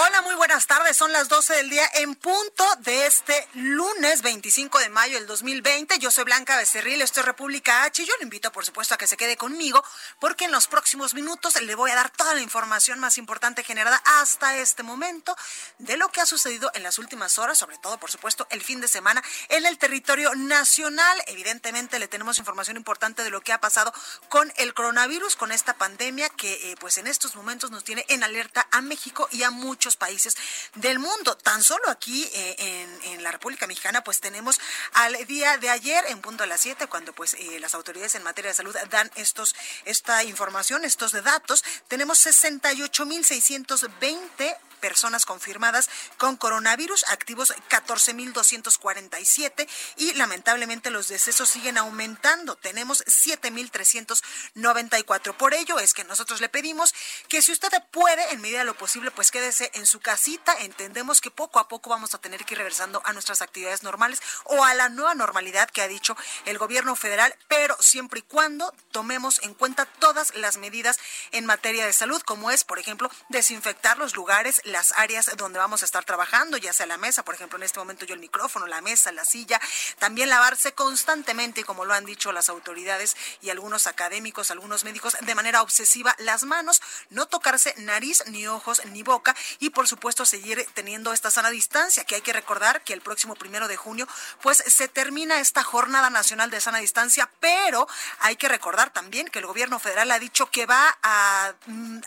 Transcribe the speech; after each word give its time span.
Hola, 0.00 0.22
muy 0.22 0.36
buenas 0.36 0.68
tardes. 0.68 0.96
Son 0.96 1.10
las 1.10 1.28
12 1.28 1.54
del 1.56 1.70
día 1.70 1.84
en 1.94 2.14
punto 2.14 2.64
de 2.84 3.06
este 3.06 3.48
lunes 3.54 4.22
25 4.22 4.78
de 4.78 4.90
mayo 4.90 5.16
del 5.16 5.26
2020. 5.26 5.98
Yo 5.98 6.12
soy 6.12 6.22
Blanca 6.22 6.56
Becerril, 6.56 7.02
esto 7.02 7.18
es 7.18 7.26
República 7.26 7.82
H. 7.82 8.00
y 8.00 8.06
Yo 8.06 8.12
le 8.18 8.22
invito, 8.22 8.52
por 8.52 8.64
supuesto, 8.64 8.94
a 8.94 8.96
que 8.96 9.08
se 9.08 9.16
quede 9.16 9.36
conmigo 9.36 9.82
porque 10.20 10.44
en 10.44 10.52
los 10.52 10.68
próximos 10.68 11.14
minutos 11.14 11.60
le 11.60 11.74
voy 11.74 11.90
a 11.90 11.96
dar 11.96 12.10
toda 12.10 12.32
la 12.34 12.42
información 12.42 13.00
más 13.00 13.18
importante 13.18 13.64
generada 13.64 14.00
hasta 14.20 14.56
este 14.58 14.84
momento 14.84 15.36
de 15.78 15.96
lo 15.96 16.10
que 16.10 16.20
ha 16.20 16.26
sucedido 16.26 16.70
en 16.74 16.84
las 16.84 17.00
últimas 17.00 17.36
horas, 17.40 17.58
sobre 17.58 17.78
todo, 17.78 17.98
por 17.98 18.12
supuesto, 18.12 18.46
el 18.50 18.62
fin 18.62 18.80
de 18.80 18.86
semana 18.86 19.20
en 19.48 19.66
el 19.66 19.78
territorio 19.78 20.32
nacional. 20.36 21.20
Evidentemente, 21.26 21.98
le 21.98 22.06
tenemos 22.06 22.38
información 22.38 22.76
importante 22.76 23.24
de 23.24 23.30
lo 23.30 23.40
que 23.40 23.52
ha 23.52 23.60
pasado 23.60 23.92
con 24.28 24.52
el 24.58 24.74
coronavirus, 24.74 25.34
con 25.34 25.50
esta 25.50 25.74
pandemia 25.74 26.28
que, 26.28 26.70
eh, 26.70 26.76
pues, 26.78 26.98
en 26.98 27.08
estos 27.08 27.34
momentos 27.34 27.72
nos 27.72 27.82
tiene 27.82 28.04
en 28.08 28.22
alerta 28.22 28.68
a 28.70 28.80
México 28.80 29.28
y 29.32 29.42
a 29.42 29.50
muchos 29.50 29.87
países 29.96 30.36
del 30.74 30.98
mundo. 30.98 31.36
Tan 31.36 31.62
solo 31.62 31.90
aquí 31.90 32.28
eh, 32.32 32.86
en, 33.04 33.22
la 33.22 33.30
República 33.32 33.66
Mexicana, 33.66 34.04
pues 34.04 34.20
tenemos 34.20 34.60
al 34.92 35.26
día 35.26 35.58
de 35.58 35.70
ayer, 35.70 36.04
en 36.08 36.20
punto 36.20 36.44
a 36.44 36.46
las 36.46 36.60
7, 36.60 36.86
cuando 36.86 37.12
pues 37.12 37.34
eh, 37.34 37.58
las 37.60 37.74
autoridades 37.74 38.14
en 38.14 38.22
materia 38.22 38.50
de 38.50 38.54
salud 38.54 38.76
dan 38.90 39.10
estos 39.16 39.56
esta 39.84 40.22
información, 40.24 40.84
estos 40.84 41.12
datos, 41.12 41.64
tenemos 41.88 42.24
68.620 42.24 44.56
personas 44.78 45.26
confirmadas 45.26 45.90
con 46.16 46.36
coronavirus, 46.36 47.04
activos 47.08 47.52
14.247 47.68 49.68
y 49.96 50.14
lamentablemente 50.14 50.90
los 50.90 51.08
decesos 51.08 51.50
siguen 51.50 51.76
aumentando. 51.78 52.56
Tenemos 52.56 53.04
7.394. 53.04 55.36
Por 55.36 55.54
ello 55.54 55.78
es 55.78 55.94
que 55.94 56.02
nosotros 56.04 56.40
le 56.40 56.48
pedimos 56.48 56.94
que 57.28 57.42
si 57.42 57.52
usted 57.52 57.68
puede, 57.90 58.32
en 58.32 58.40
medida 58.40 58.60
de 58.60 58.64
lo 58.64 58.74
posible, 58.76 59.10
pues 59.10 59.30
quédese 59.30 59.67
en 59.74 59.86
su 59.86 60.00
casita. 60.00 60.54
Entendemos 60.60 61.20
que 61.20 61.30
poco 61.30 61.58
a 61.58 61.68
poco 61.68 61.90
vamos 61.90 62.14
a 62.14 62.18
tener 62.18 62.44
que 62.44 62.54
ir 62.54 62.58
regresando 62.58 63.02
a 63.04 63.12
nuestras 63.12 63.42
actividades 63.42 63.82
normales 63.82 64.20
o 64.44 64.64
a 64.64 64.74
la 64.74 64.88
nueva 64.88 65.14
normalidad 65.14 65.70
que 65.70 65.82
ha 65.82 65.88
dicho 65.88 66.16
el 66.44 66.58
gobierno 66.58 66.96
federal, 66.96 67.34
pero 67.48 67.76
siempre 67.80 68.20
y 68.20 68.22
cuando 68.22 68.74
tomemos 68.90 69.42
en 69.42 69.54
cuenta 69.54 69.86
todas 69.86 70.34
las 70.34 70.56
medidas 70.56 70.98
en 71.32 71.46
materia 71.46 71.86
de 71.86 71.92
salud, 71.92 72.20
como 72.22 72.50
es, 72.50 72.64
por 72.64 72.78
ejemplo, 72.78 73.10
desinfectar 73.28 73.98
los 73.98 74.16
lugares, 74.16 74.60
las 74.64 74.92
áreas 74.92 75.30
donde 75.36 75.58
vamos 75.58 75.82
a 75.82 75.84
estar 75.84 76.04
trabajando, 76.04 76.56
ya 76.56 76.72
sea 76.72 76.86
la 76.86 76.96
mesa, 76.96 77.24
por 77.24 77.34
ejemplo, 77.34 77.58
en 77.58 77.64
este 77.64 77.78
momento 77.78 78.04
yo 78.04 78.14
el 78.14 78.20
micrófono, 78.20 78.66
la 78.66 78.80
mesa, 78.80 79.12
la 79.12 79.24
silla, 79.24 79.60
también 79.98 80.28
lavarse 80.28 80.72
constantemente, 80.72 81.64
como 81.64 81.84
lo 81.84 81.94
han 81.94 82.04
dicho 82.04 82.32
las 82.32 82.48
autoridades 82.48 83.16
y 83.40 83.50
algunos 83.50 83.86
académicos, 83.86 84.50
algunos 84.50 84.84
médicos, 84.84 85.16
de 85.20 85.34
manera 85.34 85.62
obsesiva 85.62 86.14
las 86.18 86.44
manos, 86.44 86.82
no 87.10 87.26
tocarse 87.26 87.74
nariz, 87.78 88.24
ni 88.26 88.46
ojos, 88.46 88.84
ni 88.86 89.02
boca 89.02 89.34
y 89.58 89.70
por 89.70 89.88
supuesto 89.88 90.24
seguir 90.24 90.66
teniendo 90.74 91.12
esta 91.12 91.30
sana 91.30 91.50
distancia, 91.50 92.04
que 92.04 92.16
hay 92.16 92.20
que 92.20 92.32
recordar 92.32 92.82
que 92.82 92.92
el 92.92 93.00
próximo 93.00 93.34
primero 93.34 93.68
de 93.68 93.76
junio 93.76 94.06
pues 94.42 94.58
se 94.66 94.88
termina 94.88 95.40
esta 95.40 95.62
jornada 95.62 96.10
nacional 96.10 96.50
de 96.50 96.60
sana 96.60 96.78
distancia, 96.78 97.30
pero 97.40 97.88
hay 98.20 98.36
que 98.36 98.48
recordar 98.48 98.92
también 98.92 99.28
que 99.28 99.38
el 99.38 99.46
gobierno 99.46 99.78
federal 99.78 100.10
ha 100.10 100.18
dicho 100.18 100.50
que 100.50 100.66
va 100.66 100.98
a, 101.02 101.54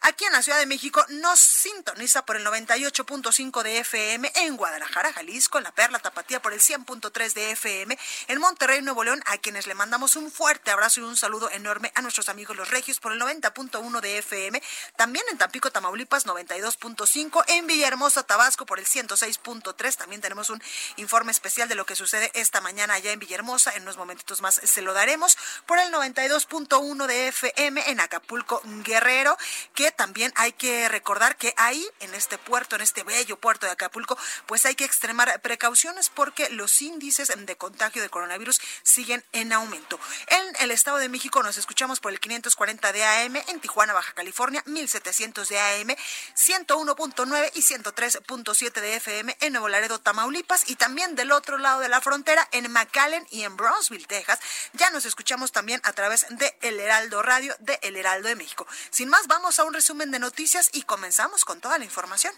Aquí 0.00 0.24
en 0.24 0.32
la 0.32 0.42
Ciudad 0.42 0.58
de 0.58 0.66
México 0.66 1.04
nos 1.08 1.38
sintoniza 1.74 2.24
por 2.24 2.36
el 2.36 2.46
98.5 2.46 3.62
de 3.62 3.78
FM, 3.78 4.30
en 4.36 4.56
Guadalajara, 4.56 5.12
Jalisco, 5.12 5.58
en 5.58 5.64
La 5.64 5.72
Perla 5.72 5.98
Tapatía 5.98 6.40
por 6.40 6.52
el 6.52 6.60
100.3 6.60 7.32
de 7.32 7.50
FM, 7.50 7.98
en 8.28 8.38
Monterrey, 8.38 8.80
Nuevo 8.80 9.02
León, 9.02 9.20
a 9.26 9.38
quienes 9.38 9.66
le 9.66 9.74
mandamos 9.74 10.14
un 10.14 10.30
fuerte 10.30 10.70
abrazo 10.70 11.00
y 11.00 11.02
un 11.02 11.16
saludo 11.16 11.50
enorme 11.50 11.90
a 11.96 12.02
nuestros 12.02 12.28
amigos 12.28 12.56
los 12.56 12.70
regios 12.70 13.00
por 13.00 13.12
el 13.12 13.20
90.1 13.20 14.00
de 14.00 14.18
FM, 14.18 14.62
también 14.96 15.24
en 15.32 15.38
Tampico, 15.38 15.70
Tamaulipas, 15.72 16.26
92.5, 16.26 17.44
en 17.48 17.66
Villahermosa, 17.66 18.22
Tabasco 18.22 18.66
por 18.66 18.78
el 18.78 18.86
106.3, 18.86 19.96
también 19.96 20.20
tenemos 20.20 20.50
un 20.50 20.62
informe 20.96 21.32
especial 21.32 21.68
de 21.68 21.74
lo 21.74 21.86
que 21.86 21.96
sucede 21.96 22.30
esta 22.34 22.60
mañana 22.60 22.94
allá 22.94 23.10
en 23.10 23.18
Villahermosa, 23.18 23.74
en 23.74 23.82
unos 23.82 23.96
momentitos 23.96 24.40
más 24.42 24.60
se 24.62 24.82
lo 24.82 24.94
daremos, 24.94 25.36
por 25.66 25.78
el 25.80 25.92
92.1 25.92 27.06
de 27.06 27.28
FM 27.28 27.90
en 27.90 28.00
Acapulco, 28.00 28.62
Guerrero, 28.64 29.36
que 29.74 29.90
también 29.90 30.32
hay 30.36 30.52
que 30.52 30.88
recordar 30.88 31.36
que 31.36 31.52
ahí, 31.64 31.86
en 32.00 32.14
este 32.14 32.38
puerto, 32.38 32.76
en 32.76 32.82
este 32.82 33.02
bello 33.04 33.38
puerto 33.38 33.66
de 33.66 33.72
Acapulco, 33.72 34.18
pues 34.46 34.66
hay 34.66 34.74
que 34.74 34.84
extremar 34.84 35.40
precauciones 35.40 36.10
porque 36.10 36.48
los 36.50 36.80
índices 36.82 37.32
de 37.34 37.56
contagio 37.56 38.02
de 38.02 38.08
coronavirus 38.08 38.60
siguen 38.82 39.24
en 39.32 39.52
aumento. 39.52 39.98
En 40.28 40.56
el 40.60 40.70
Estado 40.70 40.98
de 40.98 41.08
México 41.08 41.42
nos 41.42 41.56
escuchamos 41.56 42.00
por 42.00 42.12
el 42.12 42.20
540 42.20 42.92
de 42.92 43.04
AM, 43.04 43.36
en 43.48 43.60
Tijuana, 43.60 43.92
Baja 43.92 44.12
California, 44.12 44.62
1700 44.66 45.48
de 45.48 45.60
AM, 45.60 45.88
101.9 46.36 47.50
y 47.54 47.62
103.7 47.62 48.72
de 48.80 48.96
FM 48.96 49.36
en 49.40 49.52
Nuevo 49.52 49.68
Laredo, 49.68 49.98
Tamaulipas 49.98 50.68
y 50.68 50.76
también 50.76 51.14
del 51.14 51.32
otro 51.32 51.58
lado 51.58 51.80
de 51.80 51.88
la 51.88 52.00
frontera 52.00 52.46
en 52.52 52.70
McAllen 52.70 53.26
y 53.30 53.42
en 53.42 53.56
Brownsville, 53.56 54.06
Texas. 54.06 54.38
Ya 54.74 54.90
nos 54.90 55.04
escuchamos 55.04 55.52
también 55.52 55.80
a 55.84 55.92
través 55.92 56.26
de 56.30 56.56
El 56.62 56.80
Heraldo 56.80 57.22
Radio 57.22 57.54
de 57.60 57.78
El 57.82 57.96
Heraldo 57.96 58.28
de 58.28 58.36
México. 58.36 58.66
Sin 58.90 59.08
más, 59.08 59.26
vamos 59.26 59.58
a 59.58 59.64
un 59.64 59.74
resumen 59.74 60.10
de 60.10 60.18
noticias 60.18 60.70
y 60.72 60.82
comenzamos 60.82 61.44
con 61.44 61.53
toda 61.60 61.78
la 61.78 61.84
información. 61.84 62.32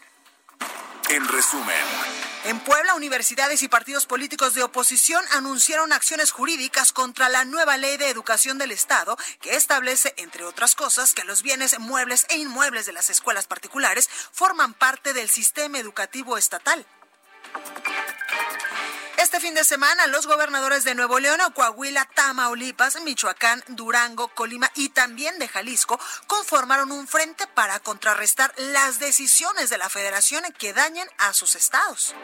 en 1.09 1.29
resumen. 1.29 1.77
En 2.47 2.59
Puebla, 2.61 2.95
universidades 2.95 3.63
y 3.63 3.69
partidos 3.69 4.07
políticos 4.07 4.55
de 4.55 4.65
oposición 4.65 5.25
anunciaron 5.33 5.93
acciones 5.93 6.33
jurídicas 6.33 6.93
contra 6.93 7.29
la 7.29 7.45
nueva 7.45 7.77
ley 7.77 7.97
de 7.97 8.09
educación 8.09 8.59
del 8.59 8.73
Estado 8.73 9.17
que 9.41 9.55
establece, 9.55 10.15
entre 10.17 10.45
otras 10.45 10.75
cosas, 10.75 11.15
que 11.15 11.25
los 11.25 11.43
bienes 11.43 11.79
muebles 11.79 12.27
e 12.29 12.39
inmuebles 12.39 12.87
de 12.87 12.93
las 12.93 13.09
escuelas 13.09 13.47
particulares 13.47 14.09
forman 14.33 14.75
parte 14.75 15.13
del 15.13 15.29
sistema 15.29 15.79
educativo 15.79 16.37
estatal. 16.39 16.85
Este 19.17 19.41
fin 19.41 19.55
de 19.55 19.65
semana, 19.65 20.07
los 20.09 20.27
gobernadores 20.27 20.85
de 20.85 20.95
Nuevo 20.95 21.19
León, 21.19 21.41
Coahuila, 21.55 22.05
Tamaulipas, 22.15 23.01
Michoacán, 23.01 23.65
Durango, 23.69 24.29
Colima 24.29 24.71
y 24.75 24.91
también 24.91 25.39
de 25.39 25.49
Jalisco 25.49 25.99
conformaron 26.27 26.93
un 26.93 27.09
frente 27.09 27.47
para 27.47 27.81
contrarrestar 27.81 28.53
las 28.59 28.99
decisiones 28.99 29.71
de 29.71 29.79
la 29.79 29.89
federación 29.89 30.45
que 30.59 30.75
dañen 30.75 31.09
a 31.17 31.33
sus 31.33 31.57
estados. 31.57 32.15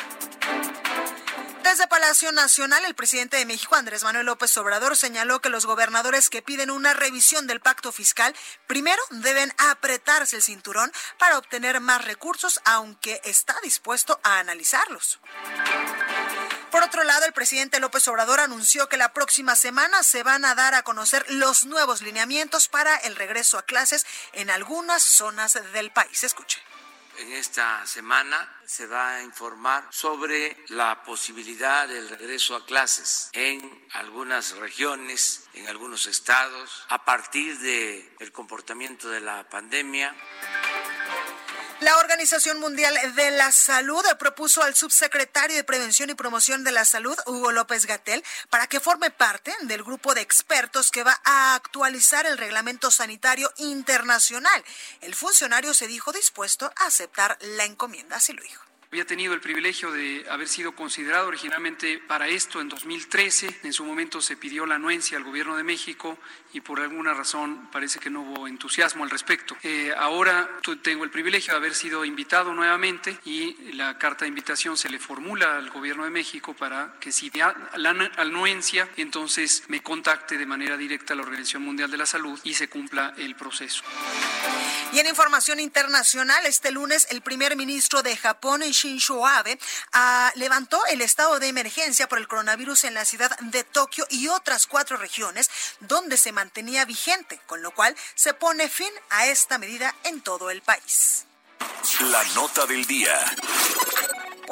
Desde 1.63 1.87
Palacio 1.87 2.31
Nacional, 2.33 2.85
el 2.85 2.95
presidente 2.95 3.39
de 3.39 3.47
México, 3.47 3.77
Andrés 3.77 4.03
Manuel 4.03 4.27
López 4.27 4.55
Obrador, 4.59 4.95
señaló 4.95 5.41
que 5.41 5.49
los 5.49 5.65
gobernadores 5.65 6.29
que 6.29 6.43
piden 6.43 6.71
una 6.71 6.93
revisión 6.93 7.47
del 7.47 7.61
pacto 7.61 7.93
fiscal 7.93 8.35
primero 8.67 9.03
deben 9.11 9.55
apretarse 9.71 10.37
el 10.37 10.43
cinturón 10.43 10.93
para 11.19 11.39
obtener 11.39 11.81
más 11.81 12.05
recursos, 12.05 12.61
aunque 12.65 13.21
está 13.25 13.57
dispuesto 13.63 14.21
a 14.23 14.41
analizarlos. 14.41 15.21
Por 16.73 16.83
otro 16.83 17.05
lado, 17.05 17.27
el 17.27 17.35
presidente 17.35 17.81
López 17.81 18.09
Obrador 18.09 18.41
anunció 18.41 18.89
que 18.89 18.97
la 18.97 19.13
próxima 19.13 19.57
semana 19.57 20.03
se 20.03 20.23
van 20.23 20.47
a 20.47 20.55
dar 20.55 20.75
a 20.75 20.83
conocer 20.83 21.23
los 21.29 21.67
nuevos 21.67 22.01
lineamientos 22.01 22.69
para 22.69 22.97
el 22.97 23.15
regreso 23.15 23.59
a 23.59 23.63
clases 23.63 24.07
en 24.33 24.49
algunas 24.49 25.03
zonas 25.03 25.59
del 25.75 25.91
país. 25.91 26.25
Escuche. 26.25 26.63
En 27.19 27.31
esta 27.33 27.87
semana 27.87 28.51
se 28.65 28.87
va 28.87 29.17
a 29.17 29.23
informar 29.23 29.87
sobre 29.91 30.57
la 30.69 31.03
posibilidad 31.05 31.87
del 31.87 32.09
regreso 32.09 32.57
a 32.57 32.65
clases 32.65 33.29
en 33.35 33.87
algunas 33.93 34.57
regiones, 34.57 35.45
en 35.53 35.69
algunos 35.69 36.07
estados, 36.07 36.87
a 36.89 37.05
partir 37.05 37.59
del 37.59 38.33
comportamiento 38.33 39.11
de 39.11 39.21
la 39.21 39.47
pandemia. 39.47 40.17
La 41.83 41.97
Organización 41.97 42.61
Mundial 42.61 42.97
de 43.17 43.33
la 43.33 43.51
Salud 43.51 44.05
propuso 44.17 44.63
al 44.63 44.77
subsecretario 44.77 45.57
de 45.57 45.65
Prevención 45.65 46.11
y 46.11 46.15
Promoción 46.15 46.63
de 46.63 46.71
la 46.71 46.85
Salud, 46.85 47.19
Hugo 47.27 47.51
López 47.51 47.87
Gatel, 47.87 48.23
para 48.51 48.69
que 48.69 48.79
forme 48.79 49.11
parte 49.11 49.53
del 49.63 49.83
grupo 49.83 50.15
de 50.15 50.21
expertos 50.21 50.93
que 50.93 51.03
va 51.03 51.21
a 51.25 51.57
actualizar 51.57 52.25
el 52.25 52.39
reglamento 52.39 52.93
sanitario 52.93 53.53
internacional. 53.57 54.65
El 55.01 55.17
funcionario 55.17 55.75
se 55.75 55.89
dijo 55.89 56.13
dispuesto 56.13 56.73
a 56.77 56.87
aceptar 56.87 57.37
la 57.41 57.65
encomienda, 57.65 58.15
así 58.15 58.33
lo 58.33 58.45
dijo. 58.45 58.72
Había 58.93 59.07
tenido 59.07 59.33
el 59.33 59.41
privilegio 59.41 59.91
de 59.91 60.27
haber 60.29 60.47
sido 60.47 60.73
considerado 60.73 61.27
originalmente 61.27 61.99
para 61.99 62.29
esto 62.29 62.61
en 62.61 62.69
2013. 62.69 63.61
En 63.63 63.73
su 63.73 63.87
momento 63.87 64.21
se 64.21 64.37
pidió 64.37 64.67
la 64.67 64.75
anuencia 64.75 65.17
al 65.17 65.25
gobierno 65.25 65.57
de 65.57 65.63
México 65.63 66.19
y 66.53 66.61
por 66.61 66.79
alguna 66.79 67.15
razón 67.15 67.71
parece 67.73 67.99
que 68.01 68.11
no 68.11 68.21
hubo 68.21 68.47
entusiasmo 68.47 69.03
al 69.03 69.09
respecto. 69.09 69.57
Eh, 69.63 69.95
ahora 69.97 70.47
tengo 70.83 71.05
el 71.05 71.11
privilegio 71.11 71.55
de 71.55 71.57
haber 71.57 71.75
sido 71.75 72.05
invitado 72.05 72.53
nuevamente 72.53 73.19
y 73.25 73.73
la 73.73 73.97
carta 73.97 74.27
de 74.27 74.29
invitación 74.29 74.77
se 74.77 74.91
le 74.91 74.99
formula 74.99 75.57
al 75.57 75.71
gobierno 75.71 76.05
de 76.05 76.11
México 76.11 76.53
para 76.53 76.97
que 77.01 77.13
si 77.13 77.31
da 77.31 77.71
la 77.77 77.97
anuencia, 78.19 78.87
entonces 78.99 79.65
me 79.69 79.83
contacte 79.83 80.37
de 80.37 80.45
manera 80.45 80.77
directa 80.77 81.15
a 81.15 81.17
la 81.17 81.23
Organización 81.23 81.63
Mundial 81.63 81.91
de 81.91 81.97
la 81.97 82.05
Salud 82.05 82.39
y 82.45 82.53
se 82.53 82.69
cumpla 82.69 83.15
el 83.17 83.37
proceso. 83.37 83.85
Y 84.93 84.99
en 84.99 85.07
información 85.07 85.59
internacional, 85.59 86.45
este 86.45 86.71
lunes 86.71 87.07
el 87.11 87.23
primer 87.23 87.57
ministro 87.57 88.03
de 88.03 88.15
Japón, 88.15 88.63
Shinzo 88.83 89.27
Abe, 89.27 89.59
ah, 89.93 90.33
levantó 90.35 90.85
el 90.87 91.01
estado 91.03 91.39
de 91.39 91.49
emergencia 91.49 92.09
por 92.09 92.19
el 92.19 92.27
coronavirus 92.27 92.85
en 92.85 92.95
la 92.95 93.05
ciudad 93.05 93.31
de 93.39 93.63
Tokio 93.63 94.07
y 94.11 94.29
otras 94.29 94.67
cuatro 94.67 94.97
regiones 94.97 95.51
donde 95.81 96.17
se 96.17 96.33
mantenía 96.33 96.85
vigente, 96.85 97.41
con 97.47 97.63
lo 97.63 97.71
cual 97.73 97.97
se 98.15 98.35
pone 98.35 98.69
fin 98.69 98.93
a 99.11 99.27
esta 99.27 99.59
medida 99.59 99.95
en 100.05 100.21
todo 100.21 100.51
el 100.51 100.63
país. 100.63 101.27
La 102.01 102.25
nota 102.35 102.67
del 102.67 102.85
día. 102.87 103.15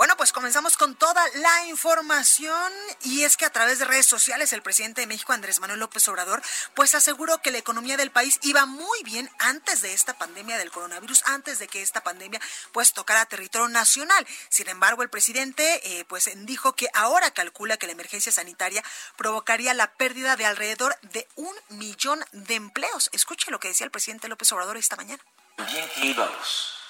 Bueno, 0.01 0.17
pues 0.17 0.33
comenzamos 0.33 0.79
con 0.79 0.95
toda 0.95 1.23
la 1.35 1.67
información 1.67 2.73
y 3.03 3.25
es 3.25 3.37
que 3.37 3.45
a 3.45 3.51
través 3.51 3.79
de 3.79 3.85
redes 3.85 4.07
sociales 4.07 4.51
el 4.55 4.63
presidente 4.63 5.03
de 5.03 5.07
México, 5.07 5.35
Andrés 5.35 5.61
Manuel 5.61 5.79
López 5.79 6.09
Obrador, 6.09 6.41
pues 6.73 6.95
aseguró 6.95 7.43
que 7.43 7.51
la 7.51 7.59
economía 7.59 7.99
del 7.99 8.11
país 8.11 8.39
iba 8.41 8.65
muy 8.65 9.03
bien 9.03 9.31
antes 9.41 9.83
de 9.83 9.93
esta 9.93 10.17
pandemia 10.17 10.57
del 10.57 10.71
coronavirus, 10.71 11.23
antes 11.27 11.59
de 11.59 11.69
que 11.69 11.83
esta 11.83 12.03
pandemia 12.03 12.41
pues 12.73 12.95
tocara 12.95 13.27
territorio 13.27 13.69
nacional. 13.69 14.27
Sin 14.49 14.71
embargo, 14.71 15.03
el 15.03 15.11
presidente 15.11 15.83
eh, 15.85 16.07
pues 16.07 16.31
dijo 16.47 16.75
que 16.75 16.89
ahora 16.95 17.33
calcula 17.33 17.77
que 17.77 17.85
la 17.85 17.93
emergencia 17.93 18.33
sanitaria 18.33 18.83
provocaría 19.19 19.75
la 19.75 19.93
pérdida 19.93 20.35
de 20.37 20.47
alrededor 20.47 20.99
de 21.13 21.29
un 21.37 21.55
millón 21.69 22.25
de 22.33 22.55
empleos. 22.55 23.11
Escuche 23.13 23.51
lo 23.51 23.61
que 23.61 23.69
decía 23.69 23.85
el 23.85 23.91
presidente 23.91 24.29
López 24.29 24.51
Obrador 24.53 24.79
esta 24.79 24.97
mañana. 24.97 25.23
Bien 25.59 25.91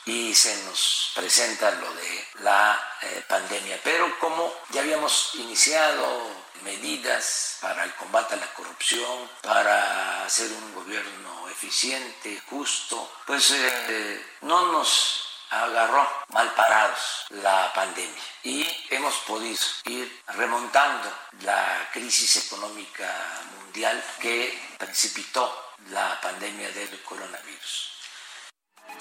y 0.04 0.34
se 0.34 0.56
nos 0.64 1.12
presenta 1.14 1.70
lo 1.72 1.92
de 1.94 2.26
la 2.40 2.80
eh, 3.02 3.24
pandemia. 3.28 3.80
Pero 3.82 4.18
como 4.18 4.52
ya 4.70 4.80
habíamos 4.80 5.34
iniciado 5.34 6.40
medidas 6.62 7.58
para 7.60 7.84
el 7.84 7.94
combate 7.94 8.34
a 8.34 8.38
la 8.38 8.52
corrupción, 8.54 9.30
para 9.42 10.24
hacer 10.24 10.50
un 10.52 10.74
gobierno 10.74 11.48
eficiente, 11.48 12.42
justo, 12.48 13.10
pues 13.26 13.50
eh, 13.52 14.24
no 14.42 14.72
nos 14.72 15.26
agarró 15.50 16.08
mal 16.28 16.52
parados 16.54 17.26
la 17.30 17.72
pandemia 17.74 18.22
y 18.44 18.66
hemos 18.90 19.14
podido 19.26 19.60
ir 19.86 20.22
remontando 20.28 21.12
la 21.42 21.88
crisis 21.92 22.46
económica 22.46 23.12
mundial 23.58 24.02
que 24.20 24.76
precipitó 24.78 25.72
la 25.88 26.20
pandemia 26.20 26.70
del 26.70 27.02
coronavirus. 27.02 27.99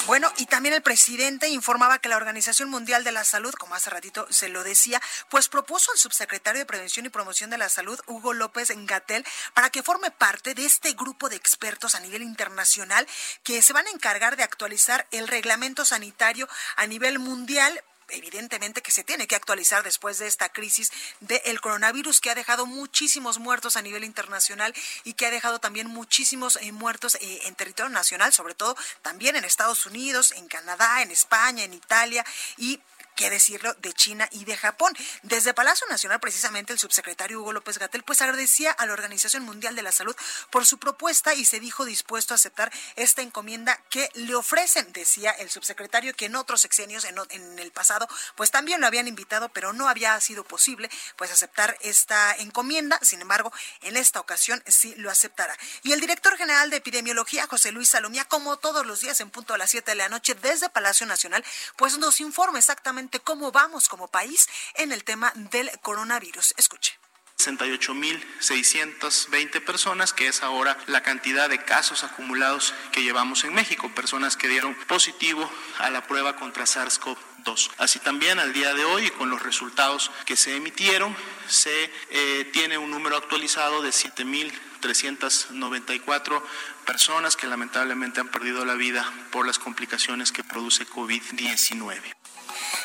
Bueno, 0.05 0.31
y 0.37 0.47
también 0.47 0.73
el 0.73 0.81
presidente 0.81 1.49
informaba 1.49 1.99
que 1.99 2.09
la 2.09 2.17
Organización 2.17 2.69
Mundial 2.69 3.03
de 3.03 3.11
la 3.11 3.23
Salud, 3.23 3.53
como 3.53 3.75
hace 3.75 3.91
ratito 3.91 4.25
se 4.31 4.49
lo 4.49 4.63
decía, 4.63 4.99
pues 5.29 5.49
propuso 5.49 5.91
al 5.91 5.99
subsecretario 5.99 6.57
de 6.57 6.65
Prevención 6.65 7.05
y 7.05 7.09
Promoción 7.09 7.51
de 7.51 7.59
la 7.59 7.69
Salud, 7.69 7.99
Hugo 8.07 8.33
López 8.33 8.71
Gatel, 8.75 9.23
para 9.53 9.69
que 9.69 9.83
forme 9.83 10.09
parte 10.09 10.55
de 10.55 10.65
este 10.65 10.93
grupo 10.93 11.29
de 11.29 11.35
expertos 11.35 11.93
a 11.93 11.99
nivel 11.99 12.23
internacional 12.23 13.07
que 13.43 13.61
se 13.61 13.73
van 13.73 13.85
a 13.85 13.91
encargar 13.91 14.35
de 14.35 14.41
actualizar 14.41 15.07
el 15.11 15.27
reglamento 15.27 15.85
sanitario 15.85 16.49
a 16.75 16.87
nivel 16.87 17.19
mundial 17.19 17.83
evidentemente 18.11 18.81
que 18.81 18.91
se 18.91 19.03
tiene 19.03 19.27
que 19.27 19.35
actualizar 19.35 19.83
después 19.83 20.19
de 20.19 20.27
esta 20.27 20.49
crisis 20.49 20.91
del 21.19 21.61
coronavirus 21.61 22.21
que 22.21 22.29
ha 22.29 22.35
dejado 22.35 22.65
muchísimos 22.65 23.39
muertos 23.39 23.75
a 23.75 23.81
nivel 23.81 24.03
internacional 24.03 24.73
y 25.03 25.13
que 25.13 25.25
ha 25.25 25.31
dejado 25.31 25.59
también 25.59 25.87
muchísimos 25.87 26.57
eh, 26.61 26.71
muertos 26.71 27.15
eh, 27.15 27.41
en 27.45 27.55
territorio 27.55 27.89
nacional, 27.89 28.33
sobre 28.33 28.55
todo 28.55 28.75
también 29.01 29.35
en 29.35 29.45
Estados 29.45 29.85
Unidos, 29.85 30.31
en 30.31 30.47
Canadá, 30.47 31.01
en 31.01 31.11
España, 31.11 31.63
en 31.63 31.73
Italia 31.73 32.25
y 32.57 32.79
qué 33.19 33.29
decirlo, 33.29 33.73
de 33.73 33.91
China 33.91 34.29
y 34.31 34.45
de 34.45 34.55
Japón. 34.55 34.95
Desde 35.23 35.53
Palacio 35.53 35.85
Nacional, 35.89 36.21
precisamente, 36.21 36.71
el 36.71 36.79
subsecretario 36.79 37.41
Hugo 37.41 37.51
López 37.51 37.77
Gatel, 37.77 38.01
pues 38.03 38.21
agradecía 38.21 38.71
a 38.71 38.85
la 38.85 38.93
Organización 38.93 39.43
Mundial 39.43 39.75
de 39.75 39.81
la 39.81 39.91
Salud 39.91 40.15
por 40.49 40.65
su 40.65 40.77
propuesta 40.77 41.33
y 41.33 41.43
se 41.43 41.59
dijo 41.59 41.83
dispuesto 41.83 42.33
a 42.33 42.35
aceptar 42.35 42.71
esta 42.95 43.21
encomienda 43.21 43.77
que 43.89 44.09
le 44.13 44.35
ofrecen, 44.35 44.93
decía 44.93 45.31
el 45.31 45.49
subsecretario, 45.49 46.15
que 46.15 46.27
en 46.27 46.37
otros 46.37 46.61
sexenios, 46.61 47.03
en, 47.03 47.17
en 47.31 47.59
el 47.59 47.73
pasado, 47.73 48.07
pues 48.37 48.51
también 48.51 48.79
lo 48.79 48.87
habían 48.87 49.09
invitado, 49.09 49.49
pero 49.49 49.73
no 49.73 49.89
había 49.89 50.17
sido 50.21 50.45
posible, 50.45 50.89
pues 51.17 51.29
aceptar 51.29 51.75
esta 51.81 52.33
encomienda. 52.37 52.99
Sin 53.01 53.19
embargo, 53.19 53.51
en 53.81 53.97
esta 53.97 54.21
ocasión 54.21 54.63
sí 54.65 54.95
lo 54.95 55.11
aceptará. 55.11 55.57
Y 55.83 55.91
el 55.91 55.99
director 55.99 56.37
general 56.37 56.69
de 56.69 56.77
epidemiología, 56.77 57.47
José 57.47 57.73
Luis 57.73 57.89
Salomía, 57.89 58.23
como 58.23 58.55
todos 58.59 58.85
los 58.85 59.01
días 59.01 59.19
en 59.19 59.29
punto 59.29 59.53
a 59.53 59.57
las 59.57 59.71
7 59.71 59.91
de 59.91 59.95
la 59.95 60.07
noche 60.07 60.35
desde 60.35 60.69
Palacio 60.69 61.05
Nacional, 61.05 61.43
pues 61.75 61.97
nos 61.97 62.21
informa 62.21 62.59
exactamente 62.59 63.08
cómo 63.17 63.51
vamos 63.51 63.89
como 63.89 64.07
país 64.07 64.47
en 64.75 64.91
el 64.91 65.03
tema 65.03 65.31
del 65.35 65.71
coronavirus. 65.81 66.53
Escuche. 66.57 66.99
68.620 67.39 69.63
personas, 69.63 70.11
que 70.13 70.27
es 70.27 70.43
ahora 70.43 70.77
la 70.87 71.01
cantidad 71.01 71.47
de 71.49 71.63
casos 71.63 72.03
acumulados 72.03 72.73
que 72.91 73.01
llevamos 73.01 73.45
en 73.45 73.53
México, 73.53 73.89
personas 73.95 74.35
que 74.35 74.49
dieron 74.49 74.75
positivo 74.87 75.49
a 75.77 75.89
la 75.89 76.05
prueba 76.05 76.35
contra 76.35 76.65
SARS-CoV-2. 76.65 77.71
Así 77.77 77.99
también 77.99 78.39
al 78.39 78.51
día 78.51 78.73
de 78.73 78.83
hoy, 78.83 79.09
con 79.11 79.29
los 79.29 79.41
resultados 79.41 80.11
que 80.25 80.35
se 80.35 80.57
emitieron, 80.57 81.15
se 81.47 81.89
eh, 82.09 82.43
tiene 82.51 82.77
un 82.77 82.91
número 82.91 83.15
actualizado 83.15 83.81
de 83.81 83.91
7.394 83.91 86.43
personas 86.85 87.37
que 87.37 87.47
lamentablemente 87.47 88.19
han 88.19 88.27
perdido 88.27 88.65
la 88.65 88.73
vida 88.73 89.09
por 89.31 89.47
las 89.47 89.59
complicaciones 89.59 90.33
que 90.33 90.43
produce 90.43 90.85
COVID-19. 90.87 92.18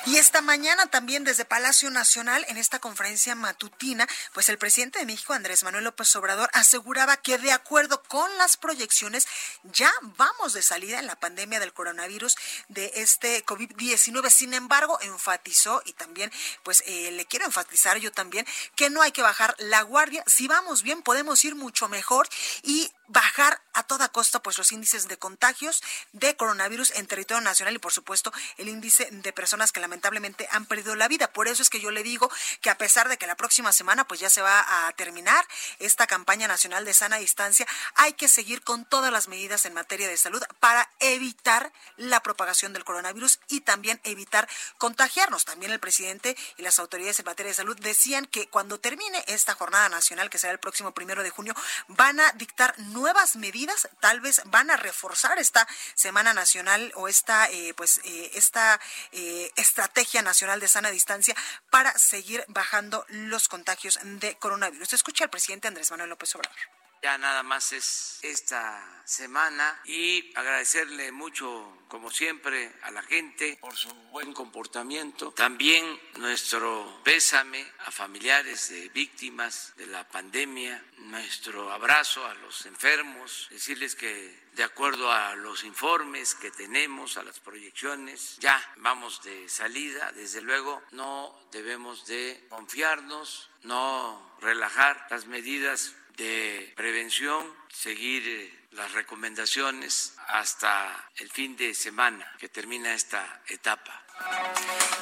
Y 0.07 0.17
esta 0.17 0.43
mañana 0.43 0.87
también 0.87 1.25
desde 1.25 1.45
Palacio 1.45 1.91
Nacional, 1.91 2.45
en 2.49 2.57
esta 2.57 2.79
conferencia 2.79 3.35
matutina, 3.35 4.07
pues 4.33 4.49
el 4.49 4.59
presidente 4.59 4.99
de 4.99 5.07
México, 5.07 5.33
Andrés 5.33 5.65
Manuel 5.65 5.85
López 5.85 6.15
Obrador, 6.17 6.51
aseguraba 6.53 7.17
que 7.17 7.39
de 7.39 7.53
acuerdo 7.53 8.03
con 8.03 8.37
las 8.39 8.57
proyecciones, 8.57 9.27
ya 9.65 9.91
vamos 10.17 10.53
de 10.53 10.63
salida 10.63 10.99
en 10.99 11.07
la 11.07 11.17
pandemia 11.17 11.61
del 11.61 11.73
coronavirus 11.73 12.37
de 12.69 12.93
este 12.97 13.45
COVID-19. 13.45 14.29
Sin 14.31 14.55
embargo, 14.55 14.99
enfatizó 15.01 15.83
y 15.85 15.93
también, 15.93 16.31
pues 16.63 16.83
eh, 16.87 17.11
le 17.13 17.25
quiero 17.27 17.47
enfatizar 17.47 17.99
yo 17.99 18.13
también, 18.13 18.47
que 18.77 18.91
no 18.91 19.03
hay 19.03 19.13
que 19.13 19.23
bajar 19.23 19.55
la 19.59 19.83
guardia. 19.83 20.23
Si 20.27 20.49
vamos 20.49 20.83
bien, 20.83 21.03
podemos 21.03 21.45
ir 21.45 21.55
mucho 21.55 21.89
mejor 21.89 22.29
y 22.63 22.93
bajar 23.09 23.61
a 23.73 23.83
toda 23.83 24.09
costa 24.09 24.43
pues 24.43 24.57
los 24.59 24.73
índices 24.73 25.09
de 25.09 25.19
contagios 25.19 25.83
de 26.13 26.37
coronavirus 26.37 26.93
en 26.93 27.07
territorio 27.07 27.41
nacional 27.41 27.75
y 27.75 27.79
por 27.79 27.93
supuesto 27.93 28.33
el 28.57 28.69
índice 28.69 29.09
de 29.11 29.33
personas 29.33 29.73
que 29.73 29.81
lamentablemente 29.81 30.49
han 30.51 30.67
perdido 30.67 30.95
la 30.95 31.09
vida. 31.09 31.33
Por 31.33 31.49
eso 31.49 31.63
es 31.63 31.71
que 31.71 31.81
yo 31.81 31.91
le 31.91 32.03
digo 32.03 32.31
que 32.61 32.71
a 32.71 32.79
pesar 32.79 33.09
de 33.09 33.17
que 33.19 33.27
la 33.27 33.37
próxima 33.37 33.73
semana 33.73 34.07
pues 34.07 34.21
ya 34.21 34.31
se 34.31 34.43
va 34.43 34.87
a 34.87 34.93
terminar 34.93 35.47
esta 35.79 36.07
campaña 36.07 36.49
nacional 36.49 36.85
de 36.85 36.95
sana 36.95 37.17
distancia, 37.17 37.67
hay 37.95 38.15
que 38.15 38.29
seguir 38.29 38.63
con 38.63 38.85
todas 38.85 39.13
las 39.13 39.29
medidas 39.29 39.67
en 39.67 39.75
materia 39.75 40.09
de 40.09 40.17
salud 40.17 40.43
para 40.61 40.91
evitar 41.01 41.73
la 41.97 42.21
propagación 42.21 42.73
del 42.73 42.85
coronavirus 42.85 43.41
y 43.49 43.61
también 43.61 44.01
evitar 44.05 44.49
contagiarnos. 44.79 45.45
También 45.45 45.73
el 45.73 45.81
presidente 45.81 46.37
y 46.57 46.63
las 46.63 46.79
autoridades 46.79 47.19
en 47.19 47.27
materia 47.27 47.51
de 47.51 47.55
salud 47.55 47.77
decían 47.81 48.27
que 48.27 48.49
cuando 48.49 48.79
termine 48.79 49.25
esta 49.27 49.55
jornada 49.55 49.89
nacional, 49.89 50.31
que 50.31 50.39
será 50.39 50.53
el 50.53 50.59
próximo 50.59 50.93
primero 50.93 51.23
de 51.23 51.31
junio, 51.31 51.55
van 51.89 52.21
a 52.21 52.33
dictar 52.33 52.75
nuevas 52.95 53.37
medidas, 53.37 53.89
tal 54.01 54.21
vez 54.21 54.41
van 54.47 54.71
a 54.71 54.77
reforzar 54.77 55.39
esta 55.39 55.69
Semana 55.95 56.33
Nacional 56.33 56.93
o 56.95 57.09
esta, 57.09 57.51
eh, 57.51 57.75
pues, 57.75 58.01
eh, 58.05 58.31
esta 58.35 58.81
eh, 59.13 59.51
estrategia 59.57 60.23
nacional 60.23 60.61
de 60.61 60.69
sana 60.69 60.91
distancia 60.91 61.35
para 61.71 61.93
seguir 61.99 62.45
bajando 62.49 63.05
los 63.09 63.49
contagios 63.49 63.99
de 64.03 64.37
coronavirus. 64.37 64.95
Escucha 64.95 65.25
al 65.25 65.31
presidente 65.31 65.69
Andrés 65.69 65.91
Manuel 65.91 66.11
López 66.11 66.35
Obrador. 66.35 66.84
Ya 67.05 67.19
nada 67.19 67.43
más 67.43 67.71
es 67.75 68.19
esta 68.23 69.03
semana 69.05 69.79
y 69.85 70.33
agradecerle 70.35 71.13
mucho, 71.13 71.85
como 71.87 72.11
siempre, 72.11 72.73
a 72.81 72.91
la 72.93 73.03
gente 73.03 73.59
por 73.61 73.77
su 73.77 73.93
buen 74.11 74.33
comportamiento. 74.33 75.31
También 75.33 76.01
nuestro 76.17 77.03
pésame 77.05 77.63
a 77.85 77.91
familiares 77.91 78.71
de 78.71 78.89
víctimas 78.89 79.75
de 79.77 79.87
la 79.89 80.09
pandemia, 80.09 80.83
nuestro 80.97 81.71
abrazo 81.71 82.25
a 82.25 82.33
los 82.37 82.65
enfermos, 82.65 83.49
decirles 83.51 83.95
que 83.97 84.43
de 84.55 84.65
acuerdo 84.65 85.13
a 85.13 85.35
los 85.35 85.63
informes 85.65 86.35
que 86.35 86.53
tenemos, 86.53 87.19
a 87.19 87.23
las 87.23 87.39
proyecciones, 87.39 88.39
ya 88.39 88.59
vamos 88.77 89.23
de 89.23 89.47
salida. 89.51 90.11
Desde 90.13 90.41
luego, 90.41 90.83
no 90.93 91.39
debemos 91.53 92.07
de 92.07 92.47
confiarnos, 92.49 93.51
no 93.63 94.39
relajar 94.41 95.07
las 95.11 95.27
medidas 95.27 95.97
de 96.17 96.73
prevención, 96.77 97.45
seguir 97.73 98.23
eh, 98.27 98.51
las 98.73 98.93
recomendaciones 98.93 100.15
hasta 100.29 101.11
el 101.17 101.31
fin 101.31 101.57
de 101.57 101.75
semana 101.75 102.27
que 102.39 102.49
termina 102.49 102.95
esta 102.95 103.43
etapa. 103.49 104.04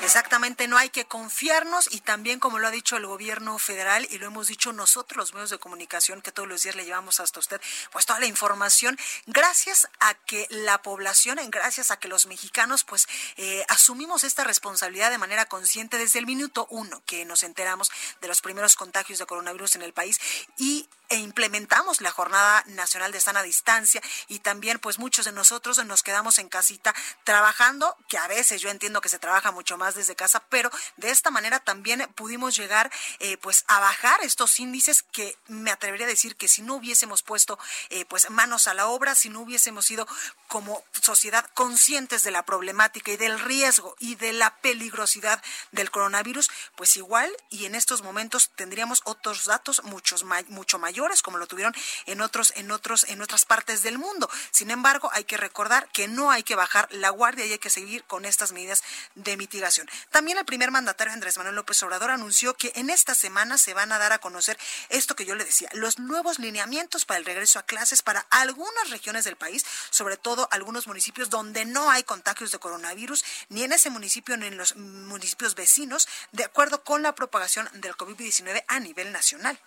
Exactamente, 0.02 0.66
no 0.66 0.76
hay 0.76 0.90
que 0.90 1.04
confiarnos 1.04 1.88
y 1.92 2.00
también 2.00 2.40
como 2.40 2.58
lo 2.58 2.66
ha 2.66 2.72
dicho 2.72 2.96
el 2.96 3.06
gobierno 3.06 3.56
federal 3.58 4.06
y 4.10 4.18
lo 4.18 4.26
hemos 4.26 4.48
dicho 4.48 4.72
nosotros 4.72 5.16
los 5.16 5.32
medios 5.32 5.50
de 5.50 5.58
comunicación 5.58 6.22
que 6.22 6.32
todos 6.32 6.48
los 6.48 6.64
días 6.64 6.74
le 6.74 6.84
llevamos 6.84 7.20
hasta 7.20 7.38
usted, 7.38 7.60
pues 7.92 8.04
toda 8.04 8.18
la 8.18 8.26
información, 8.26 8.98
gracias 9.26 9.88
a 10.00 10.14
que 10.14 10.48
la 10.50 10.82
población, 10.82 11.38
gracias 11.50 11.92
a 11.92 11.98
que 11.98 12.08
los 12.08 12.26
mexicanos 12.26 12.82
pues 12.82 13.06
eh, 13.36 13.64
asumimos 13.68 14.24
esta 14.24 14.42
responsabilidad 14.42 15.10
de 15.12 15.18
manera 15.18 15.46
consciente 15.46 15.98
desde 15.98 16.18
el 16.18 16.26
minuto 16.26 16.66
uno 16.68 17.00
que 17.06 17.24
nos 17.24 17.44
enteramos 17.44 17.90
de 18.20 18.28
los 18.28 18.40
primeros 18.40 18.74
contagios 18.74 19.20
de 19.20 19.26
coronavirus 19.26 19.76
en 19.76 19.82
el 19.82 19.92
país 19.92 20.18
y 20.56 20.88
e 21.12 21.16
implementamos 21.16 22.00
la 22.00 22.10
jornada 22.10 22.64
nacional 22.68 23.12
de 23.12 23.20
sana 23.20 23.42
distancia 23.42 24.00
y 24.28 24.38
también 24.38 24.78
pues 24.78 24.98
muchos 24.98 25.26
de 25.26 25.32
nosotros 25.32 25.84
nos 25.84 26.02
quedamos 26.02 26.38
en 26.38 26.48
casita 26.48 26.94
trabajando, 27.22 27.98
que 28.08 28.16
a 28.16 28.26
veces 28.28 28.62
yo 28.62 28.70
entiendo 28.70 29.01
que 29.02 29.10
se 29.10 29.18
trabaja 29.18 29.50
mucho 29.50 29.76
más 29.76 29.94
desde 29.94 30.16
casa, 30.16 30.42
pero 30.48 30.70
de 30.96 31.10
esta 31.10 31.30
manera 31.30 31.60
también 31.60 32.08
pudimos 32.14 32.56
llegar 32.56 32.90
eh, 33.18 33.36
pues 33.36 33.64
a 33.68 33.80
bajar 33.80 34.20
estos 34.22 34.58
índices 34.58 35.02
que 35.02 35.36
me 35.48 35.70
atrevería 35.70 36.06
a 36.06 36.08
decir 36.08 36.36
que 36.36 36.48
si 36.48 36.62
no 36.62 36.76
hubiésemos 36.76 37.22
puesto 37.22 37.58
eh, 37.90 38.06
pues 38.06 38.30
manos 38.30 38.68
a 38.68 38.74
la 38.74 38.86
obra, 38.86 39.14
si 39.14 39.28
no 39.28 39.40
hubiésemos 39.40 39.84
sido 39.84 40.06
como 40.48 40.84
sociedad 41.00 41.44
conscientes 41.54 42.22
de 42.22 42.30
la 42.30 42.44
problemática 42.44 43.10
y 43.10 43.16
del 43.16 43.38
riesgo 43.38 43.96
y 43.98 44.14
de 44.14 44.32
la 44.32 44.56
peligrosidad 44.56 45.42
del 45.72 45.90
coronavirus, 45.90 46.50
pues 46.76 46.96
igual 46.96 47.30
y 47.50 47.66
en 47.66 47.74
estos 47.74 48.02
momentos 48.02 48.50
tendríamos 48.54 49.02
otros 49.04 49.44
datos 49.44 49.82
muchos 49.84 50.24
mucho 50.48 50.78
mayores 50.78 51.22
como 51.22 51.38
lo 51.38 51.46
tuvieron 51.46 51.74
en 52.06 52.20
otros, 52.20 52.52
en 52.56 52.70
otros, 52.70 53.04
en 53.08 53.22
otras 53.22 53.44
partes 53.44 53.82
del 53.82 53.98
mundo. 53.98 54.30
Sin 54.50 54.70
embargo, 54.70 55.10
hay 55.12 55.24
que 55.24 55.36
recordar 55.36 55.88
que 55.92 56.08
no 56.08 56.30
hay 56.30 56.42
que 56.42 56.54
bajar 56.54 56.88
la 56.92 57.10
guardia 57.10 57.46
y 57.46 57.52
hay 57.52 57.58
que 57.58 57.70
seguir 57.70 58.04
con 58.04 58.24
estas 58.24 58.52
medidas 58.52 58.82
de 59.14 59.36
mitigación. 59.36 59.88
También 60.10 60.38
el 60.38 60.44
primer 60.44 60.70
mandatario 60.70 61.12
Andrés 61.12 61.36
Manuel 61.36 61.56
López 61.56 61.82
Obrador 61.82 62.10
anunció 62.10 62.54
que 62.54 62.72
en 62.74 62.90
esta 62.90 63.14
semana 63.14 63.58
se 63.58 63.74
van 63.74 63.92
a 63.92 63.98
dar 63.98 64.12
a 64.12 64.18
conocer 64.18 64.58
esto 64.88 65.16
que 65.16 65.24
yo 65.24 65.34
le 65.34 65.44
decía, 65.44 65.68
los 65.72 65.98
nuevos 65.98 66.38
lineamientos 66.38 67.04
para 67.04 67.18
el 67.18 67.24
regreso 67.24 67.58
a 67.58 67.64
clases 67.64 68.02
para 68.02 68.26
algunas 68.30 68.90
regiones 68.90 69.24
del 69.24 69.36
país, 69.36 69.64
sobre 69.90 70.16
todo 70.16 70.48
algunos 70.50 70.86
municipios 70.86 71.30
donde 71.30 71.64
no 71.64 71.90
hay 71.90 72.02
contagios 72.02 72.52
de 72.52 72.58
coronavirus, 72.58 73.24
ni 73.48 73.62
en 73.62 73.72
ese 73.72 73.90
municipio 73.90 74.36
ni 74.36 74.46
en 74.46 74.56
los 74.56 74.76
municipios 74.76 75.54
vecinos, 75.54 76.08
de 76.32 76.44
acuerdo 76.44 76.84
con 76.84 77.02
la 77.02 77.14
propagación 77.14 77.68
del 77.74 77.96
COVID-19 77.96 78.64
a 78.68 78.80
nivel 78.80 79.12
nacional. 79.12 79.58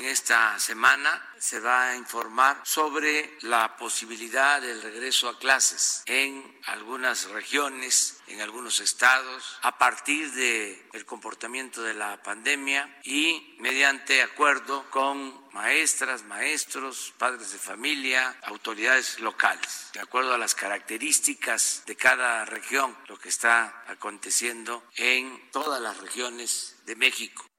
En 0.00 0.06
esta 0.06 0.58
semana 0.58 1.22
se 1.38 1.60
va 1.60 1.90
a 1.90 1.94
informar 1.94 2.62
sobre 2.64 3.36
la 3.42 3.76
posibilidad 3.76 4.58
del 4.58 4.80
regreso 4.80 5.28
a 5.28 5.38
clases 5.38 6.02
en 6.06 6.58
algunas 6.64 7.28
regiones, 7.28 8.16
en 8.26 8.40
algunos 8.40 8.80
estados, 8.80 9.58
a 9.60 9.76
partir 9.76 10.32
del 10.32 11.04
comportamiento 11.04 11.82
de 11.82 11.92
la 11.92 12.22
pandemia 12.22 12.98
y 13.04 13.54
mediante 13.58 14.22
acuerdo 14.22 14.88
con 14.88 15.38
maestras, 15.52 16.22
maestros, 16.24 17.12
padres 17.18 17.52
de 17.52 17.58
familia, 17.58 18.38
autoridades 18.44 19.20
locales, 19.20 19.90
de 19.92 20.00
acuerdo 20.00 20.32
a 20.32 20.38
las 20.38 20.54
características 20.54 21.82
de 21.84 21.96
cada 21.96 22.46
región, 22.46 22.96
lo 23.06 23.18
que 23.18 23.28
está 23.28 23.84
aconteciendo 23.86 24.82
en 24.94 25.50
todas 25.50 25.78
las 25.82 25.98
regiones 25.98 26.76
de 26.86 26.96
México. 26.96 27.49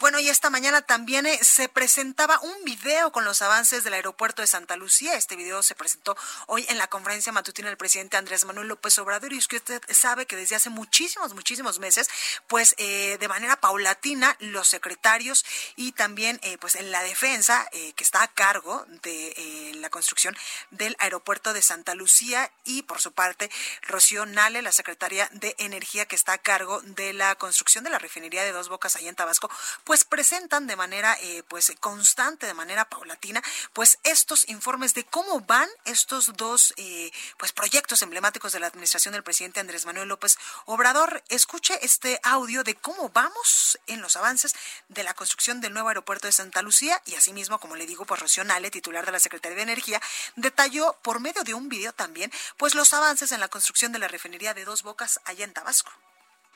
Bueno, 0.00 0.18
y 0.18 0.30
esta 0.30 0.48
mañana 0.48 0.80
también 0.80 1.26
eh, 1.26 1.38
se 1.42 1.68
presentaba 1.68 2.40
un 2.40 2.64
video 2.64 3.12
con 3.12 3.26
los 3.26 3.42
avances 3.42 3.84
del 3.84 3.92
aeropuerto 3.92 4.40
de 4.40 4.48
Santa 4.48 4.76
Lucía. 4.76 5.12
Este 5.12 5.36
video 5.36 5.62
se 5.62 5.74
presentó 5.74 6.16
hoy 6.46 6.64
en 6.70 6.78
la 6.78 6.86
conferencia 6.86 7.32
matutina 7.32 7.68
del 7.68 7.76
presidente 7.76 8.16
Andrés 8.16 8.46
Manuel 8.46 8.68
López 8.68 8.98
Obrador. 8.98 9.34
Y 9.34 9.36
es 9.36 9.46
que 9.46 9.56
usted 9.56 9.82
sabe 9.90 10.24
que 10.24 10.36
desde 10.36 10.56
hace 10.56 10.70
muchísimos, 10.70 11.34
muchísimos 11.34 11.80
meses, 11.80 12.08
pues 12.46 12.74
eh, 12.78 13.18
de 13.20 13.28
manera 13.28 13.60
paulatina, 13.60 14.34
los 14.38 14.68
secretarios 14.68 15.44
y 15.76 15.92
también 15.92 16.40
eh, 16.44 16.56
pues 16.56 16.76
en 16.76 16.90
la 16.90 17.02
defensa 17.02 17.68
que 17.70 18.02
está 18.02 18.22
a 18.22 18.28
cargo 18.28 18.86
de 19.02 19.72
la 19.76 19.90
construcción 19.90 20.34
del 20.70 20.96
aeropuerto 20.98 21.52
de 21.52 21.60
Santa 21.60 21.94
Lucía 21.94 22.50
y 22.64 22.82
por 22.82 23.02
su 23.02 23.12
parte 23.12 23.50
Rocío 23.82 24.24
Nale, 24.24 24.62
la 24.62 24.72
secretaria 24.72 25.28
de 25.32 25.54
Energía 25.58 26.06
que 26.06 26.16
está 26.16 26.32
a 26.32 26.38
cargo 26.38 26.80
de 26.80 27.12
la 27.12 27.34
construcción 27.34 27.84
de 27.84 27.90
la 27.90 27.98
refinería 27.98 28.44
de 28.44 28.52
Dos 28.52 28.70
Bocas 28.70 28.96
allá 28.96 29.10
en 29.10 29.14
Tabasco, 29.14 29.50
pues 29.90 30.04
presentan 30.04 30.68
de 30.68 30.76
manera 30.76 31.18
eh, 31.20 31.42
pues 31.48 31.72
constante, 31.80 32.46
de 32.46 32.54
manera 32.54 32.88
paulatina, 32.88 33.42
pues 33.72 33.98
estos 34.04 34.48
informes 34.48 34.94
de 34.94 35.02
cómo 35.02 35.40
van 35.40 35.68
estos 35.84 36.36
dos 36.36 36.72
eh, 36.76 37.10
pues 37.38 37.50
proyectos 37.50 38.00
emblemáticos 38.02 38.52
de 38.52 38.60
la 38.60 38.68
administración 38.68 39.14
del 39.14 39.24
presidente 39.24 39.58
Andrés 39.58 39.86
Manuel 39.86 40.06
López 40.06 40.38
Obrador. 40.66 41.24
Escuche 41.28 41.76
este 41.84 42.20
audio 42.22 42.62
de 42.62 42.76
cómo 42.76 43.08
vamos 43.08 43.80
en 43.88 44.00
los 44.00 44.14
avances 44.14 44.54
de 44.88 45.02
la 45.02 45.12
construcción 45.14 45.60
del 45.60 45.72
nuevo 45.72 45.88
aeropuerto 45.88 46.28
de 46.28 46.32
Santa 46.34 46.62
Lucía 46.62 47.02
y 47.04 47.16
asimismo, 47.16 47.58
como 47.58 47.74
le 47.74 47.86
digo, 47.86 48.04
pues 48.04 48.20
Rocío 48.20 48.44
Nale, 48.44 48.70
titular 48.70 49.04
de 49.04 49.10
la 49.10 49.18
Secretaría 49.18 49.56
de 49.56 49.62
Energía, 49.62 50.00
detalló 50.36 50.96
por 51.02 51.18
medio 51.18 51.42
de 51.42 51.54
un 51.54 51.68
video 51.68 51.92
también 51.92 52.30
pues 52.58 52.76
los 52.76 52.94
avances 52.94 53.32
en 53.32 53.40
la 53.40 53.48
construcción 53.48 53.90
de 53.90 53.98
la 53.98 54.06
refinería 54.06 54.54
de 54.54 54.64
Dos 54.64 54.84
Bocas 54.84 55.18
allá 55.24 55.44
en 55.44 55.52
Tabasco. 55.52 55.90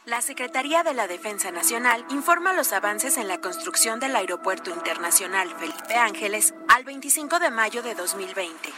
La 0.07 0.21
Secretaría 0.21 0.83
de 0.83 0.93
la 0.93 1.07
Defensa 1.07 1.51
Nacional 1.51 2.05
informa 2.11 2.53
los 2.53 2.75
avances 2.75 3.17
en 3.17 3.27
la 3.27 3.41
construcción 3.41 4.01
del 4.01 4.15
Aeropuerto 4.15 4.69
Internacional 4.69 5.49
Felipe 5.59 5.95
Ángeles 5.95 6.53
al 6.69 6.85
25 6.85 7.39
de 7.39 7.51
mayo 7.51 7.83
de 7.83 7.95
2020. 7.95 8.71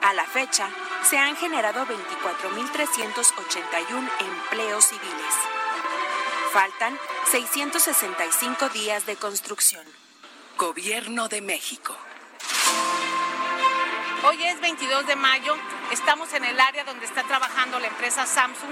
A 0.00 0.14
la 0.14 0.24
fecha, 0.24 0.70
se 1.04 1.18
han 1.18 1.36
generado 1.36 1.84
24.381 1.84 4.10
empleos 4.20 4.86
civiles. 4.86 5.34
Faltan 6.50 6.98
665 7.30 8.70
días 8.70 9.04
de 9.04 9.16
construcción. 9.16 9.84
Gobierno 10.56 11.28
de 11.28 11.42
México. 11.42 11.94
Hoy 14.24 14.42
es 14.44 14.58
22 14.62 15.06
de 15.06 15.16
mayo 15.16 15.54
Estamos 15.92 16.32
en 16.32 16.42
el 16.42 16.58
área 16.58 16.84
donde 16.84 17.04
está 17.04 17.22
trabajando 17.24 17.78
la 17.78 17.88
empresa 17.88 18.24
Samsung, 18.24 18.70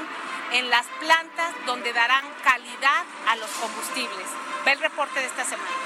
en 0.52 0.70
las 0.70 0.86
plantas 0.98 1.54
donde 1.66 1.92
darán 1.92 2.24
calidad 2.42 3.04
a 3.28 3.36
los 3.36 3.50
combustibles. 3.50 4.26
Ve 4.64 4.72
el 4.72 4.80
reporte 4.80 5.20
de 5.20 5.26
esta 5.26 5.44
semana. 5.44 5.79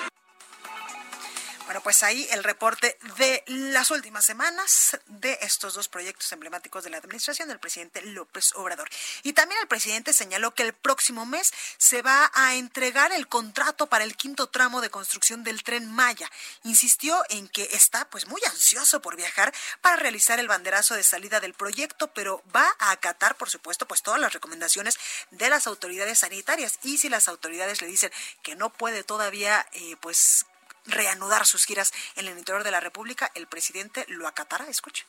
Bueno, 1.75 1.83
pues 1.83 2.05
ahí 2.05 2.25
el 2.31 2.45
reporte 2.45 2.97
de 3.19 3.43
las 3.49 3.91
últimas 3.91 4.25
semanas 4.25 4.97
de 5.09 5.37
estos 5.43 5.75
dos 5.75 5.89
proyectos 5.89 6.31
emblemáticos 6.31 6.85
de 6.85 6.91
la 6.91 6.99
administración 6.99 7.49
del 7.49 7.59
presidente 7.59 8.01
López 8.03 8.53
Obrador. 8.55 8.89
Y 9.25 9.33
también 9.33 9.61
el 9.61 9.67
presidente 9.67 10.13
señaló 10.13 10.55
que 10.55 10.63
el 10.63 10.73
próximo 10.73 11.27
mes 11.27 11.53
se 11.77 12.01
va 12.01 12.31
a 12.33 12.55
entregar 12.55 13.11
el 13.11 13.27
contrato 13.27 13.89
para 13.89 14.05
el 14.05 14.17
quinto 14.17 14.47
tramo 14.47 14.83
de 14.83 14.91
construcción 14.91 15.43
del 15.43 15.65
tren 15.65 15.91
Maya. 15.91 16.31
Insistió 16.63 17.21
en 17.29 17.49
que 17.49 17.69
está 17.73 18.09
pues 18.09 18.29
muy 18.29 18.41
ansioso 18.47 19.03
por 19.03 19.17
viajar 19.17 19.53
para 19.81 19.97
realizar 19.97 20.39
el 20.39 20.47
banderazo 20.47 20.95
de 20.95 21.03
salida 21.03 21.41
del 21.41 21.55
proyecto, 21.55 22.07
pero 22.15 22.41
va 22.55 22.73
a 22.79 22.93
acatar, 22.93 23.35
por 23.35 23.51
supuesto, 23.51 23.89
pues 23.89 24.01
todas 24.01 24.21
las 24.21 24.33
recomendaciones 24.33 24.97
de 25.33 25.51
las 25.51 25.67
autoridades 25.67 26.21
sanitarias. 26.21 26.79
Y 26.85 26.99
si 26.99 27.09
las 27.09 27.27
autoridades 27.27 27.83
le 27.83 27.89
dicen 27.89 28.13
que 28.45 28.55
no 28.55 28.71
puede 28.71 29.03
todavía 29.03 29.67
eh, 29.73 29.97
pues 30.01 30.47
reanudar 30.87 31.47
sus 31.47 31.65
giras 31.65 31.93
en 32.17 32.27
el 32.27 32.39
interior 32.39 32.65
de 32.65 32.71
la 32.71 32.81
República, 32.81 33.31
el 33.35 33.47
presidente 33.47 34.05
lo 34.09 34.27
acatará. 34.27 34.67
Escuche. 34.67 35.07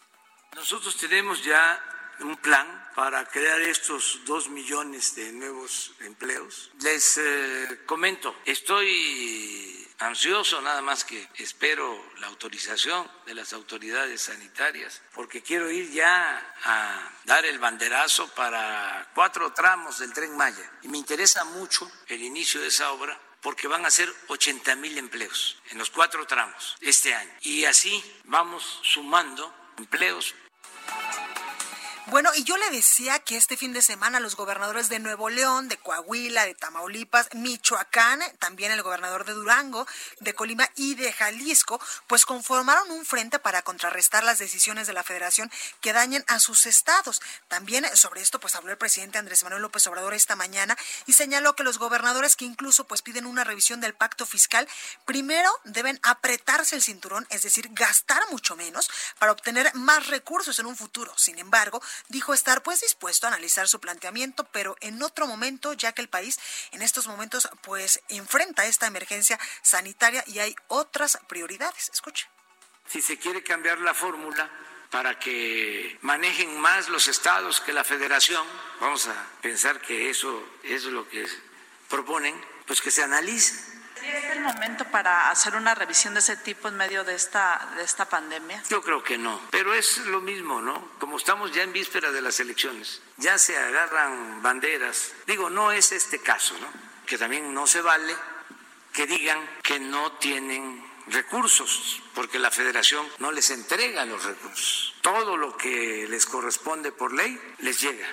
Nosotros 0.55 0.95
tenemos 0.97 1.43
ya 1.43 1.83
un 2.19 2.37
plan 2.37 2.89
para 2.95 3.25
crear 3.25 3.59
estos 3.61 4.21
dos 4.25 4.47
millones 4.49 5.15
de 5.15 5.31
nuevos 5.33 5.93
empleos. 5.99 6.71
Les 6.79 7.17
eh, 7.17 7.81
comento, 7.85 8.37
estoy 8.45 9.85
ansioso, 9.99 10.61
nada 10.61 10.81
más 10.81 11.03
que 11.03 11.27
espero 11.35 12.11
la 12.19 12.27
autorización 12.27 13.09
de 13.25 13.33
las 13.33 13.53
autoridades 13.53 14.23
sanitarias, 14.23 15.01
porque 15.13 15.41
quiero 15.41 15.69
ir 15.69 15.91
ya 15.91 16.55
a 16.63 17.11
dar 17.25 17.45
el 17.45 17.59
banderazo 17.59 18.27
para 18.29 19.09
cuatro 19.13 19.51
tramos 19.53 19.99
del 19.99 20.13
tren 20.13 20.35
Maya. 20.35 20.71
Y 20.83 20.87
me 20.87 20.97
interesa 20.97 21.43
mucho 21.43 21.89
el 22.07 22.21
inicio 22.21 22.61
de 22.61 22.67
esa 22.67 22.91
obra 22.91 23.19
porque 23.45 23.67
van 23.67 23.85
a 23.85 23.91
ser 23.91 24.11
80 24.27 24.75
mil 24.77 24.97
empleos 24.97 25.55
en 25.69 25.77
los 25.77 25.91
cuatro 25.91 26.25
tramos 26.25 26.75
este 26.81 27.13
año. 27.13 27.29
Y 27.41 27.65
así 27.65 28.03
vamos 28.23 28.79
sumando 28.81 29.53
empleos 29.77 30.33
bueno, 32.07 32.29
y 32.35 32.43
yo 32.43 32.55
le 32.57 32.69
decía 32.69 33.17
que 33.19 33.35
este 33.35 33.57
fin 33.57 33.73
de 33.73 33.81
semana 33.81 34.19
los 34.19 34.35
gobernadores 34.35 34.89
de 34.89 34.99
Nuevo 34.99 35.29
León, 35.29 35.67
de 35.67 35.77
Coahuila, 35.77 36.45
de 36.45 36.53
Tamaulipas, 36.53 37.33
Michoacán, 37.33 38.21
también 38.37 38.71
el 38.71 38.83
gobernador 38.83 39.25
de 39.25 39.33
Durango, 39.33 39.87
de 40.19 40.35
Colima 40.35 40.69
y 40.75 40.93
de 40.95 41.11
Jalisco, 41.11 41.81
pues 42.05 42.25
conformaron 42.25 42.91
un 42.91 43.05
frente 43.05 43.39
para 43.39 43.63
contrarrestar 43.63 44.23
las 44.23 44.37
decisiones 44.37 44.85
de 44.85 44.93
la 44.93 45.03
federación 45.03 45.51
que 45.81 45.93
dañen 45.93 46.23
a 46.27 46.39
sus 46.39 46.67
estados. 46.67 47.21
También 47.47 47.85
sobre 47.95 48.21
esto 48.21 48.39
pues 48.39 48.55
habló 48.55 48.71
el 48.71 48.77
presidente 48.77 49.17
Andrés 49.17 49.43
Manuel 49.43 49.63
López 49.63 49.87
Obrador 49.87 50.13
esta 50.13 50.35
mañana 50.35 50.77
y 51.07 51.13
señaló 51.13 51.55
que 51.55 51.63
los 51.63 51.79
gobernadores 51.79 52.35
que 52.35 52.45
incluso 52.45 52.85
pues 52.85 53.01
piden 53.01 53.25
una 53.25 53.43
revisión 53.43 53.81
del 53.81 53.95
pacto 53.95 54.25
fiscal, 54.25 54.67
primero 55.05 55.49
deben 55.63 55.99
apretarse 56.03 56.75
el 56.75 56.83
cinturón, 56.83 57.25
es 57.31 57.41
decir, 57.41 57.69
gastar 57.71 58.21
mucho 58.29 58.55
menos 58.55 58.91
para 59.17 59.31
obtener 59.31 59.73
más 59.73 60.07
recursos 60.07 60.59
en 60.59 60.67
un 60.67 60.75
futuro. 60.75 61.11
Sin 61.17 61.39
embargo, 61.39 61.81
dijo 62.09 62.33
estar 62.33 62.63
pues 62.63 62.81
dispuesto 62.81 63.27
a 63.27 63.29
analizar 63.29 63.67
su 63.67 63.79
planteamiento, 63.79 64.45
pero 64.51 64.75
en 64.81 65.01
otro 65.03 65.27
momento, 65.27 65.73
ya 65.73 65.93
que 65.93 66.01
el 66.01 66.09
país 66.09 66.39
en 66.71 66.81
estos 66.81 67.07
momentos 67.07 67.49
pues 67.61 68.01
enfrenta 68.09 68.65
esta 68.65 68.87
emergencia 68.87 69.39
sanitaria 69.61 70.23
y 70.27 70.39
hay 70.39 70.55
otras 70.67 71.19
prioridades. 71.27 71.89
Escuche. 71.93 72.27
Si 72.87 73.01
se 73.01 73.17
quiere 73.17 73.43
cambiar 73.43 73.79
la 73.79 73.93
fórmula 73.93 74.49
para 74.91 75.19
que 75.19 75.97
manejen 76.01 76.59
más 76.59 76.89
los 76.89 77.07
estados 77.07 77.59
que 77.61 77.73
la 77.73 77.83
federación, 77.83 78.45
vamos 78.79 79.07
a 79.07 79.27
pensar 79.41 79.81
que 79.81 80.09
eso 80.09 80.43
es 80.63 80.83
lo 80.85 81.07
que 81.09 81.25
proponen, 81.89 82.39
pues 82.65 82.81
que 82.81 82.91
se 82.91 83.03
analice 83.03 83.74
¿Es 84.05 84.23
el 84.25 84.41
momento 84.41 84.85
para 84.85 85.31
hacer 85.31 85.55
una 85.55 85.73
revisión 85.73 86.13
de 86.13 86.19
ese 86.19 86.37
tipo 86.37 86.67
en 86.67 86.77
medio 86.77 87.03
de 87.03 87.15
esta, 87.15 87.73
de 87.75 87.83
esta 87.83 88.07
pandemia? 88.07 88.61
Yo 88.69 88.81
creo 88.83 89.03
que 89.03 89.17
no, 89.17 89.41
pero 89.49 89.73
es 89.73 89.97
lo 90.05 90.21
mismo, 90.21 90.61
¿no? 90.61 90.91
Como 90.99 91.17
estamos 91.17 91.51
ya 91.51 91.63
en 91.63 91.73
víspera 91.73 92.11
de 92.11 92.21
las 92.21 92.39
elecciones, 92.39 93.01
ya 93.17 93.37
se 93.37 93.57
agarran 93.57 94.43
banderas. 94.43 95.13
Digo, 95.25 95.49
no 95.49 95.71
es 95.71 95.91
este 95.91 96.19
caso, 96.19 96.55
¿no? 96.59 96.67
Que 97.05 97.17
también 97.17 97.53
no 97.53 97.65
se 97.65 97.81
vale 97.81 98.15
que 98.93 99.07
digan 99.07 99.39
que 99.61 99.79
no 99.79 100.13
tienen 100.13 100.85
recursos, 101.07 102.01
porque 102.13 102.39
la 102.39 102.51
federación 102.51 103.07
no 103.19 103.31
les 103.31 103.49
entrega 103.49 104.05
los 104.05 104.23
recursos. 104.23 104.93
Todo 105.01 105.35
lo 105.35 105.57
que 105.57 106.07
les 106.07 106.25
corresponde 106.25 106.91
por 106.91 107.11
ley 107.13 107.39
les 107.59 107.81
llega. 107.81 108.07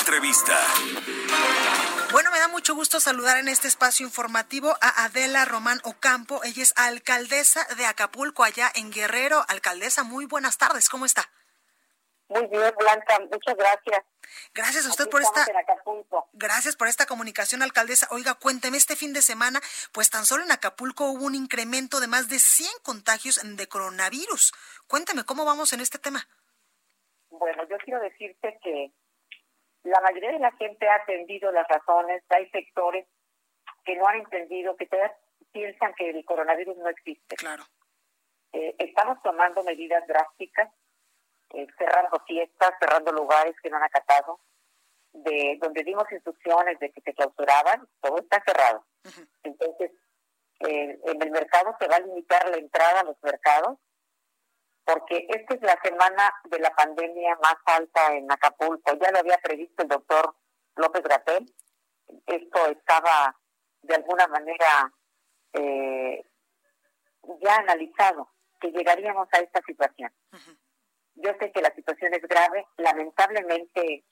Entrevista. 0.00 0.58
Bueno, 2.14 2.30
me 2.30 2.38
da 2.38 2.46
mucho 2.46 2.76
gusto 2.76 3.00
saludar 3.00 3.38
en 3.38 3.48
este 3.48 3.66
espacio 3.66 4.06
informativo 4.06 4.76
a 4.80 5.04
Adela 5.04 5.44
Román 5.44 5.80
Ocampo. 5.82 6.44
Ella 6.44 6.62
es 6.62 6.72
alcaldesa 6.76 7.66
de 7.76 7.86
Acapulco, 7.86 8.44
allá 8.44 8.70
en 8.76 8.92
Guerrero. 8.92 9.44
Alcaldesa, 9.48 10.04
muy 10.04 10.24
buenas 10.24 10.56
tardes. 10.56 10.88
¿Cómo 10.88 11.06
está? 11.06 11.28
Muy 12.28 12.46
bien, 12.46 12.72
Blanca. 12.78 13.18
Muchas 13.18 13.56
gracias. 13.56 14.04
Gracias 14.54 14.86
a 14.86 14.90
usted 14.90 15.10
por 15.10 15.22
esta. 15.22 15.44
Gracias 16.34 16.76
por 16.76 16.86
esta 16.86 17.04
comunicación, 17.06 17.62
alcaldesa. 17.62 18.06
Oiga, 18.12 18.34
cuénteme, 18.34 18.76
este 18.76 18.94
fin 18.94 19.12
de 19.12 19.20
semana, 19.20 19.60
pues 19.90 20.08
tan 20.08 20.24
solo 20.24 20.44
en 20.44 20.52
Acapulco 20.52 21.06
hubo 21.06 21.24
un 21.24 21.34
incremento 21.34 21.98
de 21.98 22.06
más 22.06 22.28
de 22.28 22.38
100 22.38 22.68
contagios 22.84 23.40
de 23.42 23.66
coronavirus. 23.66 24.52
Cuénteme, 24.86 25.24
¿cómo 25.24 25.44
vamos 25.44 25.72
en 25.72 25.80
este 25.80 25.98
tema? 25.98 26.28
Bueno, 27.30 27.64
yo 27.68 27.76
quiero 27.78 27.98
decirte 27.98 28.56
que 28.62 28.92
la 29.84 30.00
mayoría 30.00 30.32
de 30.32 30.38
la 30.38 30.52
gente 30.52 30.88
ha 30.88 30.96
atendido 30.96 31.52
las 31.52 31.68
razones, 31.68 32.22
hay 32.30 32.48
sectores 32.50 33.06
que 33.84 33.96
no 33.96 34.06
han 34.08 34.20
entendido, 34.20 34.76
que 34.76 34.86
todavía 34.86 35.14
piensan 35.52 35.94
que 35.94 36.10
el 36.10 36.24
coronavirus 36.24 36.76
no 36.78 36.88
existe. 36.88 37.36
Claro. 37.36 37.62
Eh, 38.52 38.74
estamos 38.78 39.22
tomando 39.22 39.62
medidas 39.62 40.06
drásticas, 40.06 40.70
eh, 41.50 41.66
cerrando 41.78 42.18
fiestas, 42.26 42.72
cerrando 42.80 43.12
lugares 43.12 43.54
que 43.62 43.68
no 43.68 43.76
han 43.76 43.82
acatado, 43.82 44.40
de 45.12 45.58
donde 45.60 45.84
dimos 45.84 46.10
instrucciones 46.10 46.78
de 46.78 46.90
que 46.90 47.00
se 47.02 47.14
clausuraban, 47.14 47.86
todo 48.00 48.18
está 48.18 48.42
cerrado. 48.44 48.84
Entonces, 49.42 49.92
eh, 50.60 50.98
en 51.04 51.22
el 51.22 51.30
mercado 51.30 51.76
se 51.78 51.86
va 51.88 51.96
a 51.96 52.00
limitar 52.00 52.48
la 52.48 52.56
entrada 52.56 53.00
a 53.00 53.04
los 53.04 53.22
mercados 53.22 53.78
porque 54.84 55.26
esta 55.28 55.54
es 55.54 55.62
la 55.62 55.78
semana 55.82 56.32
de 56.44 56.58
la 56.58 56.70
pandemia 56.74 57.38
más 57.42 57.56
alta 57.64 58.14
en 58.14 58.30
Acapulco. 58.30 58.92
Ya 59.00 59.10
lo 59.10 59.18
había 59.18 59.38
previsto 59.38 59.82
el 59.82 59.88
doctor 59.88 60.34
López 60.76 61.02
Gratel. 61.02 61.52
Esto 62.26 62.66
estaba 62.66 63.34
de 63.82 63.94
alguna 63.94 64.26
manera 64.28 64.92
eh, 65.54 66.24
ya 67.40 67.56
analizado, 67.56 68.30
que 68.60 68.70
llegaríamos 68.70 69.28
a 69.32 69.38
esta 69.38 69.60
situación. 69.66 70.12
Yo 71.14 71.30
sé 71.40 71.52
que 71.52 71.62
la 71.62 71.74
situación 71.74 72.12
es 72.14 72.22
grave, 72.22 72.66
lamentablemente, 72.76 73.80
eh, 73.94 74.04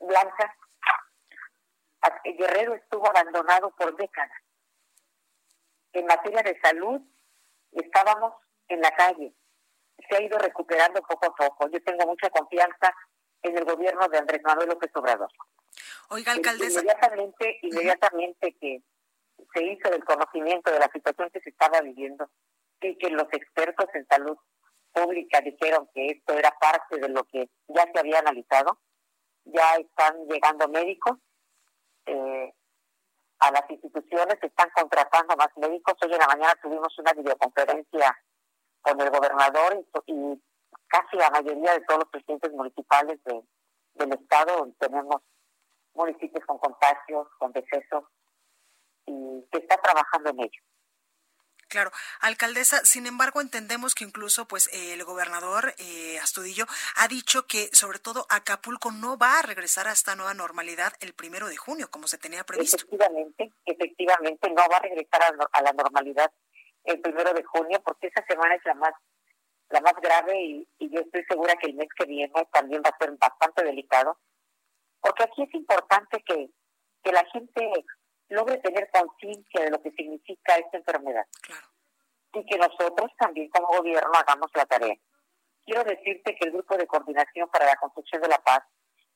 Blanca, 0.00 0.54
Guerrero 2.24 2.74
estuvo 2.74 3.08
abandonado 3.08 3.70
por 3.70 3.96
décadas. 3.96 4.38
En 5.92 6.06
materia 6.06 6.42
de 6.42 6.58
salud, 6.60 7.00
estábamos 7.72 8.34
en 8.68 8.80
la 8.80 8.90
calle, 8.92 9.32
se 10.08 10.16
ha 10.16 10.22
ido 10.22 10.38
recuperando 10.38 11.00
poco 11.02 11.26
a 11.26 11.34
poco. 11.34 11.68
Yo 11.68 11.82
tengo 11.82 12.06
mucha 12.06 12.30
confianza 12.30 12.94
en 13.42 13.56
el 13.56 13.64
gobierno 13.64 14.08
de 14.08 14.18
Andrés 14.18 14.42
Manuel 14.44 14.68
López 14.68 14.90
Obrador. 14.94 15.30
Oiga, 16.10 16.32
alcaldesa. 16.32 16.80
Inmediatamente, 16.80 17.58
inmediatamente 17.62 18.56
que 18.60 18.82
se 19.52 19.64
hizo 19.64 19.92
el 19.92 20.04
conocimiento 20.04 20.70
de 20.70 20.78
la 20.78 20.90
situación 20.92 21.30
que 21.30 21.40
se 21.40 21.50
estaba 21.50 21.80
viviendo 21.80 22.28
y 22.80 22.96
que 22.98 23.10
los 23.10 23.26
expertos 23.32 23.86
en 23.94 24.06
salud 24.06 24.36
pública 24.92 25.40
dijeron 25.40 25.88
que 25.94 26.06
esto 26.06 26.32
era 26.34 26.50
parte 26.58 26.98
de 26.98 27.08
lo 27.08 27.24
que 27.24 27.48
ya 27.68 27.84
se 27.92 27.98
había 27.98 28.18
analizado, 28.18 28.78
ya 29.44 29.76
están 29.76 30.26
llegando 30.26 30.68
médicos 30.68 31.18
eh, 32.06 32.52
a 33.40 33.50
las 33.50 33.68
instituciones, 33.68 34.38
están 34.40 34.70
contratando 34.74 35.36
más 35.36 35.48
médicos. 35.56 35.94
Hoy 36.02 36.12
en 36.12 36.18
la 36.18 36.26
mañana 36.26 36.54
tuvimos 36.62 36.98
una 36.98 37.12
videoconferencia 37.12 38.16
con 38.86 39.00
el 39.00 39.10
gobernador 39.10 39.84
y, 40.06 40.40
casi 40.88 41.16
la 41.16 41.30
mayoría 41.30 41.72
de 41.72 41.80
todos 41.80 42.00
los 42.00 42.08
presidentes 42.10 42.52
municipales 42.52 43.18
de, 43.24 43.42
del 43.94 44.12
estado 44.12 44.72
tenemos 44.78 45.20
municipios 45.94 46.44
con 46.46 46.58
contagios, 46.58 47.26
con 47.38 47.50
decesos 47.52 48.04
y 49.06 49.44
que 49.50 49.58
está 49.58 49.76
trabajando 49.78 50.30
en 50.30 50.40
ello. 50.40 50.62
Claro, 51.68 51.90
alcaldesa, 52.20 52.84
sin 52.84 53.06
embargo 53.06 53.40
entendemos 53.40 53.96
que 53.96 54.04
incluso 54.04 54.46
pues 54.46 54.70
el 54.72 55.02
gobernador 55.02 55.74
eh, 55.78 56.20
Astudillo 56.20 56.64
ha 56.94 57.08
dicho 57.08 57.48
que 57.48 57.68
sobre 57.72 57.98
todo 57.98 58.26
Acapulco 58.30 58.92
no 58.92 59.18
va 59.18 59.40
a 59.40 59.42
regresar 59.42 59.88
a 59.88 59.92
esta 59.92 60.14
nueva 60.14 60.34
normalidad 60.34 60.92
el 61.00 61.12
primero 61.12 61.48
de 61.48 61.56
junio 61.56 61.90
como 61.90 62.06
se 62.06 62.18
tenía 62.18 62.44
previsto. 62.44 62.76
Efectivamente, 62.76 63.52
efectivamente 63.64 64.48
no 64.50 64.62
va 64.70 64.76
a 64.76 64.80
regresar 64.80 65.22
a 65.50 65.62
la 65.62 65.72
normalidad 65.72 66.30
el 66.86 67.00
primero 67.00 67.32
de 67.32 67.44
junio, 67.44 67.80
porque 67.84 68.08
esa 68.08 68.24
semana 68.26 68.54
es 68.54 68.64
la 68.64 68.74
más 68.74 68.92
la 69.68 69.80
más 69.80 69.94
grave 70.00 70.40
y, 70.40 70.68
y 70.78 70.90
yo 70.90 71.00
estoy 71.00 71.24
segura 71.24 71.56
que 71.56 71.66
el 71.66 71.74
mes 71.74 71.88
que 71.98 72.06
viene 72.06 72.32
también 72.52 72.82
va 72.84 72.90
a 72.90 72.98
ser 72.98 73.10
bastante 73.18 73.64
delicado, 73.64 74.16
porque 75.00 75.24
aquí 75.24 75.42
es 75.42 75.54
importante 75.54 76.22
que, 76.24 76.50
que 77.02 77.12
la 77.12 77.24
gente 77.32 77.84
logre 78.28 78.58
tener 78.58 78.88
conciencia 78.90 79.64
de 79.64 79.70
lo 79.70 79.82
que 79.82 79.90
significa 79.92 80.56
esta 80.56 80.78
enfermedad. 80.78 81.26
Y 82.32 82.44
que 82.44 82.58
nosotros 82.58 83.10
también 83.18 83.48
como 83.50 83.68
gobierno 83.68 84.12
hagamos 84.14 84.50
la 84.54 84.66
tarea. 84.66 84.94
Quiero 85.64 85.84
decirte 85.84 86.36
que 86.36 86.46
el 86.46 86.52
Grupo 86.52 86.76
de 86.76 86.86
Coordinación 86.86 87.48
para 87.48 87.66
la 87.66 87.76
Construcción 87.76 88.22
de 88.22 88.28
la 88.28 88.38
Paz, 88.38 88.62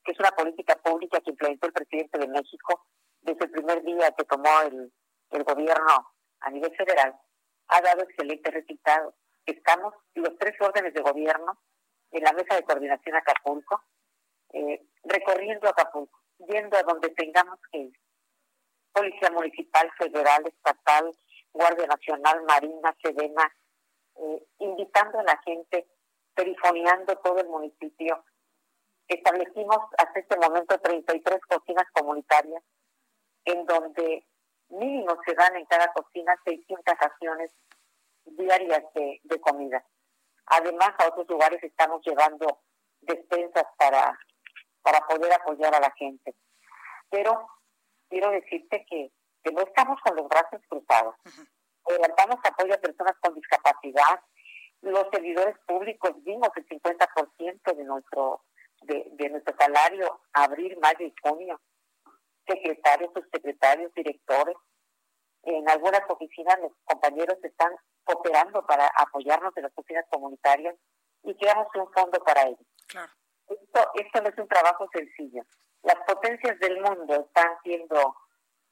que 0.03 0.11
es 0.11 0.19
una 0.19 0.31
política 0.31 0.75
pública 0.77 1.21
que 1.21 1.29
implementó 1.29 1.67
el 1.67 1.73
presidente 1.73 2.17
de 2.17 2.27
México 2.27 2.85
desde 3.21 3.45
el 3.45 3.51
primer 3.51 3.83
día 3.83 4.11
que 4.11 4.25
tomó 4.25 4.61
el, 4.61 4.91
el 5.29 5.43
gobierno 5.43 6.11
a 6.39 6.49
nivel 6.49 6.75
federal, 6.75 7.15
ha 7.67 7.81
dado 7.81 8.03
excelentes 8.03 8.53
resultados. 8.53 9.15
Estamos 9.45 9.93
los 10.15 10.37
tres 10.37 10.59
órdenes 10.59 10.93
de 10.93 11.01
gobierno 11.01 11.57
en 12.11 12.23
la 12.23 12.33
mesa 12.33 12.55
de 12.55 12.63
coordinación 12.63 13.15
Acapulco, 13.15 13.81
eh, 14.53 14.85
recorriendo 15.03 15.69
Acapulco, 15.69 16.19
yendo 16.47 16.77
a 16.77 16.83
donde 16.83 17.09
tengamos 17.09 17.59
que 17.71 17.79
ir. 17.79 17.99
Policía 18.91 19.31
Municipal, 19.31 19.89
Federal, 19.97 20.45
Estatal, 20.45 21.11
Guardia 21.53 21.87
Nacional, 21.87 22.43
Marina, 22.43 22.95
Sedena, 23.01 23.55
eh, 24.15 24.45
invitando 24.59 25.19
a 25.19 25.23
la 25.23 25.37
gente, 25.43 25.87
perifoneando 26.33 27.15
todo 27.17 27.39
el 27.39 27.47
municipio. 27.47 28.23
Establecimos 29.07 29.77
hasta 29.97 30.19
este 30.19 30.37
momento 30.37 30.77
33 30.79 31.39
cocinas 31.47 31.85
comunitarias, 31.93 32.63
en 33.45 33.65
donde 33.65 34.25
mínimo 34.71 35.17
se 35.25 35.33
dan 35.33 35.55
en 35.55 35.65
cada 35.65 35.91
cocina 35.93 36.35
600 36.45 36.95
raciones 36.99 37.51
diarias 38.25 38.83
de, 38.93 39.19
de 39.23 39.39
comida. 39.39 39.83
Además, 40.47 40.91
a 40.97 41.07
otros 41.07 41.27
lugares 41.29 41.63
estamos 41.63 42.01
llevando 42.05 42.59
despensas 43.01 43.65
para, 43.77 44.17
para 44.81 44.99
poder 45.07 45.33
apoyar 45.33 45.73
a 45.75 45.79
la 45.79 45.91
gente. 45.91 46.35
Pero 47.09 47.47
quiero 48.09 48.31
decirte 48.31 48.85
que, 48.89 49.11
que 49.43 49.51
no 49.51 49.61
estamos 49.61 49.99
con 50.01 50.15
los 50.15 50.27
brazos 50.27 50.61
cruzados. 50.67 51.15
Levantamos 51.87 52.37
apoyo 52.43 52.73
a 52.73 52.77
personas 52.77 53.15
con 53.21 53.33
discapacidad. 53.35 54.21
Los 54.81 55.07
servidores 55.11 55.57
públicos 55.65 56.11
dimos 56.23 56.49
el 56.55 56.67
50% 56.67 57.75
de 57.75 57.83
nuestro 57.83 58.43
de, 58.81 59.07
de 59.11 59.29
nuestro 59.29 59.55
salario 59.57 60.21
abril, 60.33 60.77
mayo 60.81 61.05
y 61.05 61.13
junio. 61.21 61.59
Secretarios, 62.47 63.11
subsecretarios, 63.13 63.93
directores. 63.93 64.55
En 65.43 65.67
algunas 65.69 66.01
oficinas 66.09 66.59
los 66.59 66.71
compañeros 66.83 67.37
están 67.43 67.73
cooperando 68.03 68.65
para 68.65 68.87
apoyarnos 68.87 69.55
en 69.57 69.63
las 69.63 69.71
oficinas 69.75 70.05
comunitarias 70.09 70.75
y 71.23 71.35
creamos 71.35 71.67
un 71.75 71.91
fondo 71.93 72.23
para 72.23 72.43
ellos. 72.43 72.67
Esto, 73.47 73.91
esto 73.95 74.21
no 74.21 74.29
es 74.29 74.37
un 74.37 74.47
trabajo 74.47 74.87
sencillo 74.93 75.43
las 75.83 75.97
potencias 76.05 76.59
del 76.59 76.79
mundo 76.81 77.15
están 77.15 77.57
siendo, 77.63 78.15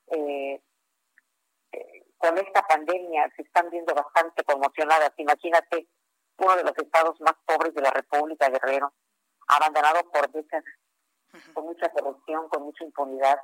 eh, 0.08 0.62
eh, 1.72 2.06
con 2.18 2.38
esta 2.38 2.62
pandemia, 2.64 3.32
se 3.36 3.44
están 3.44 3.70
viendo 3.70 3.94
bastante 3.94 4.44
conmocionadas. 4.44 5.12
Imagínate 5.18 5.88
uno 6.38 6.56
de 6.56 6.64
los 6.64 6.78
estados 6.78 7.20
más 7.22 7.34
pobres 7.46 7.74
de 7.74 7.82
la 7.82 7.92
República, 7.92 8.50
Guerrero, 8.50 8.94
abandonado 9.48 10.10
por 10.12 10.30
décadas, 10.32 10.66
con 11.54 11.66
mucha 11.66 11.90
corrupción, 11.90 12.48
con 12.50 12.64
mucha 12.64 12.84
impunidad. 12.84 13.40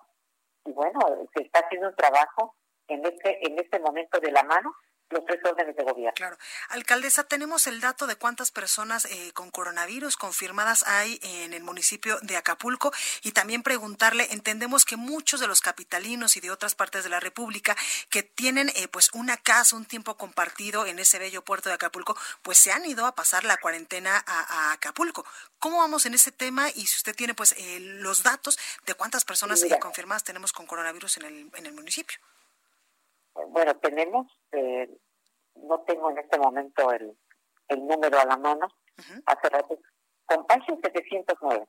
Y 0.66 0.74
bueno, 0.74 1.00
se 1.34 1.44
está 1.44 1.60
haciendo 1.60 1.90
un 1.90 1.96
trabajo 1.96 2.56
en 2.88 3.06
este, 3.06 3.48
en 3.48 3.58
este 3.60 3.80
momento 3.80 4.20
de 4.20 4.32
la 4.32 4.44
mano 4.44 4.76
los 5.16 5.26
tres 5.26 5.40
órdenes 5.44 5.76
de 5.76 5.84
gobierno. 5.84 6.14
Claro. 6.16 6.38
Alcaldesa, 6.70 7.24
tenemos 7.24 7.68
el 7.68 7.80
dato 7.80 8.06
de 8.06 8.16
cuántas 8.16 8.52
personas 8.52 9.06
eh, 9.06 9.32
con 9.34 9.50
coronavirus 9.50 10.18
confirmadas 10.18 10.84
hay 10.84 11.20
en 11.24 11.54
el 11.54 11.64
municipio 11.64 12.20
de 12.22 12.38
Acapulco 12.38 12.92
y 13.24 13.32
también 13.32 13.64
preguntarle, 13.64 14.28
entendemos 14.32 14.86
que 14.86 14.98
muchos 14.98 15.40
de 15.40 15.48
los 15.48 15.62
capitalinos 15.62 16.36
y 16.38 16.42
de 16.42 16.52
otras 16.52 16.76
partes 16.76 17.04
de 17.04 17.10
la 17.10 17.20
República 17.20 17.76
que 18.10 18.24
tienen 18.24 18.70
eh, 18.76 18.88
pues 18.90 19.10
una 19.14 19.38
casa, 19.38 19.76
un 19.76 19.86
tiempo 19.86 20.16
compartido 20.16 20.86
en 20.86 21.00
ese 21.00 21.18
bello 21.18 21.42
puerto 21.44 21.70
de 21.70 21.76
Acapulco, 21.76 22.18
pues 22.42 22.58
se 22.58 22.72
han 22.72 22.86
ido 22.86 23.06
a 23.06 23.16
pasar 23.16 23.44
la 23.44 23.58
cuarentena 23.58 24.24
a, 24.28 24.74
Acapulco. 24.74 25.26
¿Cómo 25.60 25.78
vamos 25.78 26.06
en 26.06 26.14
ese 26.14 26.32
tema? 26.32 26.70
Y 26.70 26.88
si 26.88 26.98
usted 26.98 27.16
tiene 27.16 27.34
pues 27.34 27.54
eh, 27.58 27.80
los 27.80 28.24
datos 28.24 28.60
de 28.86 28.94
cuántas 28.94 29.24
personas 29.24 29.64
confirmadas 29.80 30.24
tenemos 30.24 30.52
con 30.52 30.68
coronavirus 30.68 31.18
en 31.18 31.26
el, 31.26 31.52
en 31.56 31.66
el 31.66 31.74
municipio. 31.74 32.18
Bueno, 33.50 33.76
tenemos, 33.78 34.28
eh, 34.52 34.90
no 35.56 35.82
tengo 35.82 36.12
en 36.12 36.20
este 36.20 36.38
momento 36.38 36.92
el, 36.92 37.18
el 37.68 37.88
número 37.88 38.20
a 38.20 38.26
la 38.26 38.38
mano, 38.38 38.68
hace 39.26 39.50
rato, 39.50 39.80
contagios 40.26 40.80
709, 40.84 41.68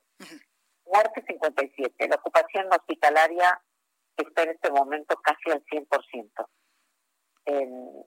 muerte 0.85 1.25
57, 1.27 2.09
la 2.09 2.17
ocupación 2.17 2.73
hospitalaria 2.73 3.61
está 4.17 4.43
en 4.43 4.51
este 4.51 4.71
momento 4.71 5.17
casi 5.23 5.51
al 5.51 5.65
100% 5.65 6.47
en, 7.47 8.05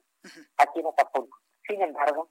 aquí 0.58 0.80
en 0.80 0.86
Acapulco. 0.86 1.38
Sin 1.66 1.82
embargo, 1.82 2.30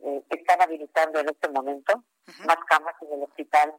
eh, 0.00 0.24
están 0.30 0.62
habilitando 0.62 1.20
en 1.20 1.28
este 1.28 1.48
momento 1.48 2.04
más 2.46 2.56
camas 2.68 2.94
en 3.02 3.12
el 3.14 3.22
hospital 3.22 3.74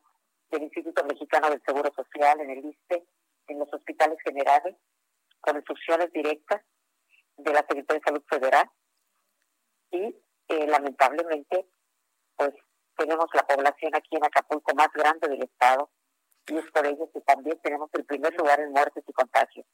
del 0.50 0.64
Instituto 0.64 1.04
Mexicano 1.06 1.50
del 1.50 1.62
Seguro 1.66 1.92
Social, 1.94 2.40
en 2.40 2.50
el 2.50 2.66
ISTE, 2.66 3.06
en 3.48 3.60
los 3.60 3.72
hospitales 3.74 4.18
generales, 4.24 4.76
con 5.42 5.56
instrucciones 5.56 6.12
directas 6.12 6.62
de 7.38 7.52
la 7.52 7.60
Secretaría 7.60 8.00
de 8.00 8.06
Salud 8.06 8.24
Federal 8.30 8.70
y 9.96 10.16
eh, 10.48 10.68
lamentablemente 10.68 11.66
pues 12.36 12.52
tenemos 12.98 13.28
la 13.34 13.46
población 13.46 13.96
aquí 13.96 14.16
en 14.16 14.26
Acapulco 14.26 14.74
más 14.76 14.90
grande 14.94 15.28
del 15.28 15.44
estado 15.44 15.90
y 16.48 16.58
es 16.58 16.66
por 16.72 16.86
ello 16.86 17.10
que 17.12 17.22
también 17.22 17.60
tenemos 17.62 17.90
el 17.94 18.06
primer 18.06 18.34
lugar 18.36 18.60
en 18.60 18.72
muertes 18.72 19.04
y 19.08 19.14
contagios. 19.14 19.66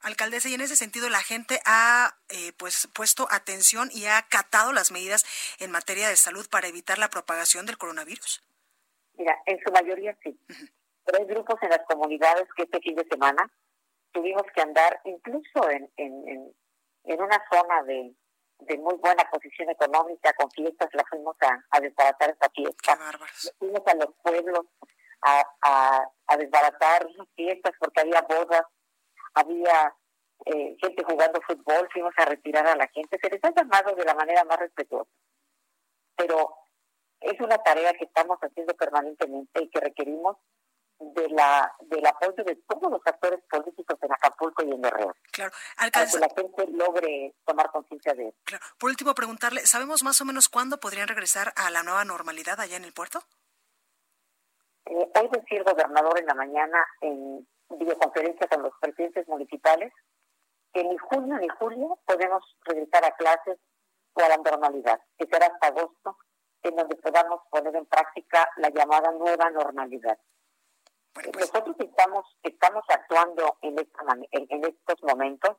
Alcaldesa, 0.00 0.48
y 0.48 0.54
en 0.54 0.60
ese 0.60 0.76
sentido 0.76 1.08
la 1.08 1.20
gente 1.20 1.60
ha 1.64 2.16
eh, 2.28 2.52
pues 2.56 2.88
puesto 2.94 3.26
atención 3.30 3.88
y 3.92 4.06
ha 4.06 4.18
acatado 4.18 4.72
las 4.72 4.92
medidas 4.92 5.24
en 5.58 5.70
materia 5.70 6.08
de 6.08 6.16
salud 6.16 6.46
para 6.48 6.68
evitar 6.68 6.98
la 6.98 7.10
propagación 7.10 7.66
del 7.66 7.78
coronavirus. 7.78 8.42
Mira, 9.14 9.36
en 9.46 9.58
su 9.64 9.72
mayoría 9.72 10.16
sí. 10.22 10.38
Pero 11.04 11.18
hay 11.18 11.24
grupos 11.26 11.56
en 11.62 11.70
las 11.70 11.84
comunidades 11.86 12.46
que 12.56 12.62
este 12.62 12.80
fin 12.80 12.94
de 12.94 13.06
semana 13.08 13.50
tuvimos 14.12 14.44
que 14.54 14.60
andar 14.60 15.00
incluso 15.04 15.68
en, 15.70 15.90
en, 15.96 16.54
en, 17.04 17.20
una 17.20 17.42
zona 17.50 17.82
de, 17.82 18.14
de 18.60 18.76
muy 18.78 18.94
buena 18.96 19.24
posición 19.30 19.70
económica, 19.70 20.32
con 20.34 20.50
fiestas, 20.50 20.88
la 20.92 21.04
fuimos 21.04 21.36
a, 21.42 21.64
a 21.70 21.80
desbaratar 21.80 22.30
esta 22.30 22.50
fiesta. 22.50 22.98
Fuimos 23.58 23.82
a 23.86 23.94
los 23.94 24.14
pueblos 24.22 24.66
a, 25.22 25.42
a, 25.62 26.10
a 26.26 26.36
desbaratar 26.36 27.06
fiestas 27.34 27.72
porque 27.78 28.00
había 28.00 28.22
bodas, 28.22 28.62
había 29.34 29.94
eh, 30.46 30.76
gente 30.80 31.04
jugando 31.04 31.40
fútbol, 31.42 31.88
fuimos 31.92 32.12
a 32.16 32.24
retirar 32.24 32.66
a 32.66 32.76
la 32.76 32.88
gente. 32.88 33.18
Se 33.20 33.30
les 33.30 33.42
ha 33.44 33.52
llamado 33.54 33.94
de 33.94 34.04
la 34.04 34.14
manera 34.14 34.44
más 34.44 34.58
respetuosa. 34.58 35.10
Pero 36.16 36.54
es 37.20 37.40
una 37.40 37.58
tarea 37.58 37.92
que 37.94 38.04
estamos 38.04 38.38
haciendo 38.40 38.74
permanentemente 38.74 39.62
y 39.62 39.70
que 39.70 39.80
requerimos 39.80 40.36
de 41.00 41.28
la 41.28 41.72
del 41.80 42.04
apoyo 42.06 42.44
de 42.44 42.56
todos 42.66 42.90
los 42.90 43.00
actores 43.04 43.40
políticos 43.50 43.98
en 44.02 44.12
Acapulco 44.12 44.64
y 44.64 44.72
en 44.72 44.82
Guerrero. 44.82 45.14
Claro, 45.32 45.52
Para 45.76 45.90
que 45.90 46.18
la 46.18 46.28
gente 46.28 46.66
logre 46.72 47.34
tomar 47.44 47.70
conciencia 47.70 48.14
de 48.14 48.28
eso. 48.28 48.38
Claro. 48.44 48.64
Por 48.78 48.90
último, 48.90 49.14
preguntarle, 49.14 49.64
¿sabemos 49.66 50.02
más 50.02 50.20
o 50.20 50.24
menos 50.24 50.48
cuándo 50.48 50.80
podrían 50.80 51.08
regresar 51.08 51.52
a 51.56 51.70
la 51.70 51.82
nueva 51.82 52.04
normalidad 52.04 52.60
allá 52.60 52.76
en 52.76 52.84
el 52.84 52.92
puerto? 52.92 53.20
Eh, 54.86 55.10
hoy 55.20 55.28
decía 55.32 55.58
el 55.58 55.64
gobernador 55.64 56.18
en 56.18 56.26
la 56.26 56.34
mañana 56.34 56.84
en 57.00 57.46
videoconferencia 57.70 58.48
con 58.48 58.62
los 58.62 58.72
presidentes 58.80 59.28
municipales 59.28 59.92
que 60.72 60.82
ni 60.84 60.96
junio 60.98 61.38
ni 61.38 61.48
julio 61.48 61.98
podemos 62.04 62.42
regresar 62.64 63.04
a 63.04 63.12
clases 63.12 63.58
o 64.14 64.20
a 64.20 64.28
la 64.28 64.36
normalidad, 64.36 65.00
que 65.16 65.26
será 65.26 65.46
hasta 65.46 65.68
agosto, 65.68 66.16
en 66.62 66.76
donde 66.76 66.96
podamos 66.96 67.40
poner 67.50 67.74
en 67.76 67.86
práctica 67.86 68.50
la 68.56 68.70
llamada 68.70 69.12
nueva 69.12 69.50
normalidad. 69.50 70.18
Pues 71.24 71.36
nosotros 71.36 71.76
estamos 71.80 72.24
estamos 72.44 72.84
actuando 72.88 73.58
en, 73.62 73.78
esta 73.78 74.00
en, 74.30 74.64
estos 74.64 75.02
momentos. 75.02 75.56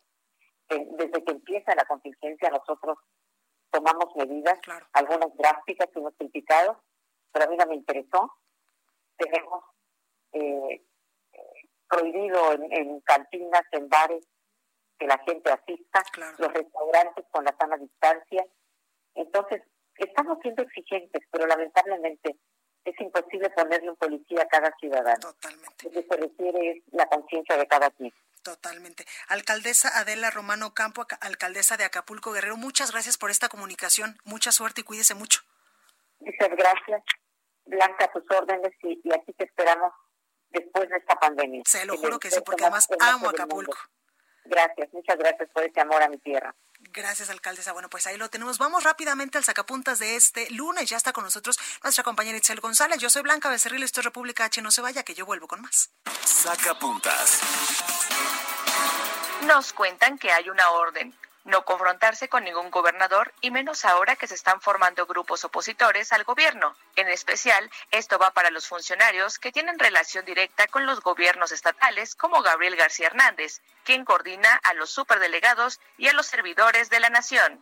desde 0.69 1.23
que 1.23 1.31
empieza 1.31 1.75
la 1.75 1.85
contingencia, 1.85 2.49
nosotros 2.49 2.97
tomamos 3.69 4.15
medidas, 4.15 4.57
algunas 4.93 5.35
drásticas 5.35 5.89
que 5.91 5.99
hemos 5.99 6.15
criticado, 6.15 6.81
pero 7.31 7.45
a 7.45 7.49
mí 7.49 7.57
no 7.57 7.65
me 7.65 7.75
interesó. 7.75 8.31
Tenemos 9.17 9.63
eh, 10.31 10.81
prohibido 11.89 12.53
en, 12.53 13.01
cantinas, 13.01 13.63
en 13.71 13.89
bares, 13.89 14.25
que 14.97 15.07
la 15.07 15.17
gente 15.19 15.51
asista, 15.51 16.03
los 16.37 16.53
restaurantes 16.53 17.25
con 17.31 17.43
la 17.43 17.55
sana 17.57 17.77
distancia. 17.77 18.45
Entonces, 19.15 19.61
estamos 19.95 20.39
siendo 20.41 20.63
exigentes, 20.63 21.21
pero 21.31 21.47
lamentablemente 21.47 22.37
es 22.85 22.99
imposible 22.99 23.49
ponerle 23.51 23.89
un 23.89 23.95
policía 23.95 24.43
a 24.43 24.47
cada 24.47 24.75
ciudadano. 24.79 25.19
Totalmente. 25.19 25.83
Lo 25.83 25.91
que 25.91 26.03
se 26.03 26.17
requiere 26.17 26.71
es 26.71 26.83
la 26.91 27.05
conciencia 27.07 27.57
de 27.57 27.67
cada 27.67 27.89
quien. 27.91 28.13
Totalmente. 28.43 29.05
Alcaldesa 29.27 29.89
Adela 29.99 30.31
Romano 30.31 30.73
Campo, 30.73 31.05
alcaldesa 31.21 31.77
de 31.77 31.83
Acapulco 31.83 32.31
Guerrero, 32.31 32.57
muchas 32.57 32.91
gracias 32.91 33.17
por 33.17 33.31
esta 33.31 33.49
comunicación. 33.49 34.17
Mucha 34.23 34.51
suerte 34.51 34.81
y 34.81 34.83
cuídese 34.83 35.13
mucho. 35.13 35.41
Muchas 36.19 36.49
gracias. 36.49 37.03
Blanca, 37.65 38.11
tus 38.11 38.23
órdenes 38.35 38.73
y, 38.83 38.99
y 39.03 39.13
aquí 39.13 39.33
te 39.33 39.43
esperamos 39.43 39.93
después 40.49 40.89
de 40.89 40.97
esta 40.97 41.15
pandemia. 41.15 41.61
Se 41.65 41.85
lo 41.85 41.97
juro 41.97 42.19
que 42.19 42.31
sí, 42.31 42.39
porque 42.45 42.63
además 42.63 42.87
amo 42.99 43.29
Acapulco. 43.29 43.77
Gracias, 44.45 44.91
muchas 44.93 45.17
gracias 45.17 45.49
por 45.51 45.63
ese 45.63 45.79
amor 45.79 46.01
a 46.01 46.09
mi 46.09 46.17
tierra. 46.17 46.55
Gracias, 46.79 47.29
alcaldesa. 47.29 47.73
Bueno, 47.73 47.89
pues 47.89 48.07
ahí 48.07 48.17
lo 48.17 48.29
tenemos. 48.29 48.57
Vamos 48.57 48.83
rápidamente 48.83 49.37
al 49.37 49.43
sacapuntas 49.43 49.99
de 49.99 50.15
este 50.15 50.49
lunes. 50.51 50.89
Ya 50.89 50.97
está 50.97 51.13
con 51.13 51.23
nosotros 51.23 51.59
nuestra 51.83 52.03
compañera 52.03 52.37
Itzel 52.37 52.61
González. 52.61 52.99
Yo 52.99 53.09
soy 53.09 53.21
Blanca 53.21 53.49
Becerril, 53.49 53.83
esto 53.83 53.99
es 53.99 54.05
República 54.05 54.45
H. 54.45 54.61
No 54.61 54.71
se 54.71 54.81
vaya, 54.81 55.03
que 55.03 55.13
yo 55.13 55.25
vuelvo 55.25 55.47
con 55.47 55.61
más. 55.61 55.91
Sacapuntas. 56.23 57.41
Nos 59.45 59.73
cuentan 59.73 60.17
que 60.17 60.31
hay 60.31 60.49
una 60.49 60.69
orden 60.71 61.13
no 61.43 61.65
confrontarse 61.65 62.29
con 62.29 62.43
ningún 62.43 62.69
gobernador 62.69 63.33
y 63.41 63.51
menos 63.51 63.85
ahora 63.85 64.15
que 64.15 64.27
se 64.27 64.35
están 64.35 64.61
formando 64.61 65.05
grupos 65.05 65.43
opositores 65.45 66.11
al 66.11 66.23
gobierno. 66.23 66.75
En 66.95 67.07
especial, 67.07 67.69
esto 67.91 68.19
va 68.19 68.31
para 68.31 68.51
los 68.51 68.67
funcionarios 68.67 69.39
que 69.39 69.51
tienen 69.51 69.79
relación 69.79 70.25
directa 70.25 70.67
con 70.67 70.85
los 70.85 71.01
gobiernos 71.01 71.51
estatales, 71.51 72.15
como 72.15 72.41
Gabriel 72.41 72.75
García 72.75 73.07
Hernández, 73.07 73.61
quien 73.83 74.05
coordina 74.05 74.59
a 74.63 74.73
los 74.73 74.89
superdelegados 74.89 75.79
y 75.97 76.07
a 76.07 76.13
los 76.13 76.27
servidores 76.27 76.89
de 76.89 76.99
la 76.99 77.09
nación. 77.09 77.61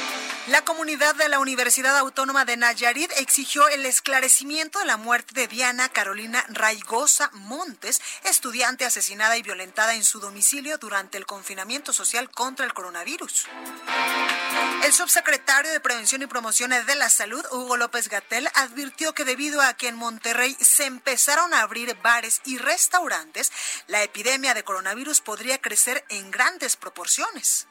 La 0.51 0.65
comunidad 0.65 1.15
de 1.15 1.29
la 1.29 1.39
Universidad 1.39 1.97
Autónoma 1.97 2.43
de 2.43 2.57
Nayarit 2.57 3.09
exigió 3.15 3.69
el 3.69 3.85
esclarecimiento 3.85 4.79
de 4.79 4.85
la 4.85 4.97
muerte 4.97 5.33
de 5.33 5.47
Diana 5.47 5.87
Carolina 5.87 6.45
Raigosa 6.49 7.29
Montes, 7.31 8.01
estudiante 8.25 8.83
asesinada 8.83 9.37
y 9.37 9.43
violentada 9.43 9.95
en 9.95 10.03
su 10.03 10.19
domicilio 10.19 10.77
durante 10.77 11.17
el 11.17 11.25
confinamiento 11.25 11.93
social 11.93 12.29
contra 12.29 12.65
el 12.65 12.73
coronavirus. 12.73 13.47
El 14.83 14.91
subsecretario 14.91 15.71
de 15.71 15.79
Prevención 15.79 16.21
y 16.21 16.27
Promoción 16.27 16.71
de 16.71 16.95
la 16.95 17.09
Salud, 17.09 17.45
Hugo 17.53 17.77
López 17.77 18.09
Gatel, 18.09 18.49
advirtió 18.53 19.13
que 19.13 19.23
debido 19.23 19.61
a 19.61 19.75
que 19.75 19.87
en 19.87 19.95
Monterrey 19.95 20.57
se 20.59 20.83
empezaron 20.83 21.53
a 21.53 21.61
abrir 21.61 21.95
bares 22.03 22.41
y 22.43 22.57
restaurantes, 22.57 23.53
la 23.87 24.03
epidemia 24.03 24.53
de 24.53 24.65
coronavirus 24.65 25.21
podría 25.21 25.61
crecer 25.61 26.03
en 26.09 26.29
grandes 26.29 26.75
proporciones. 26.75 27.67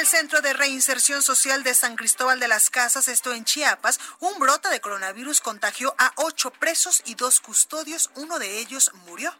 En 0.00 0.04
el 0.04 0.08
Centro 0.10 0.40
de 0.40 0.54
Reinserción 0.54 1.20
Social 1.20 1.62
de 1.62 1.74
San 1.74 1.94
Cristóbal 1.94 2.40
de 2.40 2.48
las 2.48 2.70
Casas, 2.70 3.06
esto 3.06 3.34
en 3.34 3.44
Chiapas, 3.44 4.00
un 4.18 4.38
brote 4.38 4.70
de 4.70 4.80
coronavirus 4.80 5.42
contagió 5.42 5.94
a 5.98 6.14
ocho 6.16 6.50
presos 6.52 7.02
y 7.04 7.16
dos 7.16 7.40
custodios, 7.40 8.10
uno 8.14 8.38
de 8.38 8.60
ellos 8.60 8.92
murió. 9.04 9.30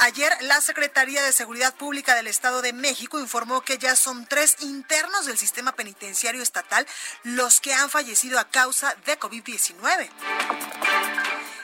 Ayer, 0.00 0.32
la 0.40 0.60
Secretaría 0.60 1.22
de 1.22 1.32
Seguridad 1.32 1.72
Pública 1.76 2.16
del 2.16 2.26
Estado 2.26 2.62
de 2.62 2.72
México 2.72 3.20
informó 3.20 3.60
que 3.60 3.78
ya 3.78 3.94
son 3.94 4.26
tres 4.26 4.56
internos 4.58 5.26
del 5.26 5.38
sistema 5.38 5.70
penitenciario 5.76 6.42
estatal 6.42 6.84
los 7.22 7.60
que 7.60 7.74
han 7.74 7.88
fallecido 7.88 8.40
a 8.40 8.48
causa 8.48 8.96
de 9.06 9.20
COVID-19. 9.20 10.10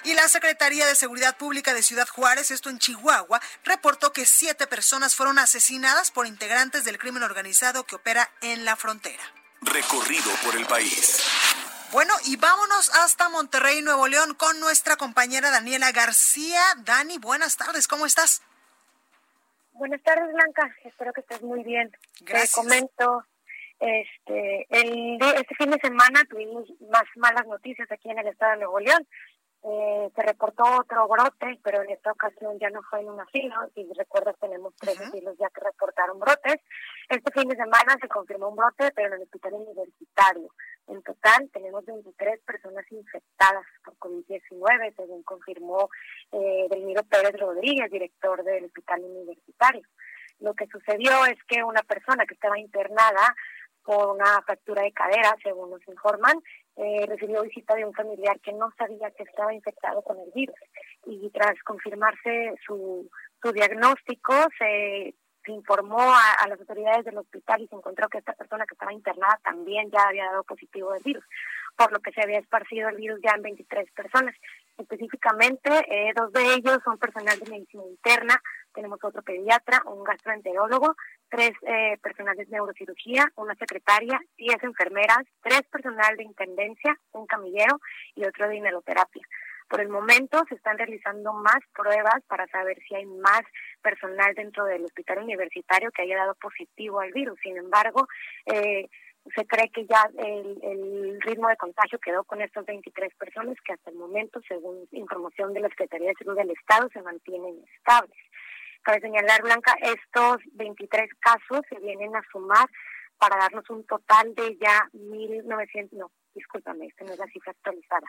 Y 0.05 0.15
la 0.15 0.27
Secretaría 0.27 0.85
de 0.87 0.97
Seguridad 0.97 1.37
Pública 1.37 1.75
de 1.75 1.83
Ciudad 1.83 2.09
Juárez, 2.09 2.51
esto 2.51 2.71
en 2.71 2.79
Chihuahua, 2.79 3.41
reportó 3.65 4.13
que 4.13 4.27
siete 4.27 4.67
personas 4.67 5.15
fueron 5.15 5.39
asesinadas 5.39 6.11
por 6.11 6.27
integrantes 6.27 6.85
del 6.85 6.99
crimen 6.99 7.23
organizado 7.23 7.85
que 7.85 7.95
opera 7.95 8.29
en 8.41 8.65
la 8.65 8.75
frontera. 8.75 9.23
Recorrido 9.61 10.31
por 10.45 10.57
el 10.57 10.67
país. 10.67 11.23
Bueno, 11.93 12.15
y 12.25 12.37
vámonos 12.37 12.91
hasta 12.97 13.29
Monterrey, 13.29 13.81
Nuevo 13.83 14.09
León, 14.09 14.35
con 14.35 14.59
nuestra 14.59 14.97
compañera 14.97 15.51
Daniela 15.51 15.93
García. 15.93 16.61
Dani, 16.79 17.19
buenas 17.19 17.57
tardes, 17.57 17.87
¿cómo 17.87 18.07
estás? 18.07 18.43
Buenas 19.75 20.03
tardes, 20.03 20.33
Blanca. 20.33 20.75
Espero 20.85 21.13
que 21.13 21.21
estés 21.21 21.43
muy 21.43 21.63
bien. 21.63 21.95
Gracias. 22.23 22.53
Te 22.53 22.61
comento, 22.61 23.25
este, 23.79 24.67
el, 24.71 25.19
este 25.37 25.55
fin 25.57 25.71
de 25.71 25.79
semana 25.81 26.25
tuvimos 26.31 26.69
más 26.91 27.05
malas 27.17 27.47
noticias 27.47 27.91
aquí 27.91 28.11
en 28.11 28.19
el 28.19 28.29
estado 28.29 28.53
de 28.53 28.59
Nuevo 28.59 28.81
León. 28.81 29.07
Eh, 29.65 30.11
se 30.17 30.23
reportó 30.23 30.65
otro 30.81 31.07
brote, 31.07 31.61
pero 31.63 31.83
en 31.83 31.91
esta 31.91 32.11
ocasión 32.11 32.59
ya 32.59 32.69
no 32.71 32.83
fue 32.83 33.01
en 33.01 33.11
un 33.11 33.21
asilo. 33.21 33.55
Si 33.75 33.89
recuerdas, 33.97 34.37
tenemos 34.41 34.75
tres 34.77 35.01
asilos 35.01 35.37
ya 35.39 35.49
que 35.51 35.61
reportaron 35.61 36.19
brotes. 36.19 36.61
Este 37.09 37.31
fin 37.33 37.49
de 37.49 37.55
semana 37.55 37.97
se 38.01 38.09
confirmó 38.09 38.49
un 38.49 38.57
brote, 38.57 38.91
pero 38.93 39.09
en 39.09 39.15
el 39.15 39.23
hospital 39.23 39.55
universitario. 39.55 40.53
En 40.89 41.01
total, 41.03 41.49
tenemos 41.53 41.85
23 41.85 42.41
personas 42.41 42.85
infectadas 42.91 43.65
por 43.85 43.97
COVID-19, 43.99 44.97
según 44.97 45.23
confirmó 45.23 45.89
eh, 46.33 46.67
Delmiro 46.69 47.05
Pérez 47.05 47.39
Rodríguez, 47.39 47.89
director 47.89 48.43
del 48.43 48.65
hospital 48.65 49.05
universitario. 49.05 49.83
Lo 50.41 50.55
que 50.55 50.67
sucedió 50.67 51.25
es 51.27 51.39
que 51.45 51.63
una 51.63 51.83
persona 51.83 52.27
que 52.27 52.35
estaba 52.35 52.59
internada 52.59 53.33
por 53.85 54.09
una 54.09 54.43
fractura 54.43 54.83
de 54.83 54.93
cadera, 54.93 55.37
según 55.43 55.71
nos 55.71 55.87
informan, 55.87 56.37
eh, 56.77 57.07
recibió 57.07 57.43
visita 57.43 57.75
de 57.75 57.85
un 57.85 57.93
familiar 57.93 58.41
que 58.41 58.53
no 58.53 58.71
sabía 58.79 59.11
que 59.11 59.25
estaba 59.25 59.53
infectado 59.53 60.03
con 60.03 60.19
el 60.19 60.31
virus. 60.35 60.57
Y 61.07 61.31
tras 61.31 61.61
confirmarse 61.65 62.55
su, 62.67 63.11
su 63.43 63.53
diagnóstico, 63.53 64.35
se, 64.59 65.15
se 65.45 65.53
informó 65.53 66.01
a, 66.01 66.33
a, 66.43 66.49
las 66.49 66.59
autoridades 66.61 67.05
del 67.05 67.19
hospital 67.19 67.63
y 67.63 67.69
se 67.69 67.77
encontró 67.77 68.09
que 68.09 68.19
esta 68.19 68.33
persona 68.33 68.65
que 68.67 68.75
estaba 68.75 68.93
internada 68.93 69.39
también 69.45 69.91
ya 69.91 70.09
había 70.09 70.27
dado 70.27 70.45
positivo 70.45 70.93
del 70.93 71.03
virus, 71.03 71.25
por 71.77 71.93
lo 71.93 72.01
que 72.01 72.13
se 72.13 72.23
había 72.23 72.39
esparcido 72.39 72.89
el 72.89 72.97
virus 72.97 73.21
ya 73.23 73.35
en 73.37 73.43
23 73.43 73.91
personas. 73.93 74.35
Específicamente, 74.79 75.71
eh, 75.89 76.13
dos 76.17 76.33
de 76.33 76.55
ellos 76.55 76.79
son 76.85 76.99
personal 76.99 77.39
de 77.39 77.51
medicina 77.51 77.85
interna, 77.85 78.41
tenemos 78.73 78.99
otro 79.03 79.23
pediatra, 79.23 79.83
un 79.87 80.03
gastroenterólogo, 80.03 80.97
tres 81.29 81.53
eh, 81.63 81.99
personal 82.03 82.37
de 82.37 82.47
neurocirugía, 82.47 83.31
una 83.37 83.55
secretaria, 83.55 84.19
diez 84.37 84.63
enfermeras, 84.63 85.25
tres 85.43 85.63
personal 85.71 86.17
de 86.17 86.25
intendencia, 86.25 86.99
un 87.13 87.27
camillero 87.27 87.81
y 88.15 88.25
otro 88.25 88.49
de 88.49 88.57
inhaloterapia. 88.57 89.23
Por 89.69 89.81
el 89.81 89.89
momento 89.89 90.43
se 90.49 90.55
están 90.55 90.77
realizando 90.77 91.33
más 91.33 91.61
pruebas 91.75 92.23
para 92.29 92.47
saber 92.49 92.79
si 92.87 92.95
hay 92.95 93.07
más 93.07 93.41
personal 93.81 94.35
dentro 94.35 94.65
del 94.67 94.85
hospital 94.85 95.23
universitario 95.23 95.91
que 95.93 96.03
haya 96.03 96.17
dado 96.17 96.35
positivo 96.35 97.01
al 97.01 97.13
virus. 97.13 97.39
Sin 97.43 97.57
embargo, 97.57 98.07
eh, 98.47 98.89
se 99.35 99.47
cree 99.47 99.71
que 99.71 99.87
ya 99.87 100.11
el, 100.19 100.59
el, 100.63 101.21
ritmo 101.21 101.49
de 101.49 101.57
contagio 101.57 101.99
quedó 102.01 102.25
con 102.25 102.43
estas 102.43 102.67
23 102.67 103.15
personas 103.15 103.57
que 103.65 103.73
hasta 103.73 103.91
el 103.91 103.97
momento, 103.97 104.41
según 104.49 104.89
información 104.91 105.53
de 105.53 105.61
la 105.61 105.69
Secretaría 105.69 106.09
de 106.09 106.15
Salud 106.15 106.37
del 106.37 106.51
Estado, 106.51 106.89
se 106.93 107.03
mantienen 107.03 107.63
estables. 107.77 108.19
Cabe 108.83 109.01
señalar, 109.01 109.43
Blanca, 109.43 109.75
estos 109.81 110.39
23 110.55 111.09
casos 111.21 111.61
se 111.69 111.79
vienen 111.79 112.17
a 112.17 112.23
sumar 112.33 112.67
para 113.17 113.37
darnos 113.37 113.69
un 113.71 113.85
total 113.87 114.35
de 114.35 114.59
ya 114.61 114.89
1.900, 114.93 115.93
no, 115.93 116.11
discúlpame, 116.35 116.87
esta 116.87 117.05
no 117.05 117.13
es 117.13 117.19
la 117.19 117.27
cifra 117.27 117.53
actualizada, 117.53 118.09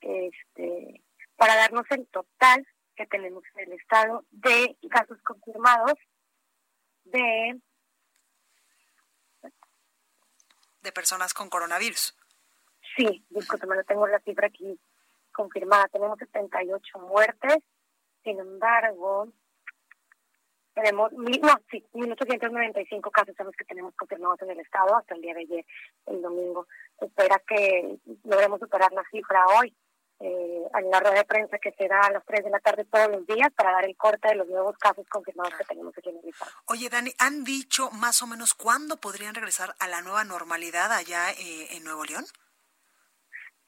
este, 0.00 1.00
para 1.36 1.54
darnos 1.54 1.86
el 1.90 2.08
total 2.08 2.66
que 2.96 3.06
tenemos 3.06 3.44
en 3.54 3.68
el 3.68 3.78
estado 3.78 4.24
de 4.32 4.76
casos 4.90 5.22
confirmados 5.22 5.94
de 7.04 7.60
de 10.82 10.92
personas 10.92 11.34
con 11.34 11.48
coronavirus. 11.48 12.16
Sí, 12.96 13.24
discúlpeme, 13.30 13.76
no 13.76 13.84
tengo 13.84 14.06
la 14.06 14.20
cifra 14.20 14.48
aquí 14.48 14.78
confirmada. 15.32 15.88
Tenemos 15.88 16.18
78 16.18 16.98
muertes, 16.98 17.58
sin 18.24 18.38
embargo, 18.38 19.28
tenemos, 20.74 21.12
no, 21.12 21.54
sí, 21.70 21.84
1.895 21.92 23.10
casos 23.10 23.34
son 23.36 23.46
los 23.46 23.56
que 23.56 23.64
tenemos 23.64 23.94
confirmados 23.96 24.40
en 24.42 24.50
el 24.50 24.60
estado 24.60 24.96
hasta 24.96 25.14
el 25.14 25.22
día 25.22 25.34
de 25.34 25.40
ayer, 25.40 25.66
el 26.06 26.22
domingo. 26.22 26.66
Espera 27.00 27.42
que 27.46 27.98
logremos 28.24 28.60
superar 28.60 28.92
la 28.92 29.04
cifra 29.10 29.44
hoy. 29.58 29.74
Eh, 30.22 30.62
en 30.74 30.90
la 30.90 31.00
rueda 31.00 31.16
de 31.16 31.24
prensa 31.24 31.58
que 31.58 31.72
se 31.72 31.88
da 31.88 31.98
a 32.02 32.12
las 32.12 32.22
3 32.26 32.44
de 32.44 32.50
la 32.50 32.60
tarde 32.60 32.84
todos 32.84 33.08
los 33.08 33.26
días 33.26 33.50
para 33.56 33.72
dar 33.72 33.86
el 33.86 33.96
corte 33.96 34.28
de 34.28 34.34
los 34.34 34.46
nuevos 34.48 34.76
casos 34.76 35.06
confirmados 35.08 35.54
que 35.54 35.64
tenemos 35.64 35.96
aquí 35.96 36.10
en 36.10 36.18
el 36.18 36.28
estado. 36.28 36.50
Oye, 36.66 36.90
Dani, 36.90 37.10
¿han 37.18 37.42
dicho 37.42 37.90
más 37.92 38.20
o 38.20 38.26
menos 38.26 38.52
cuándo 38.52 38.98
podrían 38.98 39.34
regresar 39.34 39.74
a 39.78 39.88
la 39.88 40.02
nueva 40.02 40.24
normalidad 40.24 40.92
allá 40.92 41.30
eh, 41.30 41.68
en 41.70 41.84
Nuevo 41.84 42.04
León? 42.04 42.26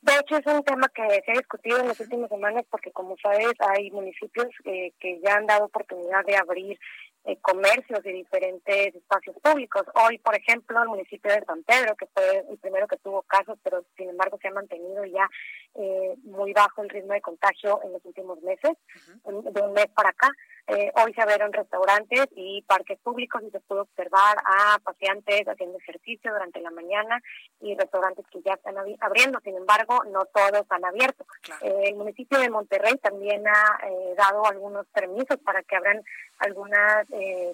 De 0.02 0.12
hecho, 0.18 0.36
es 0.36 0.46
un 0.46 0.62
tema 0.62 0.88
que 0.88 1.22
se 1.24 1.30
ha 1.30 1.38
discutido 1.38 1.78
en 1.78 1.88
las 1.88 2.00
últimas 2.00 2.28
semanas 2.28 2.64
porque, 2.68 2.92
como 2.92 3.16
sabes, 3.22 3.54
hay 3.60 3.90
municipios 3.90 4.48
eh, 4.64 4.92
que 5.00 5.20
ya 5.24 5.36
han 5.36 5.46
dado 5.46 5.66
oportunidad 5.66 6.22
de 6.26 6.36
abrir 6.36 6.78
eh, 7.24 7.38
comercios 7.40 8.00
y 8.04 8.12
diferentes 8.12 8.94
espacios 8.94 9.36
públicos. 9.42 9.82
Hoy, 9.94 10.18
por 10.18 10.34
ejemplo, 10.34 10.82
el 10.82 10.88
municipio 10.88 11.32
de 11.32 11.44
San 11.44 11.62
Pedro, 11.62 11.94
que 11.96 12.06
fue 12.06 12.44
el 12.50 12.58
primero 12.58 12.88
que 12.88 12.96
tuvo 12.96 13.22
casos, 13.22 13.58
pero 13.62 13.84
sin 13.96 14.10
embargo 14.10 14.38
se 14.42 14.48
ha 14.48 14.52
mantenido 14.52 15.04
ya 15.04 15.28
eh, 15.74 16.14
muy 16.24 16.52
bajo 16.52 16.82
el 16.82 16.88
ritmo 16.88 17.12
de 17.12 17.20
contagio 17.20 17.80
en 17.84 17.92
los 17.92 18.04
últimos 18.04 18.40
meses, 18.42 18.72
de 19.24 19.60
un 19.60 19.72
mes 19.72 19.86
para 19.94 20.10
acá. 20.10 20.30
Eh, 20.74 20.90
hoy 21.04 21.12
se 21.12 21.20
abrieron 21.20 21.52
restaurantes 21.52 22.26
y 22.34 22.62
parques 22.62 22.98
públicos 23.00 23.42
y 23.42 23.50
se 23.50 23.60
pudo 23.60 23.82
observar 23.82 24.38
a 24.44 24.78
pacientes 24.78 25.46
haciendo 25.46 25.76
ejercicio 25.78 26.32
durante 26.32 26.60
la 26.60 26.70
mañana 26.70 27.20
y 27.60 27.74
restaurantes 27.76 28.24
que 28.30 28.40
ya 28.42 28.54
están 28.54 28.76
abriendo. 29.00 29.38
Sin 29.40 29.56
embargo, 29.56 30.02
no 30.10 30.24
todos 30.26 30.64
han 30.70 30.84
abierto. 30.84 31.26
Eh, 31.60 31.84
el 31.88 31.96
municipio 31.96 32.38
de 32.38 32.48
Monterrey 32.48 32.96
también 33.02 33.46
ha 33.46 33.78
eh, 33.86 34.14
dado 34.16 34.46
algunos 34.46 34.86
permisos 34.88 35.38
para 35.40 35.62
que 35.62 35.76
abran 35.76 36.02
algunos 36.38 37.06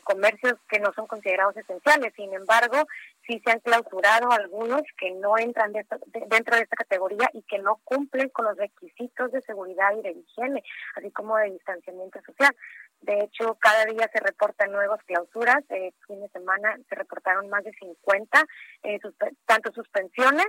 comercios 0.05 0.55
que 0.67 0.79
no 0.81 0.93
son 0.95 1.07
considerados 1.07 1.55
esenciales. 1.59 2.15
Sin 2.17 2.33
embargo, 2.33 2.87
sí 3.29 3.41
se 3.45 3.53
han 3.53 3.61
clausurado 3.61 4.33
algunos 4.33 4.83
que 4.97 5.11
no 5.13 5.37
entran 5.39 5.73
dentro 5.73 6.57
de 6.57 6.63
esta 6.63 6.77
categoría 6.77 7.29
y 7.35 7.43
que 7.43 7.59
no 7.59 7.77
cumplen 7.85 8.31
con 8.31 8.47
los 8.47 8.57
requisitos 8.57 9.31
de 9.31 9.43
seguridad 9.43 9.93
y 9.97 10.03
de 10.03 10.13
higiene, 10.13 10.65
así 10.97 11.11
como 11.13 11.37
de 11.37 11.51
distanciamiento 11.51 12.21
social. 12.23 12.57
De 13.03 13.21
hecho, 13.21 13.55
cada 13.61 13.85
día 13.85 14.11
se 14.13 14.21
reportan 14.21 14.73
nuevas 14.73 15.01
clausuras. 15.05 15.63
Eh, 15.69 15.93
fin 16.07 16.21
de 16.21 16.29
semana 16.31 16.77
se 16.89 16.95
reportaron 16.95 17.49
más 17.49 17.63
de 17.63 17.73
50, 17.73 18.45
eh, 18.83 18.99
tanto 19.47 19.73
suspensiones 19.73 20.47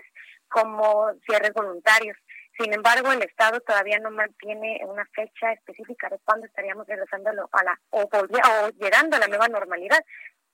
como 0.48 1.12
cierres 1.28 1.54
voluntarios. 1.54 2.18
Sin 2.58 2.74
embargo, 2.74 3.12
el 3.12 3.22
Estado 3.22 3.60
todavía 3.62 4.00
no 4.00 4.12
mantiene 4.12 4.82
una 4.86 5.06
fecha 5.14 5.54
específica 5.54 6.10
de 6.10 6.20
cuándo 6.26 6.46
estaríamos 6.48 6.88
regresando 6.88 7.30
a 7.30 7.64
la 7.64 7.80
o, 7.92 8.02
o 8.02 8.70
llegando 8.80 9.16
a 9.16 9.20
la 9.20 9.28
nueva 9.28 9.48
normalidad. 9.48 10.00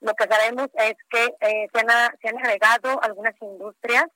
Lo 0.00 0.14
que 0.14 0.24
sabemos 0.28 0.68
es 0.74 0.94
que 1.10 1.24
eh, 1.40 1.68
se, 1.72 1.80
han, 1.80 2.18
se 2.20 2.28
han 2.28 2.38
agregado 2.38 3.02
algunas 3.02 3.34
industrias 3.40 4.06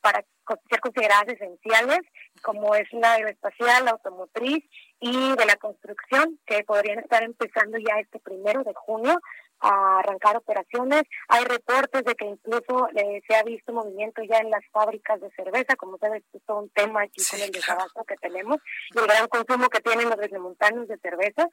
para 0.00 0.24
ser 0.68 0.80
consideradas 0.80 1.28
esenciales, 1.28 2.00
como 2.42 2.74
es 2.74 2.90
la 2.92 3.12
aeroespacial, 3.12 3.84
la 3.84 3.92
automotriz 3.92 4.64
y 4.98 5.36
de 5.36 5.46
la 5.46 5.56
construcción, 5.56 6.38
que 6.46 6.64
podrían 6.64 6.98
estar 6.98 7.22
empezando 7.22 7.78
ya 7.78 8.00
este 8.00 8.18
primero 8.18 8.64
de 8.64 8.72
junio 8.74 9.20
a 9.60 9.98
arrancar 9.98 10.36
operaciones. 10.36 11.02
Hay 11.28 11.44
reportes 11.44 12.04
de 12.04 12.14
que 12.14 12.24
incluso 12.24 12.88
eh, 12.96 13.20
se 13.28 13.36
ha 13.36 13.42
visto 13.42 13.72
movimiento 13.72 14.22
ya 14.22 14.38
en 14.38 14.50
las 14.50 14.64
fábricas 14.72 15.20
de 15.20 15.30
cerveza, 15.32 15.76
como 15.76 15.98
sabes, 15.98 16.22
es 16.32 16.42
todo 16.46 16.60
un 16.60 16.70
tema 16.70 17.02
aquí 17.02 17.22
con 17.30 17.40
el 17.40 17.50
desabasto 17.50 18.04
que 18.04 18.16
tenemos 18.16 18.56
y 18.94 18.98
el 18.98 19.06
gran 19.06 19.28
consumo 19.28 19.68
que 19.68 19.80
tienen 19.80 20.08
los 20.08 20.18
desmontanos 20.18 20.88
de 20.88 20.98
cerveza. 20.98 21.46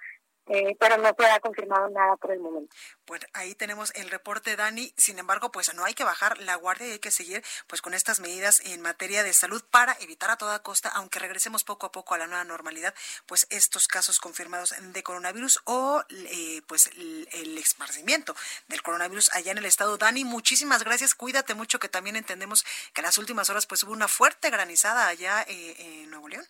Eh, 0.50 0.78
pero 0.80 0.98
no 0.98 1.14
se 1.18 1.26
ha 1.26 1.40
confirmado 1.42 1.90
nada 1.90 2.16
por 2.16 2.32
el 2.32 2.40
momento. 2.40 2.74
Pues 3.06 3.22
ahí 3.34 3.54
tenemos 3.54 3.92
el 3.96 4.10
reporte, 4.10 4.56
Dani. 4.56 4.94
Sin 4.96 5.20
embargo, 5.20 5.52
pues 5.52 5.74
no 5.74 5.84
hay 5.84 5.94
que 5.94 6.06
bajar 6.06 6.38
la 6.38 6.56
guardia 6.56 6.88
y 6.88 6.92
hay 6.94 7.00
que 7.00 7.12
seguir 7.12 7.44
pues 7.68 7.82
con 7.82 7.94
estas 7.94 8.22
medidas 8.22 8.62
en 8.62 8.82
materia 8.82 9.24
de 9.24 9.34
salud 9.34 9.64
para 9.70 9.98
evitar 10.00 10.30
a 10.30 10.38
toda 10.38 10.64
costa, 10.64 10.90
aunque 10.90 11.20
regresemos 11.20 11.64
poco 11.64 11.88
a 11.88 11.92
poco 11.92 12.14
a 12.14 12.18
la 12.18 12.28
nueva 12.28 12.46
normalidad, 12.46 12.94
pues 13.26 13.46
estos 13.50 13.88
casos 13.88 14.20
confirmados 14.20 14.74
de 14.80 15.04
coronavirus 15.04 15.60
o 15.66 16.04
eh, 16.10 16.62
pues 16.68 16.88
el, 16.96 17.58
esparcimiento 17.58 18.36
del 18.68 18.82
coronavirus 18.82 19.34
allá 19.34 19.52
en 19.52 19.58
el 19.58 19.66
estado. 19.66 19.98
Dani, 19.98 20.24
muchísimas 20.24 20.84
gracias. 20.84 21.16
Cuídate 21.16 21.56
mucho, 21.56 21.80
que 21.80 21.90
también 21.90 22.16
entendemos 22.16 22.64
que 22.94 23.02
en 23.02 23.06
las 23.06 23.18
últimas 23.18 23.50
horas 23.50 23.66
pues 23.66 23.84
hubo 23.84 23.92
una 23.92 24.08
fuerte 24.08 24.50
granizada 24.50 25.08
allá 25.08 25.44
eh, 25.48 25.76
en 26.04 26.10
Nuevo 26.10 26.30
León. 26.30 26.46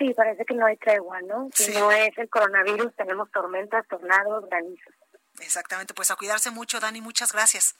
Sí, 0.00 0.14
parece 0.14 0.46
que 0.46 0.54
no 0.54 0.64
hay 0.64 0.78
tregua, 0.78 1.20
¿no? 1.20 1.50
Si 1.52 1.72
no 1.72 1.92
es 1.92 2.16
el 2.16 2.30
coronavirus, 2.30 2.96
tenemos 2.96 3.30
tormentas, 3.30 3.86
tornados, 3.86 4.48
granizos. 4.48 4.94
Exactamente, 5.40 5.92
pues 5.92 6.10
a 6.10 6.16
cuidarse 6.16 6.50
mucho, 6.50 6.80
Dani, 6.80 7.02
muchas 7.02 7.34
gracias. 7.34 7.74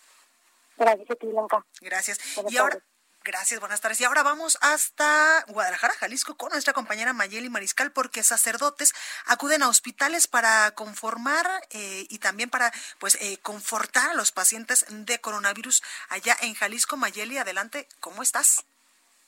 Gracias 0.77 1.11
a 1.11 1.15
ti, 1.15 1.27
Blanca. 1.29 1.65
Gracias. 1.81 2.19
y 2.51 2.59
ahora, 2.59 2.79
gracias, 3.25 3.59
buenas 3.59 3.81
tardes. 3.81 4.03
Y 4.03 4.05
ahora 4.05 4.23
vamos 4.23 4.59
hasta 4.61 5.47
Guadalajara, 5.49 5.95
Jalisco, 5.95 6.37
con 6.37 6.51
nuestra 6.51 6.75
compañera 6.75 7.15
Mayeli 7.15 7.49
Mariscal, 7.49 7.91
porque 7.91 8.23
sacerdotes 8.23 8.93
acuden 9.25 9.63
a 9.63 9.71
hospitales 9.71 10.29
para 10.29 10.73
conformar 10.73 11.47
eh, 11.71 12.07
y 12.11 12.19
también 12.19 12.51
para 12.51 12.71
pues 12.99 13.15
eh, 13.23 13.39
confortar 13.41 14.11
a 14.11 14.15
los 14.15 14.31
pacientes 14.31 14.85
de 14.91 15.19
coronavirus 15.23 15.83
allá 16.11 16.37
en 16.43 16.53
Jalisco. 16.53 16.99
Mayeli, 16.99 17.39
adelante, 17.39 17.89
¿cómo 18.01 18.23
estás? 18.23 18.67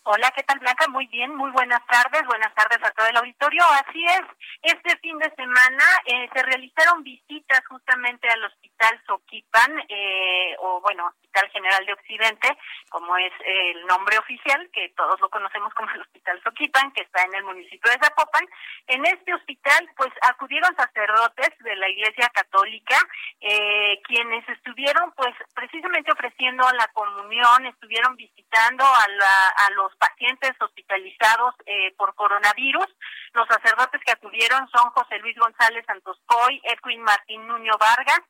Hola, 0.05 0.33
¿qué 0.35 0.43
tal 0.43 0.59
Blanca? 0.59 0.89
Muy 0.89 1.07
bien, 1.07 1.33
muy 1.37 1.53
buenas 1.53 1.81
tardes, 1.87 2.27
buenas 2.27 2.53
tardes 2.57 2.79
a 2.83 2.91
todo 2.91 3.07
el 3.07 3.17
auditorio. 3.19 3.63
Así 3.87 4.05
es, 4.05 4.23
este 4.63 4.97
fin 4.99 5.17
de 5.19 5.31
semana 5.37 5.85
eh, 6.07 6.29
se 6.35 6.43
realizaron 6.43 7.05
visitas 7.05 7.63
justamente 7.69 8.29
al 8.29 8.43
Hospital 8.43 9.01
Soquipan, 9.07 9.71
eh, 9.89 10.57
o 10.59 10.81
bueno, 10.81 11.07
Hospital 11.07 11.49
General 11.51 11.87
de 11.87 11.93
Occidente, 11.93 12.59
como 12.91 13.17
es 13.17 13.33
el 13.47 13.87
nombre 13.87 14.19
oficial, 14.19 14.69
que 14.73 14.89
todos 14.97 15.21
lo 15.21 15.31
conocemos 15.31 15.73
como 15.75 15.89
el 15.93 16.01
Hospital 16.01 16.43
Soquipan, 16.43 16.91
que 16.95 17.03
está 17.03 17.23
en 17.23 17.35
el 17.37 17.45
municipio 17.45 17.89
de 17.93 17.99
Zapopan. 18.03 18.49
En 18.89 19.07
este 19.07 19.33
hospital, 19.33 19.89
pues 19.97 20.11
acudieron 20.23 20.75
sacerdotes 20.75 21.57
de 21.61 21.77
la 21.77 21.89
Iglesia 21.89 22.29
Católica, 22.35 22.99
eh, 23.41 24.01
quienes 24.03 24.49
estuvieron, 24.49 25.13
pues 25.13 25.33
precisamente 25.55 26.11
ofreciendo 26.11 26.69
la 26.73 26.89
comunión, 26.89 27.67
estuvieron 27.67 28.17
visitando 28.17 28.42
a, 28.55 29.09
la, 29.09 29.49
a 29.49 29.71
los 29.71 29.95
pacientes 29.97 30.53
hospitalizados 30.61 31.55
eh, 31.67 31.95
por 31.97 32.15
coronavirus. 32.15 32.87
Los 33.33 33.49
sacerdotes 33.49 34.01
que 34.05 34.13
acudieron 34.13 34.69
son 34.69 34.91
José 34.91 35.19
Luis 35.21 35.37
González 35.39 35.85
Santoscoy, 35.87 36.61
Edwin 36.65 37.03
Martín 37.03 37.47
Nuño 37.47 37.73
Vargas, 37.79 38.21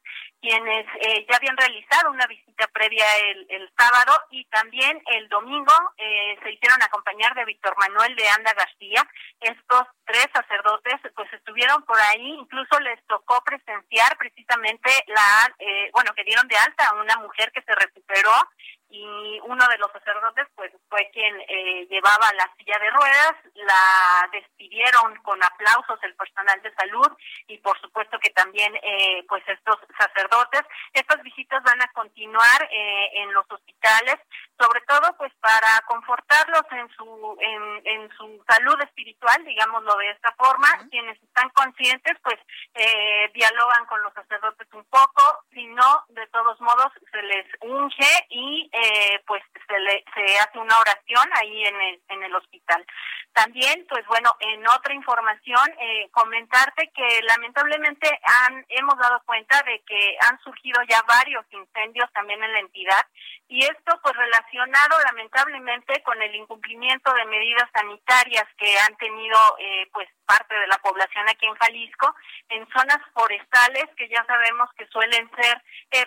quienes 0.40 0.86
eh, 1.00 1.26
ya 1.28 1.36
habían 1.36 1.56
realizado 1.56 2.10
una 2.10 2.26
visita 2.26 2.68
previa 2.68 3.04
el, 3.48 3.70
sábado 3.76 4.12
y 4.30 4.44
también 4.46 5.02
el 5.06 5.28
domingo 5.28 5.72
eh, 5.96 6.38
se 6.42 6.52
hicieron 6.52 6.80
acompañar 6.82 7.34
de 7.34 7.44
Víctor 7.44 7.74
Manuel 7.78 8.14
de 8.14 8.28
Anda 8.28 8.52
García. 8.52 9.02
Estos 9.40 9.82
tres 10.04 10.26
sacerdotes 10.32 11.00
pues 11.14 11.32
estuvieron 11.32 11.82
por 11.84 11.98
ahí, 11.98 12.36
incluso 12.38 12.78
les 12.80 13.04
tocó 13.06 13.42
presenciar 13.44 14.16
precisamente 14.18 14.90
la, 15.08 15.54
bueno, 15.92 16.12
que 16.14 16.24
dieron 16.24 16.46
de 16.48 16.56
alta 16.56 16.88
a 16.88 16.94
una 16.94 17.16
mujer 17.16 17.50
que 17.52 17.62
se 17.62 17.74
recuperó 17.74 18.32
y 18.92 19.40
uno 19.44 19.66
de 19.68 19.78
los 19.78 19.90
sacerdotes 19.90 20.46
pues 20.54 20.70
fue 20.90 21.08
quien 21.14 21.34
eh, 21.48 21.86
llevaba 21.88 22.30
la 22.34 22.48
silla 22.58 22.78
de 22.78 22.90
ruedas, 22.90 23.32
la 23.54 24.28
despidieron 24.32 25.16
con 25.22 25.42
aplausos 25.42 25.98
el 26.02 26.14
personal 26.14 26.60
de 26.60 26.74
salud 26.74 27.08
y 27.46 27.56
por 27.58 27.80
supuesto 27.80 28.18
que 28.18 28.28
también 28.30 28.74
eh, 28.82 29.24
pues 29.28 29.42
estos 29.48 29.78
sacerdotes. 29.98 30.60
Estas 30.92 31.22
visitas 31.22 31.62
van 31.62 31.80
a 31.80 31.90
continuar 31.92 32.68
eh, 32.70 33.22
en 33.22 33.32
los 33.32 33.50
hospitales, 33.50 34.16
sobre 34.60 34.82
todo 34.82 35.16
pues 35.16 35.32
para 35.40 35.80
confortarlos 35.86 36.64
en 36.72 36.88
su 36.90 37.38
en, 37.40 37.86
en 37.86 38.10
su 38.10 38.44
salud 38.46 38.78
espiritual, 38.82 39.42
digámoslo 39.46 39.96
de 39.96 40.10
esta 40.10 40.32
forma. 40.32 40.68
Quienes 40.90 41.20
están 41.22 41.48
conscientes 41.50 42.18
pues 42.22 42.38
dialogan 43.32 43.86
con 43.86 44.02
los 44.02 44.12
sacerdotes 44.12 44.68
un 44.74 44.84
poco, 44.84 45.44
si 45.52 45.66
no 45.68 46.04
de 46.08 46.26
todos 46.26 46.60
modos 46.60 46.92
se 47.10 47.22
les 47.22 47.46
unge 47.60 48.26
y 48.28 48.70
eh, 48.82 49.22
pues 49.28 49.42
se, 49.68 49.78
le, 49.78 50.04
se 50.12 50.38
hace 50.40 50.58
una 50.58 50.76
oración 50.76 51.28
ahí 51.34 51.64
en 51.64 51.80
el, 51.80 52.02
en 52.08 52.22
el 52.24 52.34
hospital. 52.34 52.84
También, 53.32 53.86
pues 53.88 54.04
bueno, 54.08 54.34
en 54.40 54.66
otra 54.68 54.92
información, 54.92 55.70
eh, 55.80 56.10
comentarte 56.10 56.90
que 56.94 57.22
lamentablemente 57.22 58.08
han, 58.24 58.66
hemos 58.68 58.98
dado 58.98 59.22
cuenta 59.24 59.62
de 59.62 59.80
que 59.86 60.16
han 60.28 60.38
surgido 60.40 60.82
ya 60.88 61.00
varios 61.02 61.44
incendios 61.50 62.12
también 62.12 62.42
en 62.42 62.52
la 62.52 62.58
entidad 62.58 63.06
y 63.48 63.64
esto 63.64 64.00
pues 64.02 64.16
relacionado 64.16 64.96
lamentablemente 65.04 66.02
con 66.02 66.20
el 66.20 66.34
incumplimiento 66.34 67.12
de 67.12 67.24
medidas 67.26 67.68
sanitarias 67.72 68.46
que 68.56 68.78
han 68.80 68.96
tenido 68.96 69.38
eh, 69.58 69.88
pues 69.92 70.08
parte 70.26 70.54
de 70.54 70.66
la 70.66 70.78
población 70.78 71.28
aquí 71.28 71.46
en 71.46 71.54
Jalisco 71.56 72.14
en 72.48 72.66
zonas 72.70 72.98
forestales 73.12 73.84
que 73.96 74.08
ya 74.08 74.24
sabemos 74.26 74.70
que 74.76 74.86
suelen 74.88 75.30
ser 75.36 75.62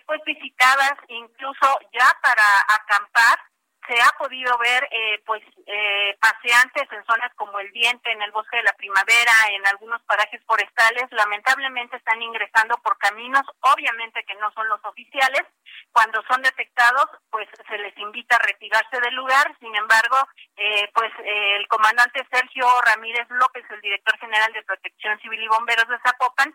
pues 0.06 0.22
visitadas 0.26 0.94
incluso 1.08 1.80
ya 1.94 2.08
para 2.22 2.65
acampar 2.68 3.38
se 3.88 4.02
ha 4.02 4.12
podido 4.18 4.58
ver 4.58 4.88
eh, 4.92 5.22
pues 5.26 5.44
eh, 5.66 6.18
paseantes 6.20 6.84
en 6.92 7.06
zonas 7.06 7.32
como 7.36 7.60
el 7.60 7.72
Diente, 7.72 8.12
en 8.12 8.22
el 8.22 8.32
Bosque 8.32 8.58
de 8.58 8.64
la 8.64 8.74
Primavera, 8.74 9.32
en 9.52 9.66
algunos 9.68 10.02
parajes 10.04 10.42
forestales, 10.46 11.06
lamentablemente 11.12 11.98
están 11.98 12.22
ingresando 12.22 12.78
por 12.78 12.98
caminos, 12.98 13.44
obviamente 13.62 14.24
que 14.24 14.36
no 14.36 14.52
son 14.54 14.68
los 14.70 14.84
oficiales, 14.86 15.44
cuando 15.92 16.24
son 16.30 16.42
detectados 16.42 17.06
pues 17.30 17.48
se 17.68 17.78
les 17.78 17.98
invita 17.98 18.36
a 18.36 18.46
retirarse 18.46 19.00
del 19.00 19.16
lugar, 19.16 19.56
sin 19.60 19.76
embargo 19.76 20.18
eh, 20.56 20.90
pues 20.94 21.12
el 21.24 21.68
comandante 21.68 22.26
Sergio 22.32 22.66
Ramírez 22.82 23.28
López, 23.30 23.66
el 23.70 23.82
director 23.82 24.18
general 24.20 24.52
de 24.54 24.64
Protección 24.64 25.20
Civil 25.20 25.44
y 25.44 25.48
Bomberos 25.48 25.88
de 25.88 26.00
Zapopan, 26.00 26.54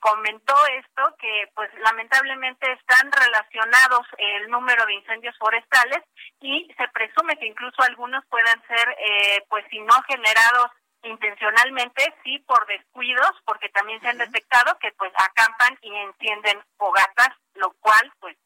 comentó 0.00 0.54
esto 0.66 1.14
que 1.20 1.50
pues 1.54 1.70
lamentablemente 1.80 2.72
están 2.72 3.12
relacionados 3.12 4.06
el 4.18 4.50
número 4.50 4.84
de 4.86 4.94
incendios 4.94 5.36
forestales 5.38 6.02
y 6.40 6.57
se 6.76 6.88
presume 6.88 7.36
que 7.38 7.46
incluso 7.46 7.82
algunos 7.82 8.24
puedan 8.26 8.60
ser, 8.66 8.88
eh, 8.98 9.44
pues 9.48 9.64
si 9.70 9.80
no 9.80 9.94
generados 10.06 10.70
intencionalmente, 11.02 12.02
sí 12.24 12.38
por 12.40 12.66
descuidos, 12.66 13.30
porque 13.44 13.68
también 13.68 14.00
se 14.00 14.08
han 14.08 14.18
detectado 14.18 14.78
que 14.78 14.90
pues 14.92 15.12
acampan 15.16 15.78
y 15.82 15.94
encienden 15.94 16.60
fogatas, 16.76 17.30
lo 17.54 17.70
cual 17.80 18.12
pues 18.20 18.36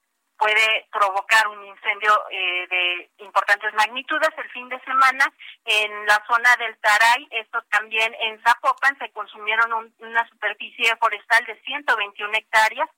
puede 0.43 0.89
provocar 0.91 1.47
un 1.47 1.65
incendio 1.65 2.13
eh, 2.31 2.67
de 2.69 3.25
importantes 3.25 3.73
magnitudes 3.75 4.31
el 4.37 4.51
fin 4.51 4.69
de 4.69 4.81
semana 4.81 5.33
en 5.65 6.07
la 6.07 6.21
zona 6.27 6.57
del 6.59 6.77
Taray, 6.79 7.29
esto 7.31 7.63
también 7.71 8.13
en 8.21 8.43
Zapopan 8.43 8.99
se 8.99 9.11
consumieron 9.13 9.95
una 10.01 10.29
superficie 10.29 10.97
forestal 10.97 11.45
de 11.47 11.61
121 11.63 12.33
hectáreas, 12.35 12.89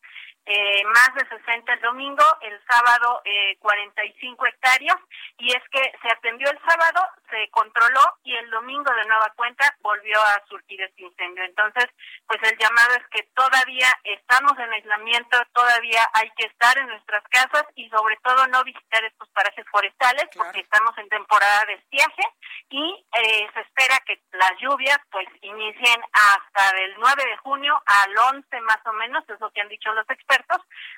eh, 0.47 0.85
más 0.85 1.15
de 1.15 1.27
60 1.27 1.73
el 1.73 1.81
domingo, 1.81 2.25
el 2.43 2.61
sábado 2.69 3.23
eh, 3.25 3.57
45 3.61 4.47
hectáreas, 4.47 4.97
y 5.39 5.49
es 5.49 5.63
que 5.71 5.81
se 6.03 6.13
atendió 6.13 6.51
el 6.51 6.59
sábado, 6.59 7.01
se 7.31 7.49
controló 7.51 8.19
y 8.25 8.35
el 8.37 8.51
domingo 8.51 8.93
de 8.93 9.07
nueva 9.07 9.33
cuenta 9.37 9.75
volvió 9.81 10.21
a 10.21 10.43
surgir 10.47 10.83
este 10.83 11.03
incendio. 11.03 11.45
Entonces, 11.45 11.87
pues 12.27 12.41
el 12.43 12.59
llamado 12.59 12.95
es 12.95 13.07
que 13.09 13.23
todavía 13.35 13.89
estamos 14.05 14.53
en 14.59 14.71
aislamiento, 14.71 15.39
todavía 15.55 16.07
hay 16.13 16.31
que 16.37 16.45
estar 16.47 16.77
en 16.77 16.89
nuestras 16.89 17.23
casas 17.31 17.65
y 17.75 17.89
sobre 17.89 18.17
todo 18.23 18.47
no 18.49 18.63
visitar 18.65 19.03
estos 19.05 19.29
parajes 19.31 19.65
forestales 19.71 20.29
porque 20.37 20.61
estamos 20.61 20.97
en 20.99 21.09
temporada 21.09 21.65
de 21.67 21.75
estiaje 21.75 22.23
y 22.69 23.07
eh, 23.17 23.49
se 23.55 23.61
espera 23.61 23.99
que 24.07 24.21
las 24.33 24.53
lluvias 24.61 24.99
pues 25.11 25.27
inicien 25.41 26.01
hasta 26.13 26.71
el 26.79 26.95
9 26.99 27.25
de 27.25 27.37
junio 27.39 27.83
al 27.87 28.19
11 28.35 28.61
más 28.61 28.81
o 28.85 28.93
menos, 28.93 29.25
es 29.29 29.41
lo 29.41 29.51
que 29.51 29.61
han 29.61 29.69
dicho 29.69 29.93
los 29.95 30.09
expertos 30.11 30.34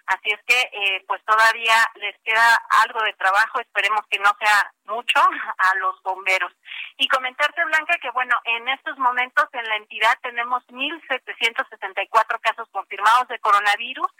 así 0.06 0.30
es 0.30 0.40
que 0.46 0.60
eh, 0.60 1.04
pues 1.06 1.22
todavía 1.24 1.74
les 1.96 2.16
queda 2.22 2.60
algo 2.84 3.02
de 3.02 3.12
trabajo, 3.14 3.60
esperemos 3.60 4.06
que 4.10 4.18
no 4.18 4.30
sea 4.38 4.72
mucho 4.84 5.20
a 5.58 5.74
los 5.76 6.00
bomberos. 6.02 6.52
Y 6.98 7.08
comentarte, 7.08 7.64
Blanca, 7.64 7.98
que 8.00 8.10
bueno, 8.10 8.34
en 8.44 8.68
estos 8.68 8.96
momentos 8.98 9.44
en 9.52 9.64
la 9.64 9.76
entidad 9.76 10.16
tenemos 10.22 10.66
1.774 10.68 12.40
casos 12.40 12.68
confirmados 12.70 13.28
de 13.28 13.38
coronavirus 13.40 14.10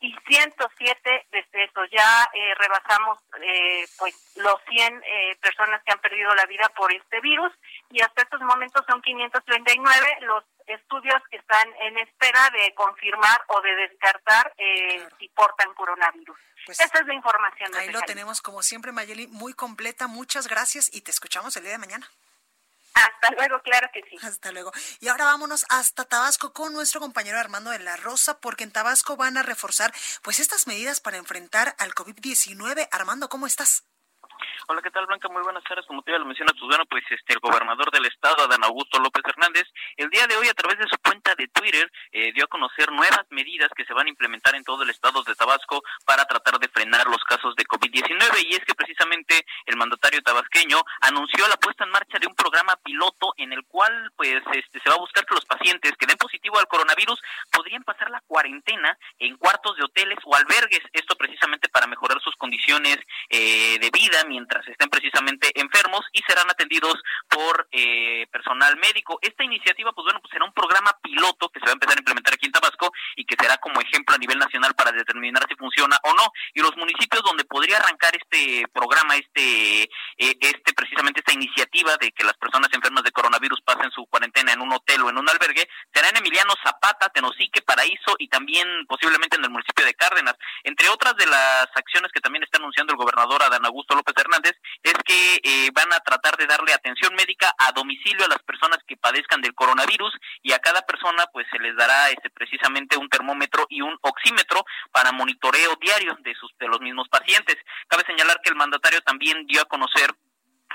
y 0.00 0.14
107 0.26 1.26
decesos. 1.30 1.88
Ya 1.90 2.28
eh, 2.34 2.54
rebasamos 2.56 3.18
eh, 3.40 3.86
pues 3.98 4.34
los 4.36 4.60
100 4.68 5.02
personas 5.40 5.82
que 5.82 5.92
han 5.92 6.00
perdido 6.00 6.34
la 6.34 6.46
vida 6.46 6.68
por 6.76 6.92
este 6.92 7.20
virus 7.20 7.52
y 7.90 8.00
hasta 8.02 8.22
estos 8.22 8.40
momentos 8.42 8.84
son 8.86 9.00
539 9.00 10.18
los 10.20 10.44
estudios 10.66 11.22
que 11.30 11.36
están 11.36 11.68
en 11.80 11.98
espera 11.98 12.50
de 12.50 12.74
confirmar 12.74 13.42
o 13.48 13.60
de 13.60 13.74
descartar 13.76 14.52
eh, 14.56 15.08
si 15.18 15.28
portan 15.30 15.72
coronavirus. 15.74 16.38
Pues 16.66 16.80
Esa 16.80 16.98
es 16.98 17.06
la 17.06 17.14
información. 17.14 17.74
Ahí 17.76 17.90
lo 17.90 18.00
tenemos, 18.02 18.42
como 18.42 18.62
siempre, 18.62 18.92
Mayeli, 18.92 19.26
muy 19.28 19.54
completa. 19.54 20.06
Muchas 20.06 20.48
gracias 20.48 20.92
y 20.92 21.02
te 21.02 21.10
escuchamos 21.10 21.56
el 21.56 21.62
día 21.62 21.72
de 21.72 21.78
mañana. 21.78 22.10
Hasta 22.94 23.30
luego, 23.36 23.60
claro 23.60 23.90
que 23.92 24.02
sí. 24.08 24.16
Hasta 24.22 24.52
luego. 24.52 24.72
Y 25.00 25.08
ahora 25.08 25.26
vámonos 25.26 25.66
hasta 25.68 26.06
Tabasco 26.06 26.54
con 26.54 26.72
nuestro 26.72 26.98
compañero 26.98 27.38
Armando 27.38 27.70
de 27.70 27.78
la 27.78 27.96
Rosa, 27.96 28.40
porque 28.40 28.64
en 28.64 28.72
Tabasco 28.72 29.16
van 29.16 29.36
a 29.36 29.42
reforzar 29.42 29.92
pues 30.22 30.40
estas 30.40 30.66
medidas 30.66 31.00
para 31.00 31.18
enfrentar 31.18 31.76
al 31.78 31.94
COVID-19. 31.94 32.88
Armando, 32.90 33.28
¿cómo 33.28 33.46
estás? 33.46 33.84
Hola, 34.68 34.80
¿qué 34.82 34.90
tal, 34.90 35.06
Blanca? 35.06 35.28
Muy 35.28 35.42
buenas 35.42 35.62
tardes. 35.64 35.84
Como 35.86 36.02
tú 36.02 36.10
ya 36.10 36.18
lo 36.18 36.24
mencionas, 36.24 36.54
pues 36.58 36.68
bueno, 36.68 36.84
pues 36.86 37.04
este, 37.10 37.34
el 37.34 37.40
gobernador 37.40 37.90
del 37.90 38.06
estado, 38.06 38.44
Adán 38.44 38.64
Augusto 38.64 38.98
López 38.98 39.22
Hernández, 39.24 39.68
el 39.96 40.08
día 40.10 40.26
de 40.26 40.36
hoy, 40.36 40.48
a 40.48 40.54
través 40.54 40.78
de 40.78 40.88
su 40.88 40.96
cuenta 40.98 41.34
de 41.34 41.46
Twitter, 41.48 41.90
eh, 42.12 42.32
dio 42.32 42.44
a 42.44 42.48
conocer 42.48 42.90
nuevas 42.90 43.24
medidas 43.30 43.70
que 43.76 43.84
se 43.84 43.92
van 43.92 44.06
a 44.06 44.10
implementar 44.10 44.54
en 44.54 44.64
todo 44.64 44.82
el 44.82 44.90
estado 44.90 45.22
de 45.22 45.34
Tabasco 45.34 45.82
para 46.04 46.24
tratar 46.24 46.58
de 46.58 46.68
frenar 46.68 47.06
los 47.06 47.22
casos 47.24 47.54
de 47.54 47.64
COVID-19. 47.64 48.46
Y 48.46 48.54
es 48.54 48.64
que 48.64 48.74
precisamente 48.74 49.44
el 49.66 49.76
mandatario 49.76 50.22
tabasqueño 50.22 50.80
anunció 51.02 51.46
la 51.48 51.56
puesta 51.56 51.84
en 51.84 51.90
marcha 51.90 52.18
de 52.18 52.26
un 52.26 52.34
programa 52.34 52.76
piloto 52.82 53.34
en 53.36 53.52
el 53.52 53.64
cual, 53.66 54.10
pues, 54.16 54.42
este, 54.52 54.80
se 54.80 54.88
va 54.88 54.96
a 54.96 55.00
buscar 55.00 55.26
que 55.26 55.34
los 55.34 55.44
pacientes 55.44 55.92
que 55.98 56.06
den 56.06 56.16
positivo 56.16 56.58
al 56.58 56.66
coronavirus 56.66 57.20
podrían 57.52 57.84
pasar 57.84 58.10
la 58.10 58.22
cuarentena 58.26 58.96
en 59.18 59.36
cuartos 59.36 59.76
de 59.76 59.84
hoteles 59.84 60.18
o 60.24 60.34
albergues. 60.34 60.82
Esto 60.92 61.14
precisamente 61.14 61.68
para 61.68 61.86
mejorar 61.86 62.20
sus 62.20 62.34
condiciones 62.36 62.98
eh, 63.28 63.78
de 63.78 63.90
vida 63.90 64.24
mientras 64.26 64.45
estén 64.66 64.88
precisamente 64.88 65.50
enfermos 65.54 66.04
y 66.12 66.22
serán 66.22 66.48
atendidos 66.50 66.94
por 67.28 67.68
eh, 67.72 68.26
personal 68.30 68.76
médico. 68.76 69.18
Esta 69.22 69.44
iniciativa, 69.44 69.92
pues 69.92 70.04
bueno, 70.04 70.20
pues 70.20 70.30
será 70.30 70.44
un 70.44 70.52
programa 70.52 70.96
piloto 71.02 71.48
que 71.48 71.60
se 71.60 71.66
va 71.66 71.72
a 71.72 71.74
empezar 71.74 71.96
a 71.96 72.00
implementar 72.00 72.34
aquí 72.34 72.46
en 72.46 72.52
Tabasco 72.52 72.92
y 73.16 73.24
que 73.24 73.36
será 73.40 73.56
como 73.58 73.80
ejemplo 73.80 74.14
a 74.14 74.18
nivel 74.18 74.38
nacional 74.38 74.74
para 74.74 74.92
determinar 74.92 75.44
si 75.48 75.54
funciona 75.56 75.98
o 76.04 76.14
no. 76.14 76.30
Y 76.54 76.60
los 76.60 76.76
municipios 76.76 77.22
donde 77.22 77.44
podría 77.44 77.78
arrancar 77.78 78.12
este 78.16 78.66
programa, 78.72 79.16
este, 79.16 79.82
eh, 79.82 80.36
este 80.40 80.72
precisamente 80.72 81.20
esta 81.20 81.32
iniciativa 81.32 81.96
de 81.96 82.12
que 82.12 82.24
las 82.24 82.36
personas 82.36 82.68
enfermas 82.72 83.04
de 83.04 83.12
coronavirus 83.12 83.60
pasen 83.62 83.90
su 83.90 84.06
cuarentena 84.06 84.52
en 84.52 84.60
un 84.60 84.72
hotel 84.72 85.02
o 85.02 85.10
en 85.10 85.18
un 85.18 85.28
albergue, 85.28 85.68
será 85.92 86.08
en 86.08 86.18
Emiliano 86.18 86.54
Zapata, 86.62 87.08
Tenosique, 87.10 87.62
Paraíso 87.62 88.16
y 88.18 88.28
también 88.28 88.66
posiblemente 88.86 89.36
en 89.36 89.44
el 89.44 89.50
municipio 89.50 89.84
de 89.84 89.94
Cárdenas. 89.94 90.34
Entre 90.64 90.88
otras 90.88 91.16
de 91.16 91.26
las 91.26 91.68
acciones 91.74 92.12
que 92.12 92.20
también 92.20 92.44
está 92.44 92.58
anunciando 92.58 92.92
el 92.92 92.98
gobernador 92.98 93.42
Adán 93.42 93.64
Augusto 93.64 93.94
López 93.94 94.14
Hernández 94.16 94.35
es 94.44 94.94
que 95.04 95.40
eh, 95.42 95.70
van 95.72 95.92
a 95.92 96.00
tratar 96.00 96.36
de 96.36 96.46
darle 96.46 96.72
atención 96.72 97.14
médica 97.14 97.54
a 97.58 97.72
domicilio 97.72 98.24
a 98.24 98.28
las 98.28 98.42
personas 98.42 98.78
que 98.86 98.96
padezcan 98.96 99.40
del 99.40 99.54
coronavirus 99.54 100.12
y 100.42 100.52
a 100.52 100.58
cada 100.58 100.82
persona 100.82 101.26
pues 101.32 101.46
se 101.50 101.58
les 101.58 101.76
dará 101.76 102.10
este 102.10 102.30
precisamente 102.30 102.96
un 102.96 103.08
termómetro 103.08 103.66
y 103.68 103.80
un 103.80 103.96
oxímetro 104.02 104.64
para 104.92 105.12
monitoreo 105.12 105.76
diario 105.80 106.16
de 106.20 106.34
sus 106.34 106.56
de 106.58 106.68
los 106.68 106.80
mismos 106.80 107.08
pacientes. 107.08 107.56
Cabe 107.88 108.04
señalar 108.06 108.40
que 108.42 108.50
el 108.50 108.56
mandatario 108.56 109.00
también 109.02 109.46
dio 109.46 109.62
a 109.62 109.66
conocer 109.66 110.10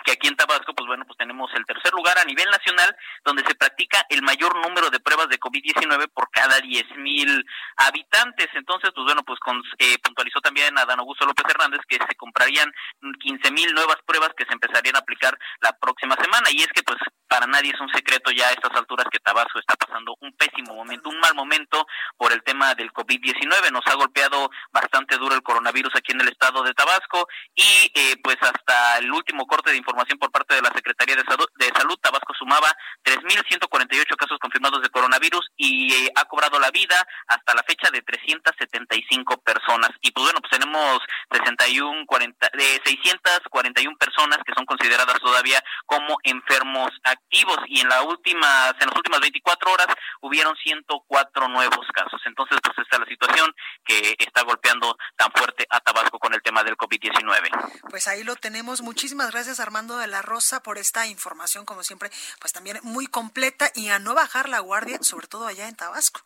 que 0.04 0.14
aquí 0.14 0.28
en 0.28 0.36
Tabasco, 0.36 0.74
pues 0.74 0.88
bueno, 0.88 1.06
pues 1.06 1.18
tenemos 1.18 1.52
el 1.54 1.66
tercer 1.66 1.94
lugar 1.94 2.18
a 2.18 2.26
nivel 2.26 2.50
nacional, 2.50 2.96
donde 3.24 3.44
se 3.46 3.56
practica 3.56 4.06
el 4.10 4.22
mayor 4.22 4.56
número 4.58 4.90
de 4.90 5.00
pruebas 5.00 5.30
de 5.30 5.40
COVID-19 5.40 6.10
por 6.14 6.30
cada 6.32 6.60
10 6.60 6.98
mil 6.98 7.46
habitantes. 7.78 8.48
Entonces, 8.54 8.92
pues 8.94 9.06
bueno, 9.06 9.24
pues 9.24 9.40
con, 9.40 9.62
eh, 9.78 9.98
puntualizó 10.04 10.40
también 10.42 10.78
Adán 10.78 11.00
Augusto 11.00 11.26
López 11.26 11.46
Hernández 11.50 11.82
que 11.88 11.98
se 11.98 12.16
comprarían 12.16 12.72
15 13.20 13.52
mil 13.52 13.74
nuevas 13.74 13.98
pruebas 14.06 14.32
que 14.36 14.46
se 14.46 14.54
empezarían 14.54 14.96
a 14.96 15.00
aplicar 15.00 15.38
la 15.60 15.78
próxima 15.78 16.16
semana. 16.16 16.50
Y 16.52 16.62
es 16.62 16.68
que, 16.74 16.84
pues, 16.84 16.98
para 17.28 17.48
nadie 17.48 17.72
es 17.74 17.80
un 17.80 17.90
secreto 17.94 18.32
ya 18.32 18.48
a 18.48 18.52
estas 18.52 18.76
alturas 18.76 19.08
que 19.12 19.20
Tabasco 19.20 19.60
está 19.60 19.76
pasando 19.76 20.16
un 20.20 20.34
pésimo 20.34 20.76
momento, 20.76 21.10
un 21.10 21.20
mal 21.20 21.34
momento 21.36 21.88
por 22.18 22.34
el 22.34 22.44
tema 22.44 22.76
del 22.76 22.92
COVID-19. 22.92 23.72
Nos 23.72 23.86
ha 23.88 23.96
golpeado 23.96 24.50
bastante 24.72 25.18
duro 25.18 25.36
el 25.36 25.44
coronavirus 25.44 25.96
aquí 25.96 26.12
en 26.12 26.22
el 26.22 26.30
estado 26.30 26.64
de 26.64 26.74
Tabasco 26.74 27.28
y, 27.56 27.92
eh, 27.94 28.18
pues, 28.24 28.38
hasta 28.42 28.98
el 28.98 29.12
último 29.12 29.46
corte 29.46 29.72
de 29.72 29.78
información 29.78 29.91
información 29.92 30.20
por 30.20 30.32
parte 30.32 30.56
de 30.56 30.62
la 30.62 30.72
Secretaría 30.72 31.16
de 31.16 31.24
Salud, 31.24 31.48
de 31.56 31.68
Salud 31.76 31.98
Tabasco 32.02 32.34
sumaba 32.34 32.72
3.148 33.04 34.16
casos 34.16 34.40
confirmados 34.40 34.82
de 34.82 34.90
coronavirus 34.90 35.52
y 35.58 35.94
eh, 35.94 36.12
ha 36.16 36.26
cobrado 36.26 36.60
la 36.60 36.72
vida 36.72 36.96
hasta 37.28 37.54
la 37.54 37.64
fecha 37.64 37.92
de 37.92 38.02
375 38.02 39.42
personas. 39.42 39.92
Y 40.02 40.12
pues 40.12 40.26
bueno, 40.26 40.40
pues 40.40 40.52
tenemos 40.52 41.00
61, 41.32 42.06
40, 42.08 42.50
de 42.54 42.82
641 42.86 43.98
personas 43.98 44.40
que 44.46 44.54
son 44.56 44.66
consideradas 44.66 45.20
todavía 45.20 45.62
como 45.86 46.18
enfermos 46.24 46.90
activos 47.04 47.58
y 47.68 47.82
en 47.82 47.90
la 47.90 48.02
última, 48.04 48.72
en 48.80 48.88
las 48.88 48.96
últimas 48.96 49.20
24 49.20 49.72
horas 49.72 49.88
hubieron 50.22 50.56
104 50.56 51.48
nuevos 51.50 51.86
casos. 51.94 52.22
Entonces, 52.26 52.60
pues 52.64 52.78
esta 52.78 52.96
es 52.96 53.00
la 53.02 53.08
situación 53.08 53.54
que 53.84 54.16
está 54.20 54.44
golpeando 54.44 54.98
tan 55.18 55.32
fuerte 55.34 55.68
a 55.70 55.80
Tabasco 55.82 56.18
con 56.18 56.34
el 56.34 56.42
tema 56.42 56.64
del 56.64 56.78
COVID-19. 56.78 57.82
Pues 57.90 58.08
ahí 58.08 58.24
lo 58.24 58.36
tenemos. 58.36 58.82
Muchísimas 58.82 59.32
gracias, 59.32 59.60
Armando 59.60 59.81
de 59.88 60.08
la 60.08 60.22
Rosa 60.22 60.64
por 60.64 60.78
esta 60.78 61.08
información, 61.08 61.66
como 61.66 61.84
siempre, 61.84 62.10
pues 62.40 62.54
también 62.54 62.80
muy 62.84 63.08
completa 63.08 63.72
y 63.76 63.90
a 63.90 64.00
no 64.00 64.14
bajar 64.14 64.50
la 64.50 64.60
guardia, 64.60 65.00
sobre 65.02 65.28
todo 65.28 65.48
allá 65.48 65.68
en 65.68 65.76
Tabasco. 65.76 66.22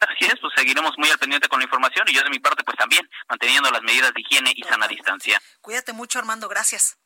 Así 0.00 0.26
es, 0.26 0.34
pues 0.40 0.52
seguiremos 0.56 0.92
muy 0.98 1.10
al 1.10 1.18
pendiente 1.18 1.48
con 1.48 1.60
la 1.60 1.64
información 1.64 2.06
y 2.08 2.14
yo 2.14 2.22
de 2.22 2.30
mi 2.30 2.38
parte 2.38 2.62
pues 2.64 2.76
también 2.76 3.08
manteniendo 3.28 3.70
las 3.70 3.82
medidas 3.82 4.12
de 4.12 4.20
higiene 4.20 4.52
y 4.54 4.62
sana 4.64 4.88
distancia. 4.88 5.40
Cuídate 5.60 5.92
mucho 5.92 6.18
Armando, 6.18 6.48
gracias. 6.48 6.98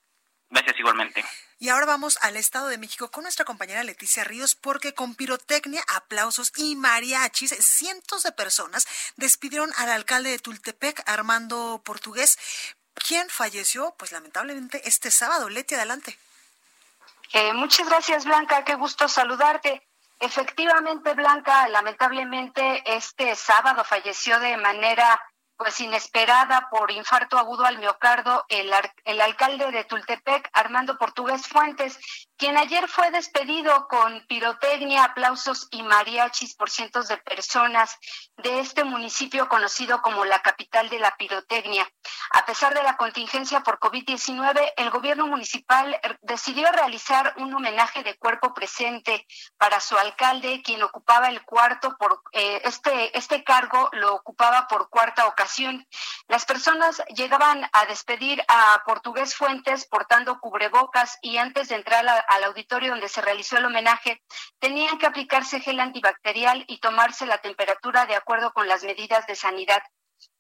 Gracias 0.51 0.79
igualmente. 0.79 1.25
Y 1.59 1.69
ahora 1.69 1.87
vamos 1.87 2.19
al 2.23 2.37
Estado 2.37 2.69
de 2.69 2.79
México 2.79 3.11
con 3.11 3.25
nuestra 3.25 3.45
compañera 3.45 3.85
Leticia 3.85 4.25
Ríos 4.25 4.55
porque 4.55 4.95
con 4.95 5.14
pirotecnia, 5.14 5.83
aplausos 5.89 6.53
y 6.57 6.75
mariachis, 6.77 7.51
cientos 7.51 8.23
de 8.23 8.33
personas 8.33 8.87
despidieron 9.16 9.71
al 9.77 9.91
alcalde 9.91 10.31
de 10.31 10.39
Tultepec, 10.39 11.03
Armando 11.07 11.83
Portugués, 11.85 12.39
¿Quién 13.07 13.29
falleció, 13.29 13.95
pues 13.99 14.13
lamentablemente, 14.13 14.87
este 14.89 15.11
sábado. 15.11 15.49
Leti, 15.49 15.75
adelante. 15.75 16.19
Eh, 17.33 17.53
muchas 17.53 17.89
gracias, 17.89 18.25
Blanca. 18.25 18.65
Qué 18.65 18.75
gusto 18.75 19.09
saludarte. 19.09 19.83
Efectivamente, 20.21 21.15
Blanca, 21.15 21.69
lamentablemente 21.69 22.83
este 22.85 23.37
sábado 23.37 23.85
falleció 23.85 24.41
de 24.41 24.57
manera 24.57 25.21
pues 25.57 25.81
inesperada 25.81 26.69
por 26.71 26.91
infarto 26.91 27.37
agudo 27.37 27.65
al 27.65 27.79
miocardio 27.79 28.45
el, 28.49 28.73
el 29.05 29.21
alcalde 29.21 29.71
de 29.73 29.85
Tultepec, 29.85 30.49
Armando 30.53 30.97
Portugués 30.97 31.47
Fuentes, 31.49 31.99
quien 32.39 32.57
ayer 32.57 32.89
fue 32.89 33.11
despedido 33.11 33.89
con 33.89 34.24
pirotecnia, 34.28 35.05
aplausos 35.05 35.66
y 35.72 35.82
mariachis 35.82 36.55
por 36.55 36.70
cientos 36.70 37.09
de 37.09 37.16
personas 37.18 37.99
de 38.36 38.61
este 38.61 38.84
municipio 38.84 39.49
conocido 39.49 40.01
como 40.01 40.24
la 40.24 40.41
capital 40.41 40.89
de 40.89 41.01
la 41.01 41.16
pirotecnia. 41.16 41.86
A 42.30 42.47
pesar 42.47 42.74
de 42.74 42.82
la 42.82 42.97
contingencia 42.97 43.61
por 43.61 43.80
COVID-19, 43.80 44.72
el 44.76 44.91
gobierno 44.91 45.26
municipal 45.26 45.99
decidió 46.22 46.70
realizar 46.70 47.34
un 47.39 47.53
homenaje 47.53 48.05
de 48.05 48.16
cuerpo 48.16 48.55
presente 48.55 49.26
para 49.57 49.80
su 49.80 49.97
alcalde, 49.97 50.62
quien 50.62 50.82
ocupaba 50.82 51.28
el 51.28 51.45
cuarto 51.45 51.97
por 51.99 52.22
eh, 52.32 52.61
este 52.64 53.18
este 53.18 53.43
cargo 53.43 53.89
lo 53.93 54.14
ocupaba 54.14 54.68
por 54.68 54.89
cuarta 54.91 55.26
ocasión. 55.26 55.86
Las 56.28 56.45
personas 56.45 57.03
llegaban 57.16 57.68
a 57.72 57.86
despedir 57.86 58.43
a 58.47 58.82
Portugués 58.84 59.34
Fuentes 59.34 59.86
portando 59.86 60.39
cubrebocas 60.39 61.18
y 61.20 61.39
antes 61.39 61.68
de 61.68 61.76
entrar 61.76 62.07
a 62.09 62.28
al 62.29 62.45
auditorio 62.45 62.91
donde 62.91 63.09
se 63.09 63.20
realizó 63.20 63.57
el 63.57 63.64
homenaje, 63.64 64.22
tenían 64.59 64.99
que 64.99 65.07
aplicarse 65.07 65.61
gel 65.61 65.81
antibacterial 65.81 66.64
y 66.68 66.81
tomarse 66.81 67.26
la 67.26 67.39
temperatura 67.39 68.07
de 68.07 68.16
acuerdo 68.16 68.53
con 68.53 68.68
las 68.68 68.85
medidas 68.85 69.26
de 69.26 69.35
sanidad. 69.35 69.83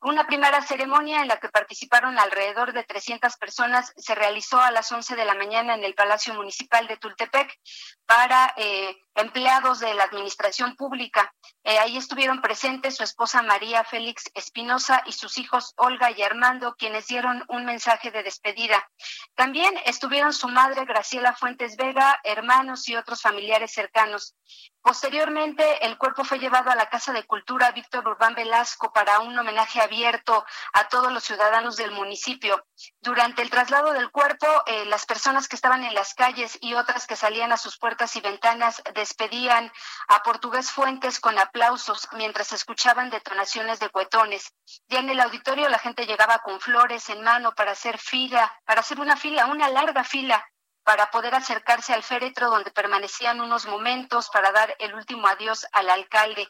Una 0.00 0.28
primera 0.28 0.62
ceremonia 0.62 1.22
en 1.22 1.28
la 1.28 1.40
que 1.40 1.48
participaron 1.48 2.20
alrededor 2.20 2.72
de 2.72 2.84
300 2.84 3.36
personas 3.36 3.92
se 3.96 4.14
realizó 4.14 4.60
a 4.60 4.70
las 4.70 4.92
11 4.92 5.16
de 5.16 5.24
la 5.24 5.34
mañana 5.34 5.74
en 5.74 5.82
el 5.82 5.94
Palacio 5.94 6.34
Municipal 6.34 6.86
de 6.86 6.98
Tultepec 6.98 7.58
para 8.06 8.54
eh, 8.56 8.96
empleados 9.16 9.80
de 9.80 9.92
la 9.94 10.04
administración 10.04 10.76
pública. 10.76 11.34
Eh, 11.64 11.78
ahí 11.80 11.96
estuvieron 11.96 12.40
presentes 12.40 12.96
su 12.96 13.02
esposa 13.02 13.42
María 13.42 13.82
Félix 13.82 14.30
Espinosa 14.34 15.02
y 15.04 15.12
sus 15.12 15.36
hijos 15.36 15.74
Olga 15.76 16.12
y 16.12 16.22
Armando, 16.22 16.76
quienes 16.78 17.08
dieron 17.08 17.44
un 17.48 17.64
mensaje 17.64 18.12
de 18.12 18.22
despedida. 18.22 18.88
También 19.34 19.74
estuvieron 19.84 20.32
su 20.32 20.46
madre 20.48 20.84
Graciela 20.84 21.34
Fuentes 21.34 21.76
Vega, 21.76 22.20
hermanos 22.22 22.88
y 22.88 22.94
otros 22.94 23.20
familiares 23.20 23.72
cercanos. 23.72 24.36
Posteriormente, 24.80 25.84
el 25.84 25.98
cuerpo 25.98 26.24
fue 26.24 26.38
llevado 26.38 26.70
a 26.70 26.76
la 26.76 26.88
Casa 26.88 27.12
de 27.12 27.24
Cultura 27.24 27.72
Víctor 27.72 28.06
Urbán 28.06 28.34
Velasco 28.34 28.92
para 28.92 29.18
un 29.20 29.36
homenaje 29.36 29.80
abierto 29.88 30.44
a 30.74 30.88
todos 30.88 31.10
los 31.12 31.24
ciudadanos 31.24 31.76
del 31.76 31.90
municipio. 31.92 32.62
Durante 33.00 33.40
el 33.40 33.48
traslado 33.48 33.92
del 33.92 34.10
cuerpo, 34.10 34.46
eh, 34.66 34.84
las 34.84 35.06
personas 35.06 35.48
que 35.48 35.56
estaban 35.56 35.82
en 35.82 35.94
las 35.94 36.14
calles 36.14 36.58
y 36.60 36.74
otras 36.74 37.06
que 37.06 37.16
salían 37.16 37.52
a 37.52 37.56
sus 37.56 37.78
puertas 37.78 38.14
y 38.16 38.20
ventanas 38.20 38.82
despedían 38.94 39.72
a 40.08 40.22
Portugués 40.22 40.70
Fuentes 40.70 41.20
con 41.20 41.38
aplausos 41.38 42.06
mientras 42.12 42.52
escuchaban 42.52 43.08
detonaciones 43.08 43.80
de 43.80 43.88
cuetones. 43.88 44.52
Ya 44.88 44.98
en 44.98 45.08
el 45.08 45.20
auditorio 45.20 45.68
la 45.70 45.78
gente 45.78 46.06
llegaba 46.06 46.40
con 46.40 46.60
flores 46.60 47.08
en 47.08 47.22
mano 47.22 47.52
para 47.52 47.72
hacer 47.72 47.98
fila, 47.98 48.52
para 48.64 48.82
hacer 48.82 49.00
una 49.00 49.16
fila, 49.16 49.46
una 49.46 49.70
larga 49.70 50.04
fila 50.04 50.46
para 50.84 51.10
poder 51.10 51.34
acercarse 51.34 51.92
al 51.92 52.02
féretro 52.02 52.48
donde 52.48 52.70
permanecían 52.70 53.42
unos 53.42 53.66
momentos 53.66 54.30
para 54.30 54.52
dar 54.52 54.74
el 54.78 54.94
último 54.94 55.26
adiós 55.26 55.66
al 55.72 55.90
alcalde 55.90 56.48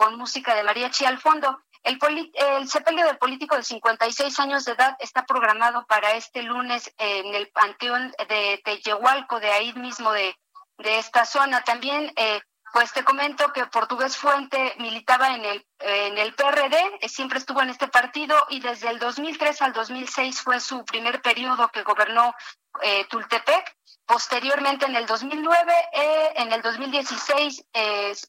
con 0.00 0.16
música 0.16 0.54
de 0.54 0.62
mariachi 0.62 1.04
al 1.04 1.18
fondo. 1.18 1.60
El, 1.82 1.98
el 2.34 2.68
sepelio 2.68 3.06
del 3.06 3.18
político 3.18 3.56
de 3.56 3.62
56 3.62 4.38
años 4.40 4.64
de 4.64 4.72
edad 4.72 4.96
está 5.00 5.24
programado 5.24 5.86
para 5.86 6.12
este 6.12 6.42
lunes 6.42 6.92
en 6.98 7.34
el 7.34 7.48
Panteón 7.48 8.12
de 8.28 8.60
Teyehualco, 8.64 9.40
de 9.40 9.50
ahí 9.50 9.72
mismo 9.74 10.12
de, 10.12 10.36
de 10.78 10.98
esta 10.98 11.24
zona. 11.24 11.62
También, 11.62 12.12
eh, 12.16 12.40
pues 12.72 12.92
te 12.92 13.04
comento 13.04 13.52
que 13.52 13.66
Portugués 13.66 14.16
Fuente 14.16 14.74
militaba 14.78 15.34
en 15.34 15.44
el, 15.44 15.66
en 15.80 16.18
el 16.18 16.34
PRD, 16.34 16.76
eh, 17.00 17.08
siempre 17.08 17.38
estuvo 17.38 17.62
en 17.62 17.70
este 17.70 17.88
partido 17.88 18.36
y 18.48 18.60
desde 18.60 18.90
el 18.90 18.98
2003 18.98 19.62
al 19.62 19.72
2006 19.72 20.42
fue 20.42 20.60
su 20.60 20.84
primer 20.84 21.20
periodo 21.22 21.68
que 21.68 21.82
gobernó 21.82 22.34
eh, 22.82 23.06
Tultepec. 23.08 23.76
Posteriormente, 24.10 24.86
en 24.86 24.96
el 24.96 25.06
2009, 25.06 25.72
eh, 25.92 26.32
en 26.34 26.52
el 26.52 26.60
2016 26.62 27.64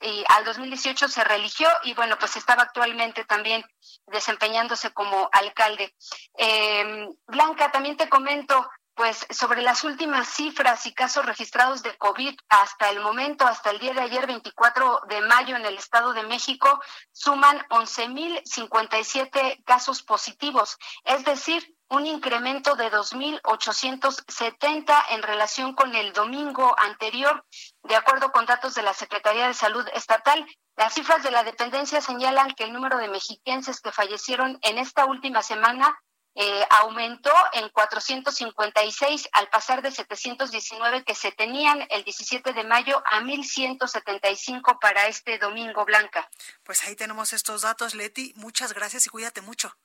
y 0.02 0.24
al 0.28 0.46
2018 0.46 1.08
se 1.08 1.24
religió 1.24 1.68
y 1.82 1.96
bueno, 1.96 2.20
pues 2.20 2.36
estaba 2.36 2.62
actualmente 2.62 3.26
también 3.26 3.66
desempeñándose 4.06 4.92
como 4.92 5.28
alcalde. 5.32 5.96
Em, 6.36 7.10
Blanca, 7.26 7.72
también 7.72 7.98
te 7.98 8.08
comento, 8.10 8.70
pues 8.94 9.26
sobre 9.32 9.64
las 9.64 9.84
últimas 9.84 10.28
cifras 10.28 10.86
y 10.86 10.94
casos 10.94 11.26
registrados 11.26 11.82
de 11.82 11.98
COVID 11.98 12.38
hasta 12.50 12.92
el 12.92 13.00
momento, 13.00 13.48
hasta 13.48 13.72
el 13.72 13.80
día 13.80 13.96
de 13.96 14.02
ayer, 14.02 14.28
24 14.28 15.02
de 15.10 15.22
mayo, 15.22 15.56
en 15.56 15.66
el 15.66 15.80
Estado 15.80 16.14
de 16.14 16.22
México, 16.22 16.80
suman 17.12 17.58
11.057 17.70 19.64
casos 19.64 20.04
positivos, 20.04 20.78
es 21.06 21.26
decir, 21.26 21.76
un 21.92 22.08
incremento 22.08 22.76
de 22.76 22.90
2.870 22.90 25.04
en 25.10 25.24
relación 25.24 25.76
con 25.76 25.94
el 25.94 26.14
domingo 26.14 26.74
anterior, 26.80 27.46
de 27.84 27.98
acuerdo 27.98 28.32
con 28.32 28.46
datos 28.46 28.76
de 28.76 28.82
la 28.82 28.94
Secretaría 28.94 29.48
de 29.48 29.54
Salud 29.54 29.86
Estatal. 29.94 30.46
Las 30.78 30.94
cifras 30.94 31.22
de 31.22 31.32
la 31.32 31.44
dependencia 31.44 32.00
señalan 32.00 32.52
que 32.52 32.64
el 32.64 32.72
número 32.72 32.98
de 32.98 33.10
mexiquenses 33.10 33.82
que 33.82 33.92
fallecieron 33.92 34.58
en 34.62 34.78
esta 34.78 35.06
última 35.06 35.44
semana 35.44 36.00
eh, 36.34 36.66
aumentó 36.70 37.34
en 37.52 37.68
456 37.68 39.28
al 39.34 39.50
pasar 39.50 39.82
de 39.82 39.92
719 39.92 41.04
que 41.04 41.14
se 41.14 41.34
tenían 41.34 41.86
el 41.90 42.06
17 42.06 42.54
de 42.54 42.64
mayo 42.64 43.04
a 43.12 43.20
1175 43.20 44.80
para 44.80 45.08
este 45.08 45.40
domingo, 45.40 45.84
Blanca. 45.84 46.30
Pues 46.64 46.86
ahí 46.86 46.96
tenemos 46.96 47.34
estos 47.34 47.64
datos, 47.64 47.96
Leti. 47.96 48.32
Muchas 48.38 48.72
gracias 48.72 49.08
y 49.08 49.10
cuídate 49.10 49.42
mucho. 49.42 49.76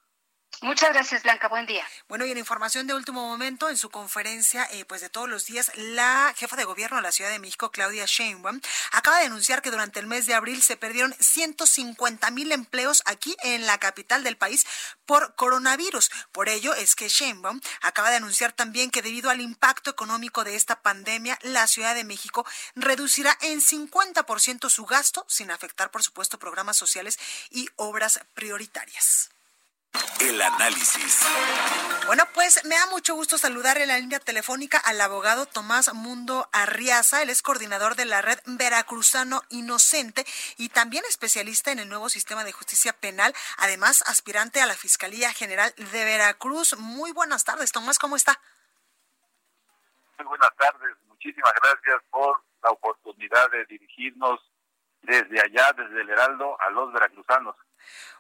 Muchas 0.63 0.91
gracias, 0.93 1.23
Blanca. 1.23 1.49
Buen 1.49 1.67
día. 1.67 1.87
Bueno, 2.09 2.25
y 2.25 2.31
en 2.31 2.39
información 2.39 2.87
de 2.87 2.95
último 2.95 3.27
momento, 3.27 3.69
en 3.69 3.77
su 3.77 3.91
conferencia, 3.91 4.67
eh, 4.73 4.85
pues 4.87 5.03
de 5.03 5.11
todos 5.11 5.29
los 5.29 5.45
días, 5.45 5.71
la 5.77 6.33
jefa 6.37 6.57
de 6.57 6.65
gobierno 6.65 6.97
de 6.97 7.03
la 7.03 7.13
Ciudad 7.13 7.31
de 7.31 7.39
México, 7.39 7.71
Claudia 7.71 8.05
Sheinbaum, 8.07 8.61
acaba 8.93 9.19
de 9.19 9.27
anunciar 9.27 9.61
que 9.61 9.71
durante 9.71 10.01
el 10.01 10.07
mes 10.07 10.25
de 10.25 10.35
abril 10.35 10.63
se 10.63 10.77
perdieron 10.77 11.15
150 11.21 12.31
mil 12.31 12.53
empleos 12.53 13.03
aquí 13.05 13.37
en 13.43 13.67
la 13.67 13.79
capital 13.79 14.25
del 14.25 14.39
país 14.39 14.67
por 15.05 15.35
coronavirus. 15.35 16.11
Por 16.33 16.49
ello 16.49 16.75
es 16.75 16.97
que 16.97 17.09
Sheinbaum 17.09 17.61
acaba 17.83 18.11
de 18.11 18.17
anunciar 18.17 18.53
también 18.53 18.91
que 18.91 19.03
debido 19.03 19.29
al 19.29 19.43
impacto 19.43 19.91
económico 19.91 20.43
de 20.43 20.57
esta 20.57 20.81
pandemia, 20.81 21.39
la 21.43 21.67
Ciudad 21.67 21.95
de 21.95 22.05
México 22.05 22.47
reducirá 22.75 23.37
en 23.43 23.61
50% 23.61 24.71
su 24.71 24.87
gasto, 24.87 25.27
sin 25.29 25.51
afectar, 25.51 25.91
por 25.91 26.03
supuesto, 26.03 26.39
programas 26.39 26.77
sociales 26.77 27.19
y 27.51 27.69
obras 27.77 28.21
prioritarias. 28.35 29.36
El 30.21 30.41
análisis. 30.41 31.27
Bueno, 32.07 32.25
pues 32.35 32.65
me 32.65 32.77
da 32.77 32.87
mucho 32.87 33.15
gusto 33.15 33.39
saludar 33.39 33.79
en 33.79 33.89
la 33.89 33.99
línea 33.99 34.21
telefónica 34.21 34.79
al 34.79 35.01
abogado 35.01 35.47
Tomás 35.47 35.93
Mundo 35.93 36.49
Arriaza. 36.53 37.23
Él 37.23 37.31
es 37.31 37.43
coordinador 37.43 37.97
de 37.97 38.05
la 38.05 38.23
red 38.23 38.39
Veracruzano 38.47 39.43
Inocente 39.51 40.25
y 40.57 40.69
también 40.69 41.05
especialista 41.09 41.73
en 41.73 41.81
el 41.81 41.89
nuevo 41.89 42.09
sistema 42.09 42.45
de 42.45 42.53
justicia 42.53 42.93
penal, 42.93 43.35
además 43.59 44.03
aspirante 44.07 44.61
a 44.61 44.67
la 44.67 44.75
Fiscalía 44.75 45.33
General 45.33 45.75
de 45.77 46.05
Veracruz. 46.05 46.79
Muy 46.79 47.13
buenas 47.13 47.45
tardes, 47.45 47.73
Tomás, 47.73 47.99
¿cómo 47.99 48.17
está? 48.17 48.41
Muy 50.19 50.27
buenas 50.29 50.55
tardes, 50.57 50.97
muchísimas 51.09 51.53
gracias 51.63 52.03
por 52.11 52.43
la 52.63 52.71
oportunidad 52.71 53.51
de 53.51 53.65
dirigirnos 53.67 54.41
desde 55.03 55.41
allá, 55.41 55.73
desde 55.77 56.01
el 56.01 56.11
Heraldo, 56.11 56.57
a 56.61 56.71
los 56.71 56.93
veracruzanos. 56.93 57.57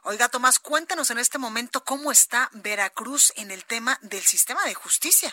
Oiga, 0.04 0.28
Tomás, 0.28 0.58
cuéntanos 0.58 1.10
en 1.10 1.18
este 1.18 1.38
momento 1.38 1.82
cómo 1.84 2.12
está 2.12 2.50
Veracruz 2.52 3.32
en 3.36 3.50
el 3.50 3.64
tema 3.64 3.98
del 4.02 4.22
sistema 4.22 4.62
de 4.64 4.74
justicia. 4.74 5.32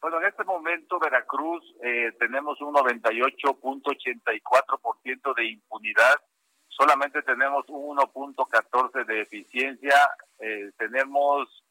Bueno, 0.00 0.20
en 0.20 0.26
este 0.26 0.44
momento 0.44 1.00
Veracruz 1.00 1.64
eh, 1.82 2.12
tenemos 2.20 2.60
un 2.60 2.72
98.84% 2.74 5.34
de 5.34 5.46
impunidad, 5.46 6.14
solamente 6.68 7.20
tenemos 7.22 7.64
un 7.68 7.96
1.14 7.96 9.04
de 9.04 9.22
eficiencia, 9.22 9.96
eh, 10.38 10.70
tenemos 10.78 11.64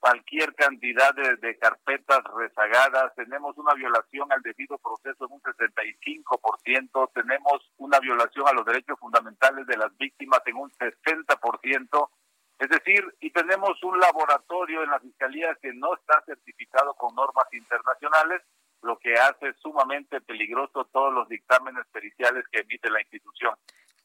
cualquier 0.00 0.54
cantidad 0.54 1.14
de, 1.14 1.58
carpetas 1.58 2.20
rezagadas, 2.36 3.14
tenemos 3.14 3.56
una 3.58 3.74
violación 3.74 4.30
al 4.30 4.42
debido 4.42 4.78
proceso 4.78 5.26
en 5.26 5.32
un 5.32 5.42
65%, 5.42 7.10
tenemos 7.12 7.72
una 7.78 7.98
violación 8.00 8.46
a 8.48 8.52
los 8.52 8.64
derechos 8.64 8.98
fundamentales 8.98 9.66
de 9.66 9.76
las 9.76 9.96
víctimas 9.96 10.40
en 10.46 10.56
un 10.56 10.70
60%, 10.72 12.10
es 12.58 12.68
decir, 12.68 13.04
y 13.20 13.30
tenemos 13.30 13.82
un 13.82 13.98
laboratorio 13.98 14.82
en 14.82 14.90
la 14.90 15.00
Fiscalía 15.00 15.56
que 15.60 15.72
no 15.74 15.94
está 15.94 16.22
certificado 16.24 16.94
con 16.94 17.14
normas 17.14 17.46
internacionales, 17.52 18.42
lo 18.82 18.98
que 18.98 19.14
hace 19.14 19.52
sumamente 19.60 20.20
peligroso 20.20 20.84
todos 20.92 21.12
los 21.12 21.28
dictámenes 21.28 21.84
periciales 21.92 22.44
que 22.50 22.60
emite 22.60 22.88
la 22.90 23.00
institución. 23.00 23.54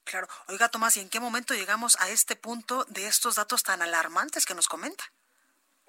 Claro. 0.04 0.28
Oiga, 0.48 0.70
Tomás, 0.70 0.98
¿y 0.98 1.02
en 1.02 1.10
qué 1.10 1.20
momento 1.20 1.54
llegamos 1.54 2.00
a 2.02 2.10
este 2.10 2.36
punto 2.36 2.86
de 2.86 3.08
estos 3.08 3.36
datos 3.36 3.64
tan 3.64 3.82
alarmantes 3.82 4.46
que 4.46 4.56
nos 4.56 4.68
comenta? 4.68 5.04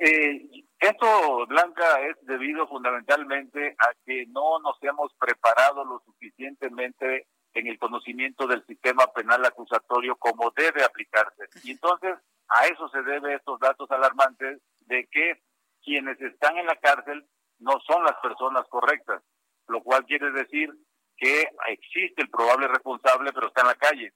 Eh, 0.05 0.65
esto, 0.81 1.47
Blanca, 1.47 2.01
es 2.01 2.17
debido 2.23 2.67
fundamentalmente 2.67 3.77
a 3.79 3.93
que 4.05 4.27
no 4.27 4.59
nos 4.59 4.77
hemos 4.83 5.15
preparado 5.15 5.85
lo 5.85 6.03
suficientemente 6.05 7.29
en 7.55 7.69
el 7.69 7.79
conocimiento 7.79 8.49
del 8.49 8.67
sistema 8.67 9.07
penal 9.15 9.45
acusatorio 9.45 10.17
como 10.17 10.51
debe 10.57 10.83
aplicarse. 10.83 11.45
Y 11.63 11.71
entonces 11.71 12.17
a 12.49 12.67
eso 12.67 12.89
se 12.89 13.01
debe 13.05 13.35
estos 13.35 13.61
datos 13.61 13.89
alarmantes 13.93 14.61
de 14.81 15.07
que 15.07 15.41
quienes 15.85 16.21
están 16.21 16.59
en 16.59 16.67
la 16.67 16.75
cárcel 16.75 17.25
no 17.61 17.79
son 17.87 18.03
las 18.03 18.17
personas 18.17 18.67
correctas. 18.69 19.23
lo 19.69 19.85
cual 19.85 20.05
quiere 20.05 20.33
decir 20.33 20.69
que 21.17 21.49
existe 21.69 22.23
el 22.23 22.29
probable 22.29 22.67
responsable, 22.67 23.33
pero 23.33 23.47
está 23.47 23.61
en 23.61 23.69
la 23.69 23.77
calle. 23.77 24.13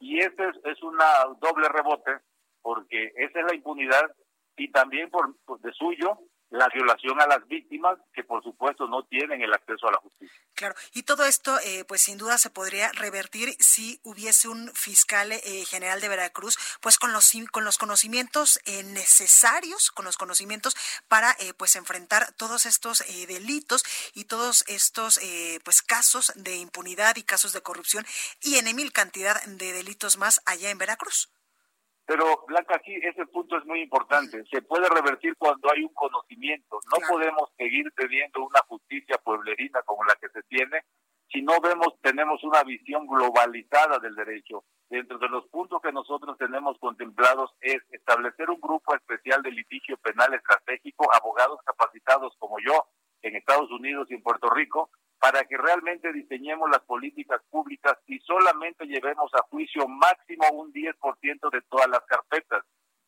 Y 0.00 0.18
ese 0.18 0.48
es, 0.48 0.56
es 0.64 0.82
una 0.82 1.06
doble 1.40 1.68
rebote, 1.68 2.18
porque 2.60 3.12
esa 3.14 3.38
es 3.38 3.46
la 3.46 3.54
impunidad 3.54 4.10
y 4.58 4.70
también 4.70 5.10
por 5.10 5.34
de 5.60 5.72
suyo 5.72 6.18
la 6.50 6.68
violación 6.68 7.20
a 7.20 7.26
las 7.26 7.46
víctimas 7.46 7.98
que 8.12 8.24
por 8.24 8.42
supuesto 8.42 8.86
no 8.86 9.04
tienen 9.04 9.42
el 9.42 9.52
acceso 9.52 9.86
a 9.86 9.92
la 9.92 9.98
justicia. 9.98 10.40
Claro, 10.54 10.74
y 10.94 11.02
todo 11.02 11.24
esto 11.24 11.58
eh, 11.60 11.84
pues 11.86 12.02
sin 12.02 12.16
duda 12.16 12.38
se 12.38 12.50
podría 12.50 12.90
revertir 12.92 13.54
si 13.58 14.00
hubiese 14.02 14.48
un 14.48 14.70
fiscal 14.74 15.32
eh, 15.32 15.40
general 15.66 16.00
de 16.00 16.08
Veracruz 16.08 16.56
pues 16.80 16.98
con 16.98 17.12
los 17.12 17.32
con 17.52 17.64
los 17.64 17.76
conocimientos 17.76 18.60
eh, 18.64 18.82
necesarios, 18.82 19.90
con 19.90 20.04
los 20.06 20.16
conocimientos 20.16 20.74
para 21.08 21.36
pues 21.56 21.76
enfrentar 21.76 22.32
todos 22.32 22.66
estos 22.66 23.04
delitos 23.28 23.84
y 24.14 24.24
todos 24.24 24.64
estos 24.66 25.20
pues 25.64 25.82
casos 25.82 26.32
de 26.36 26.56
impunidad 26.56 27.16
y 27.16 27.22
casos 27.22 27.52
de 27.52 27.62
corrupción 27.62 28.06
y 28.40 28.56
en 28.56 28.74
mil 28.74 28.92
cantidad 28.92 29.42
de 29.44 29.72
delitos 29.72 30.16
más 30.16 30.40
allá 30.46 30.70
en 30.70 30.78
Veracruz. 30.78 31.30
Pero, 32.08 32.24
Blanca, 32.48 32.76
aquí 32.76 32.94
ese 33.02 33.26
punto 33.26 33.58
es 33.58 33.66
muy 33.66 33.82
importante. 33.82 34.42
Se 34.50 34.62
puede 34.62 34.88
revertir 34.88 35.36
cuando 35.36 35.70
hay 35.70 35.84
un 35.84 35.92
conocimiento. 35.92 36.80
No 36.90 37.06
podemos 37.06 37.50
seguir 37.58 37.92
teniendo 37.94 38.46
una 38.46 38.60
justicia 38.66 39.18
pueblerina 39.22 39.82
como 39.82 40.02
la 40.04 40.14
que 40.14 40.30
se 40.30 40.42
tiene 40.44 40.82
si 41.30 41.42
no 41.42 41.60
vemos, 41.60 41.94
tenemos 42.00 42.42
una 42.42 42.62
visión 42.62 43.06
globalizada 43.06 43.98
del 43.98 44.14
derecho. 44.14 44.64
Dentro 44.88 45.18
de 45.18 45.28
los 45.28 45.46
puntos 45.48 45.82
que 45.82 45.92
nosotros 45.92 46.38
tenemos 46.38 46.78
contemplados 46.78 47.50
es 47.60 47.82
establecer 47.90 48.48
un 48.48 48.60
grupo 48.60 48.94
especial 48.94 49.42
de 49.42 49.50
litigio 49.50 49.98
penal 49.98 50.32
estratégico, 50.32 51.06
abogados 51.14 51.60
capacitados 51.64 52.34
como 52.38 52.56
yo 52.60 52.88
en 53.20 53.36
Estados 53.36 53.70
Unidos 53.70 54.06
y 54.10 54.14
en 54.14 54.22
Puerto 54.22 54.48
Rico, 54.48 54.90
para 55.18 55.44
que 55.44 55.56
realmente 55.56 56.12
diseñemos 56.12 56.70
las 56.70 56.82
políticas 56.82 57.42
públicas 57.50 57.98
y 58.06 58.18
solamente 58.20 58.86
llevemos 58.86 59.32
a 59.34 59.42
juicio 59.50 59.86
máximo 59.88 60.46
un 60.52 60.72
10% 60.72 61.50
de 61.50 61.62
todas 61.62 61.88
las 61.88 62.04
carpetas. 62.06 62.64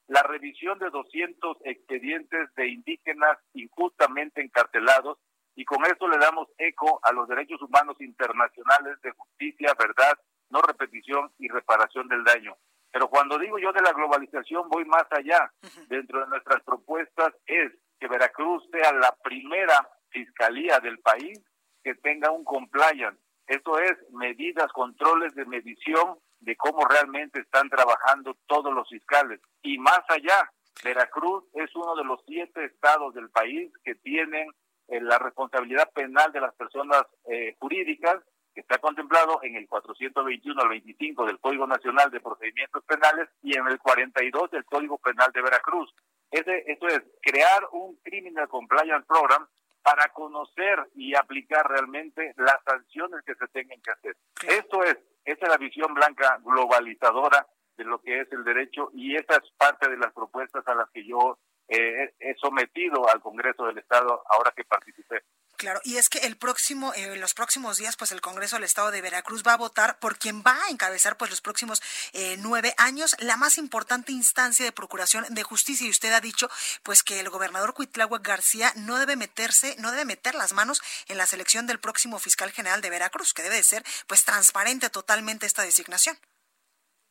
La 0.09 0.23
revisión 0.23 0.79
de 0.81 0.91
200 0.91 1.59
expedientes 1.65 2.53
de 2.57 2.69
indígenas 2.69 3.39
injustamente 3.55 4.43
encarcelados 4.43 5.19
y 5.55 5.65
con 5.65 5.85
eso 5.85 6.09
le 6.09 6.19
damos 6.19 6.49
eco 6.59 7.01
a 7.05 7.13
los 7.13 7.29
derechos 7.29 7.63
humanos 7.63 8.01
internacionales 8.01 9.01
de 9.03 9.13
justicia, 9.13 9.75
verdad, 9.79 10.19
no 10.49 10.63
repetición 10.63 11.31
y 11.39 11.49
reparación 11.49 12.09
del 12.09 12.25
daño. 12.25 12.57
Pero 12.91 13.09
cuando 13.09 13.39
digo 13.39 13.59
yo 13.59 13.73
de 13.73 13.83
la 13.83 13.93
globalización 13.93 14.69
voy 14.69 14.85
más 14.85 15.07
allá. 15.11 15.53
Dentro 15.87 16.21
de 16.21 16.27
nuestras 16.27 16.61
propuestas 16.65 17.33
es 17.47 17.73
que 18.01 18.09
Veracruz 18.09 18.69
sea 18.73 18.93
la 18.93 19.15
primera 19.23 19.89
fiscalía 20.09 20.81
del 20.81 20.99
país 20.99 21.41
que 21.83 21.95
tenga 21.95 22.31
un 22.31 22.45
compliance. 22.45 23.19
Esto 23.47 23.79
es 23.79 23.97
medidas, 24.13 24.71
controles 24.73 25.35
de 25.35 25.45
medición 25.45 26.19
de 26.41 26.57
cómo 26.57 26.87
realmente 26.87 27.41
están 27.41 27.69
trabajando 27.69 28.37
todos 28.47 28.73
los 28.73 28.89
fiscales. 28.89 29.41
Y 29.63 29.79
más 29.79 30.01
allá, 30.09 30.51
Veracruz 30.83 31.45
es 31.55 31.75
uno 31.75 31.95
de 31.95 32.05
los 32.05 32.21
siete 32.27 32.65
estados 32.65 33.15
del 33.15 33.29
país 33.31 33.73
que 33.85 33.95
tienen 33.97 34.51
eh, 34.89 35.01
la 35.01 35.19
responsabilidad 35.19 35.91
penal 35.93 36.33
de 36.33 36.41
las 36.41 36.55
personas 36.55 37.05
eh, 37.29 37.55
jurídicas, 37.59 38.23
que 38.55 38.63
está 38.63 38.79
contemplado 38.79 39.41
en 39.43 39.55
el 39.55 39.69
421 39.69 40.61
al 40.61 40.69
25 40.69 41.27
del 41.27 41.39
Código 41.39 41.67
Nacional 41.67 42.11
de 42.11 42.21
Procedimientos 42.21 42.83
Penales 42.85 43.29
y 43.43 43.57
en 43.57 43.67
el 43.69 43.79
42 43.79 44.51
del 44.51 44.65
Código 44.65 44.99
Penal 44.99 45.31
de 45.33 45.43
Veracruz. 45.43 45.95
Ese, 46.33 46.65
esto 46.67 46.89
es 46.89 47.01
crear 47.23 47.69
un 47.73 47.97
Criminal 48.03 48.49
Compliance 48.49 49.07
Program 49.07 49.47
para 49.83 50.09
conocer 50.13 50.79
y 50.95 51.15
aplicar 51.15 51.69
realmente 51.69 52.35
las 52.37 52.59
sanciones 52.65 53.23
que 53.25 53.35
se 53.35 53.49
tengan 53.49 53.81
que 53.81 53.91
hacer. 53.91 54.17
Esto 54.47 54.85
es, 54.85 54.97
esa 55.25 55.45
es 55.47 55.49
la 55.49 55.57
visión 55.57 55.95
blanca 55.95 56.39
globalizadora 56.45 57.47
de 57.77 57.85
lo 57.85 58.01
que 58.01 58.21
es 58.21 58.33
el 58.33 58.45
derecho 58.45 58.91
y 58.93 59.17
esa 59.17 59.37
es 59.37 59.51
parte 59.57 59.89
de 59.89 59.97
las 59.97 60.13
propuestas 60.13 60.67
a 60.67 60.75
las 60.75 60.91
que 60.91 61.07
yo 61.07 61.39
eh, 61.69 62.15
he 62.19 62.35
sometido 62.35 63.09
al 63.09 63.21
Congreso 63.21 63.65
del 63.67 63.79
Estado 63.79 64.23
ahora 64.29 64.53
que 64.55 64.65
participé. 64.65 65.23
Claro, 65.61 65.79
y 65.85 65.99
es 65.99 66.09
que 66.09 66.21
el 66.21 66.39
próximo, 66.39 66.95
eh, 66.95 67.17
los 67.19 67.35
próximos 67.35 67.77
días, 67.77 67.95
pues 67.95 68.13
el 68.13 68.23
Congreso 68.23 68.57
del 68.57 68.65
Estado 68.65 68.91
de 68.91 69.03
Veracruz 69.03 69.43
va 69.47 69.53
a 69.53 69.59
votar 69.59 69.99
por 69.99 70.17
quien 70.17 70.41
va 70.41 70.55
a 70.55 70.71
encabezar, 70.71 71.19
pues 71.19 71.31
los 71.31 71.43
próximos 71.43 71.83
eh, 72.15 72.37
nueve 72.39 72.73
años, 72.79 73.15
la 73.21 73.37
más 73.37 73.59
importante 73.59 74.11
instancia 74.11 74.65
de 74.65 74.73
procuración 74.73 75.27
de 75.29 75.43
justicia. 75.43 75.87
Y 75.87 75.91
usted 75.91 76.15
ha 76.15 76.23
dicho, 76.23 76.49
pues 76.83 77.03
que 77.03 77.21
el 77.21 77.29
gobernador 77.29 77.75
Cuitláhuac 77.75 78.27
García 78.27 78.73
no 78.75 78.99
debe 78.99 79.17
meterse, 79.17 79.77
no 79.79 79.91
debe 79.91 80.07
meter 80.07 80.35
las 80.35 80.55
manos 80.55 80.81
en 81.09 81.19
la 81.19 81.27
selección 81.27 81.67
del 81.67 81.79
próximo 81.79 82.19
fiscal 82.19 82.51
general 82.53 82.81
de 82.81 82.89
Veracruz, 82.89 83.35
que 83.35 83.43
debe 83.43 83.57
de 83.57 83.63
ser, 83.63 83.85
pues 84.07 84.25
transparente 84.25 84.89
totalmente 84.89 85.45
esta 85.45 85.61
designación. 85.61 86.17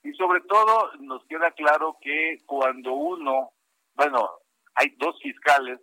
Y 0.01 0.11
sobre 0.13 0.41
todo 0.41 0.91
nos 1.01 1.23
queda 1.27 1.51
claro 1.51 1.97
que 2.01 2.39
cuando 2.47 2.93
uno, 2.93 3.51
bueno, 3.93 4.27
hay 4.73 4.89
dos 4.97 5.21
fiscales 5.21 5.79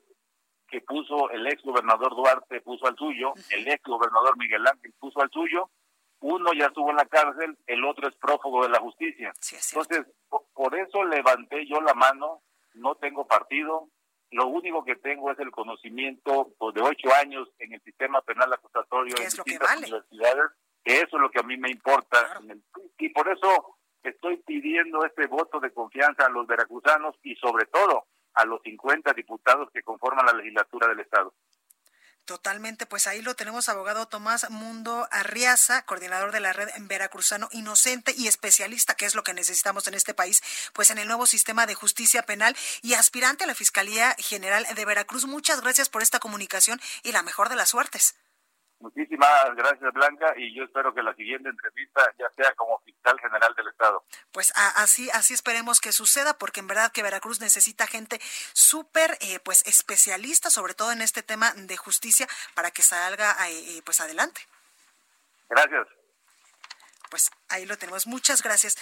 que 0.68 0.80
puso 0.80 1.30
el 1.30 1.46
ex 1.46 1.62
gobernador 1.62 2.14
Duarte, 2.14 2.60
puso 2.60 2.86
al 2.86 2.96
suyo, 2.96 3.32
el 3.50 3.68
ex 3.68 3.82
gobernador 3.84 4.36
Miguel 4.36 4.66
Ángel 4.66 4.92
puso 4.98 5.20
al 5.20 5.30
suyo, 5.30 5.70
uno 6.20 6.52
ya 6.52 6.66
estuvo 6.66 6.90
en 6.90 6.96
la 6.96 7.06
cárcel, 7.06 7.56
el 7.66 7.84
otro 7.84 8.08
es 8.08 8.14
prófugo 8.16 8.62
de 8.62 8.70
la 8.70 8.80
justicia. 8.80 9.32
Entonces, 9.52 10.06
por 10.54 10.78
eso 10.78 11.04
levanté 11.04 11.66
yo 11.66 11.80
la 11.80 11.94
mano, 11.94 12.42
no 12.74 12.94
tengo 12.96 13.26
partido, 13.26 13.88
lo 14.30 14.48
único 14.48 14.84
que 14.84 14.96
tengo 14.96 15.30
es 15.30 15.38
el 15.38 15.50
conocimiento 15.50 16.52
pues, 16.58 16.74
de 16.74 16.82
ocho 16.82 17.14
años 17.20 17.48
en 17.58 17.74
el 17.74 17.80
sistema 17.82 18.20
penal 18.22 18.52
acusatorio 18.52 19.14
en 19.16 19.24
distintas 19.24 19.76
universidades, 19.76 20.50
que 20.82 20.96
eso 20.96 21.16
es 21.16 21.22
lo 21.22 21.30
que 21.30 21.40
a 21.40 21.44
mí 21.44 21.56
me 21.56 21.70
importa. 21.70 22.40
y 22.98 23.08
por 23.10 23.28
eso 23.28 23.78
estoy 24.02 24.38
pidiendo 24.38 25.04
este 25.04 25.26
voto 25.26 25.60
de 25.60 25.72
confianza 25.72 26.26
a 26.26 26.30
los 26.30 26.46
veracruzanos 26.46 27.16
y 27.22 27.34
sobre 27.36 27.66
todo 27.66 28.06
a 28.36 28.44
los 28.44 28.62
50 28.62 29.12
diputados 29.12 29.68
que 29.72 29.82
conforman 29.82 30.26
la 30.26 30.34
legislatura 30.34 30.88
del 30.88 31.00
Estado. 31.00 31.34
Totalmente, 32.26 32.86
pues 32.86 33.06
ahí 33.06 33.22
lo 33.22 33.36
tenemos, 33.36 33.68
abogado 33.68 34.08
Tomás 34.08 34.50
Mundo 34.50 35.06
Arriaza, 35.12 35.82
coordinador 35.82 36.32
de 36.32 36.40
la 36.40 36.52
red 36.52 36.68
Veracruzano 36.80 37.48
Inocente 37.52 38.12
y 38.16 38.26
especialista, 38.26 38.94
que 38.94 39.06
es 39.06 39.14
lo 39.14 39.22
que 39.22 39.32
necesitamos 39.32 39.86
en 39.86 39.94
este 39.94 40.12
país, 40.12 40.42
pues 40.72 40.90
en 40.90 40.98
el 40.98 41.06
nuevo 41.06 41.26
sistema 41.26 41.66
de 41.66 41.76
justicia 41.76 42.24
penal 42.24 42.56
y 42.82 42.94
aspirante 42.94 43.44
a 43.44 43.46
la 43.46 43.54
Fiscalía 43.54 44.16
General 44.18 44.66
de 44.74 44.84
Veracruz. 44.84 45.24
Muchas 45.24 45.60
gracias 45.60 45.88
por 45.88 46.02
esta 46.02 46.18
comunicación 46.18 46.80
y 47.04 47.12
la 47.12 47.22
mejor 47.22 47.48
de 47.48 47.54
las 47.54 47.68
suertes. 47.68 48.16
Muchísimas 48.78 49.54
gracias, 49.56 49.92
Blanca, 49.94 50.34
y 50.36 50.54
yo 50.54 50.64
espero 50.64 50.94
que 50.94 51.02
la 51.02 51.14
siguiente 51.14 51.48
entrevista 51.48 52.02
ya 52.18 52.28
sea 52.36 52.52
como 52.54 52.78
fiscal 52.80 53.18
general 53.20 53.54
del 53.54 53.68
Estado. 53.68 54.04
Pues 54.32 54.52
así, 54.76 55.08
así 55.10 55.34
esperemos 55.34 55.80
que 55.80 55.92
suceda, 55.92 56.36
porque 56.38 56.60
en 56.60 56.66
verdad 56.66 56.92
que 56.92 57.02
Veracruz 57.02 57.40
necesita 57.40 57.86
gente 57.86 58.20
súper, 58.52 59.16
eh, 59.20 59.40
pues 59.40 59.66
especialista, 59.66 60.50
sobre 60.50 60.74
todo 60.74 60.92
en 60.92 61.00
este 61.00 61.22
tema 61.22 61.52
de 61.54 61.76
justicia, 61.76 62.26
para 62.54 62.70
que 62.70 62.82
salga, 62.82 63.34
eh, 63.48 63.80
pues 63.84 64.00
adelante. 64.00 64.42
Gracias 65.48 65.86
pues 67.10 67.30
ahí 67.48 67.66
lo 67.66 67.78
tenemos. 67.78 68.06
Muchas 68.06 68.42
gracias. 68.42 68.76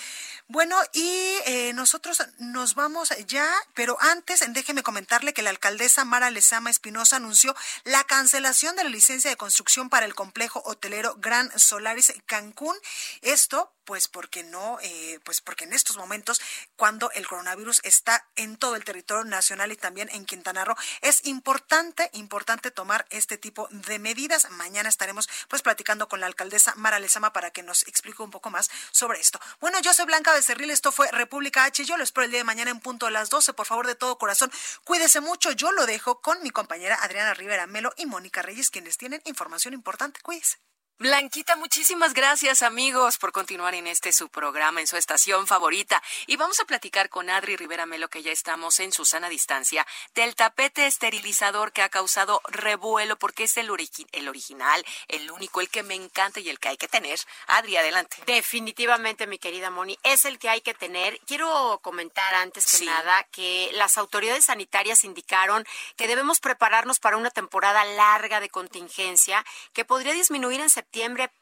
Bueno, 0.48 0.76
y 0.92 1.34
eh, 1.46 1.72
nosotros 1.74 2.22
nos 2.38 2.74
vamos 2.74 3.10
ya, 3.26 3.50
pero 3.74 3.96
antes 4.00 4.44
déjeme 4.48 4.82
comentarle 4.82 5.32
que 5.32 5.42
la 5.42 5.50
alcaldesa 5.50 6.04
Mara 6.04 6.30
Lezama 6.30 6.70
Espinosa 6.70 7.16
anunció 7.16 7.54
la 7.84 8.04
cancelación 8.04 8.76
de 8.76 8.84
la 8.84 8.90
licencia 8.90 9.30
de 9.30 9.36
construcción 9.36 9.88
para 9.88 10.06
el 10.06 10.14
complejo 10.14 10.62
hotelero 10.64 11.16
Gran 11.18 11.50
Solaris 11.58 12.12
Cancún. 12.26 12.76
Esto 13.22 13.74
pues 13.84 14.08
porque 14.08 14.42
no, 14.42 14.78
eh, 14.82 15.20
pues 15.24 15.40
porque 15.40 15.64
en 15.64 15.72
estos 15.72 15.96
momentos, 15.96 16.40
cuando 16.76 17.10
el 17.12 17.26
coronavirus 17.26 17.80
está 17.84 18.26
en 18.36 18.56
todo 18.56 18.76
el 18.76 18.84
territorio 18.84 19.24
nacional 19.24 19.72
y 19.72 19.76
también 19.76 20.08
en 20.12 20.24
Quintana 20.24 20.64
Roo, 20.64 20.76
es 21.02 21.26
importante, 21.26 22.08
importante 22.12 22.70
tomar 22.70 23.06
este 23.10 23.38
tipo 23.38 23.68
de 23.70 23.98
medidas. 23.98 24.50
Mañana 24.50 24.88
estaremos 24.88 25.28
pues 25.48 25.62
platicando 25.62 26.08
con 26.08 26.20
la 26.20 26.26
alcaldesa 26.26 26.74
Mara 26.76 26.98
Lezama 26.98 27.32
para 27.32 27.50
que 27.50 27.62
nos 27.62 27.86
explique 27.86 28.22
un 28.22 28.30
poco 28.30 28.50
sobre 28.90 29.20
esto. 29.20 29.40
Bueno, 29.60 29.80
yo 29.80 29.92
soy 29.94 30.06
Blanca 30.06 30.32
Becerril, 30.32 30.70
esto 30.70 30.92
fue 30.92 31.10
República 31.10 31.64
H. 31.64 31.84
Yo 31.84 31.96
lo 31.96 32.04
espero 32.04 32.24
el 32.24 32.30
día 32.30 32.40
de 32.40 32.44
mañana 32.44 32.70
en 32.70 32.80
punto 32.80 33.06
a 33.06 33.10
las 33.10 33.30
12. 33.30 33.52
Por 33.54 33.66
favor, 33.66 33.86
de 33.86 33.94
todo 33.94 34.18
corazón, 34.18 34.50
cuídese 34.84 35.20
mucho. 35.20 35.52
Yo 35.52 35.72
lo 35.72 35.86
dejo 35.86 36.20
con 36.20 36.42
mi 36.42 36.50
compañera 36.50 36.98
Adriana 37.02 37.34
Rivera 37.34 37.66
Melo 37.66 37.92
y 37.96 38.06
Mónica 38.06 38.42
Reyes, 38.42 38.70
quienes 38.70 38.96
tienen 38.96 39.20
información 39.24 39.74
importante. 39.74 40.20
Cuídese. 40.20 40.58
Blanquita, 40.96 41.56
muchísimas 41.56 42.14
gracias 42.14 42.62
amigos 42.62 43.18
por 43.18 43.32
continuar 43.32 43.74
en 43.74 43.88
este 43.88 44.12
su 44.12 44.28
programa, 44.28 44.80
en 44.80 44.86
su 44.86 44.96
estación 44.96 45.48
favorita. 45.48 46.00
Y 46.28 46.36
vamos 46.36 46.60
a 46.60 46.66
platicar 46.66 47.08
con 47.08 47.30
Adri 47.30 47.56
Rivera 47.56 47.84
Melo, 47.84 48.08
que 48.08 48.22
ya 48.22 48.30
estamos 48.30 48.78
en 48.78 48.92
su 48.92 49.04
sana 49.04 49.28
distancia, 49.28 49.84
del 50.14 50.36
tapete 50.36 50.86
esterilizador 50.86 51.72
que 51.72 51.82
ha 51.82 51.88
causado 51.88 52.40
revuelo, 52.46 53.16
porque 53.16 53.42
es 53.42 53.56
el, 53.56 53.70
el 54.12 54.28
original, 54.28 54.84
el 55.08 55.32
único, 55.32 55.60
el 55.60 55.68
que 55.68 55.82
me 55.82 55.96
encanta 55.96 56.38
y 56.38 56.48
el 56.48 56.60
que 56.60 56.68
hay 56.68 56.76
que 56.76 56.86
tener. 56.86 57.18
Adri, 57.48 57.76
adelante. 57.76 58.18
Definitivamente, 58.26 59.26
mi 59.26 59.38
querida 59.38 59.70
Moni, 59.70 59.98
es 60.04 60.24
el 60.24 60.38
que 60.38 60.48
hay 60.48 60.60
que 60.60 60.74
tener. 60.74 61.18
Quiero 61.26 61.80
comentar 61.82 62.36
antes 62.36 62.66
que 62.66 62.86
nada 62.86 63.24
que 63.32 63.68
las 63.72 63.98
autoridades 63.98 64.44
sanitarias 64.44 65.02
indicaron 65.02 65.66
que 65.96 66.06
debemos 66.06 66.38
prepararnos 66.38 67.00
para 67.00 67.16
una 67.16 67.30
temporada 67.30 67.84
larga 67.84 68.38
de 68.38 68.48
contingencia 68.48 69.44
que 69.72 69.84
podría 69.84 70.12
disminuir 70.12 70.60
en 70.60 70.70
septiembre 70.70 70.83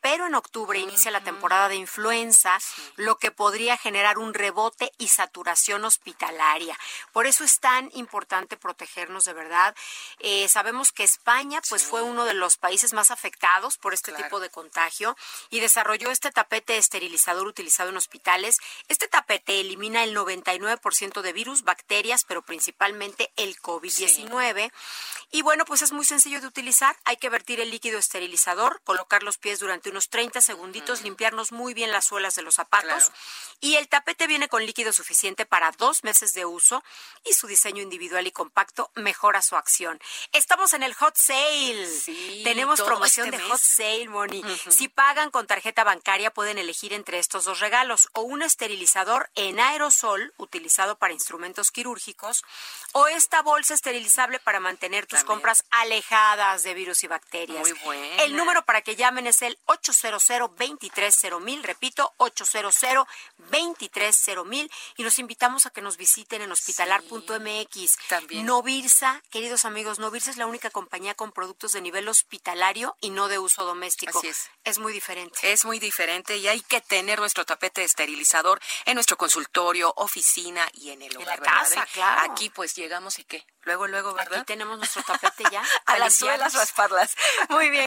pero 0.00 0.26
en 0.26 0.34
octubre 0.34 0.78
inicia 0.78 1.10
la 1.10 1.22
temporada 1.22 1.68
de 1.68 1.76
influenza, 1.76 2.58
lo 2.96 3.18
que 3.18 3.30
podría 3.30 3.76
generar 3.76 4.18
un 4.18 4.34
rebote 4.34 4.92
y 4.98 5.08
saturación 5.08 5.84
hospitalaria. 5.84 6.78
Por 7.12 7.26
eso 7.26 7.44
es 7.44 7.60
tan 7.60 7.90
importante 7.94 8.56
protegernos 8.56 9.24
de 9.24 9.32
verdad. 9.32 9.74
Eh, 10.18 10.48
sabemos 10.48 10.92
que 10.92 11.04
España 11.04 11.60
pues 11.68 11.84
fue 11.84 12.02
uno 12.02 12.24
de 12.24 12.34
los 12.34 12.56
países 12.56 12.92
más 12.92 13.10
afectados 13.10 13.78
por 13.78 13.94
este 13.94 14.12
tipo 14.12 14.40
de 14.40 14.50
contagio 14.50 15.16
y 15.50 15.60
desarrolló 15.60 16.10
este 16.10 16.30
tapete 16.30 16.76
esterilizador 16.76 17.46
utilizado 17.46 17.90
en 17.90 17.96
hospitales. 17.96 18.58
Este 18.88 19.08
tapete 19.08 19.60
elimina 19.60 20.04
el 20.04 20.16
99% 20.16 21.20
de 21.20 21.32
virus, 21.32 21.62
bacterias, 21.62 22.24
pero 22.24 22.42
principalmente 22.42 23.32
el 23.36 23.56
COVID-19. 23.56 24.72
Y 25.30 25.42
bueno, 25.42 25.64
pues 25.64 25.82
es 25.82 25.92
muy 25.92 26.04
sencillo 26.04 26.40
de 26.40 26.46
utilizar. 26.46 26.96
Hay 27.04 27.16
que 27.16 27.28
vertir 27.28 27.60
el 27.60 27.70
líquido 27.70 27.98
esterilizador, 27.98 28.80
colocar 28.84 29.22
los 29.32 29.38
pies 29.38 29.60
durante 29.60 29.88
unos 29.88 30.10
30 30.10 30.42
segunditos, 30.42 31.00
limpiarnos 31.00 31.52
muy 31.52 31.72
bien 31.72 31.90
las 31.90 32.04
suelas 32.04 32.34
de 32.34 32.42
los 32.42 32.56
zapatos. 32.56 33.10
Y 33.60 33.76
el 33.76 33.88
tapete 33.88 34.26
viene 34.26 34.48
con 34.48 34.66
líquido 34.66 34.92
suficiente 34.92 35.46
para 35.46 35.70
dos 35.72 36.04
meses 36.04 36.34
de 36.34 36.44
uso 36.44 36.84
y 37.24 37.32
su 37.32 37.46
diseño 37.46 37.80
individual 37.80 38.26
y 38.26 38.32
compacto 38.32 38.90
mejora 38.94 39.40
su 39.40 39.56
acción. 39.56 39.98
Estamos 40.32 40.74
en 40.74 40.82
el 40.82 40.92
hot 40.92 41.16
sale. 41.16 41.88
Tenemos 42.44 42.82
promoción 42.82 43.28
este 43.28 43.38
de 43.38 43.48
hot 43.48 43.58
sale, 43.58 44.08
Moni. 44.08 44.42
Si 44.68 44.88
pagan 44.88 45.30
con 45.30 45.46
tarjeta 45.46 45.82
bancaria 45.82 46.30
pueden 46.34 46.58
elegir 46.58 46.92
entre 46.92 47.18
estos 47.18 47.44
dos 47.44 47.60
regalos 47.60 48.10
o 48.12 48.20
un 48.20 48.42
esterilizador 48.42 49.30
en 49.34 49.60
aerosol 49.60 50.34
utilizado 50.36 50.98
para 50.98 51.14
instrumentos 51.14 51.70
quirúrgicos 51.70 52.44
o 52.92 53.06
esta 53.06 53.40
bolsa 53.40 53.72
esterilizable 53.72 54.40
para 54.40 54.60
mantener 54.60 55.06
tus 55.06 55.24
compras 55.24 55.64
alejadas 55.70 56.64
de 56.64 56.74
virus 56.74 57.02
y 57.04 57.06
bacterias. 57.06 57.60
Muy 57.60 57.78
bueno. 57.84 58.22
El 58.24 58.36
número 58.36 58.64
para 58.66 58.82
que 58.82 58.96
llamen 58.96 59.21
es 59.26 59.42
el 59.42 59.58
800 59.66 60.50
mil 61.40 61.62
repito, 61.62 62.12
800 62.18 62.76
mil 64.46 64.70
y 64.96 65.02
los 65.02 65.18
invitamos 65.18 65.66
a 65.66 65.70
que 65.70 65.80
nos 65.80 65.96
visiten 65.96 66.42
en 66.42 66.52
hospitalar.mx. 66.52 67.98
también. 68.08 68.46
Novirsa, 68.46 69.22
queridos 69.30 69.64
amigos, 69.64 69.98
Novirsa 69.98 70.30
es 70.30 70.36
la 70.36 70.46
única 70.46 70.70
compañía 70.70 71.14
con 71.14 71.32
productos 71.32 71.72
de 71.72 71.80
nivel 71.80 72.08
hospitalario 72.08 72.96
y 73.00 73.10
no 73.10 73.28
de 73.28 73.38
uso 73.38 73.64
doméstico. 73.64 74.18
Así 74.18 74.28
es. 74.28 74.50
Es 74.64 74.78
muy 74.78 74.92
diferente. 74.92 75.52
Es 75.52 75.64
muy 75.64 75.78
diferente 75.78 76.36
y 76.36 76.48
hay 76.48 76.60
que 76.60 76.80
tener 76.80 77.18
nuestro 77.18 77.44
tapete 77.44 77.84
esterilizador 77.84 78.60
en 78.84 78.94
nuestro 78.94 79.16
consultorio, 79.16 79.92
oficina 79.96 80.68
y 80.74 80.90
en 80.90 81.02
el 81.02 81.16
hogar. 81.16 81.38
En 81.38 81.44
la 81.44 81.50
casa, 81.50 81.86
claro. 81.92 82.32
Aquí 82.32 82.50
pues 82.50 82.74
llegamos 82.74 83.18
y 83.18 83.24
qué. 83.24 83.46
Luego, 83.62 83.86
luego, 83.86 84.14
¿verdad? 84.14 84.40
Aquí 84.40 84.46
tenemos 84.46 84.78
nuestro 84.78 85.02
tapete 85.02 85.44
ya. 85.50 85.62
a 85.86 85.98
las 85.98 86.14
suelas 86.16 86.54
rasparlas. 86.54 87.14
Muy 87.48 87.70
bien. 87.70 87.86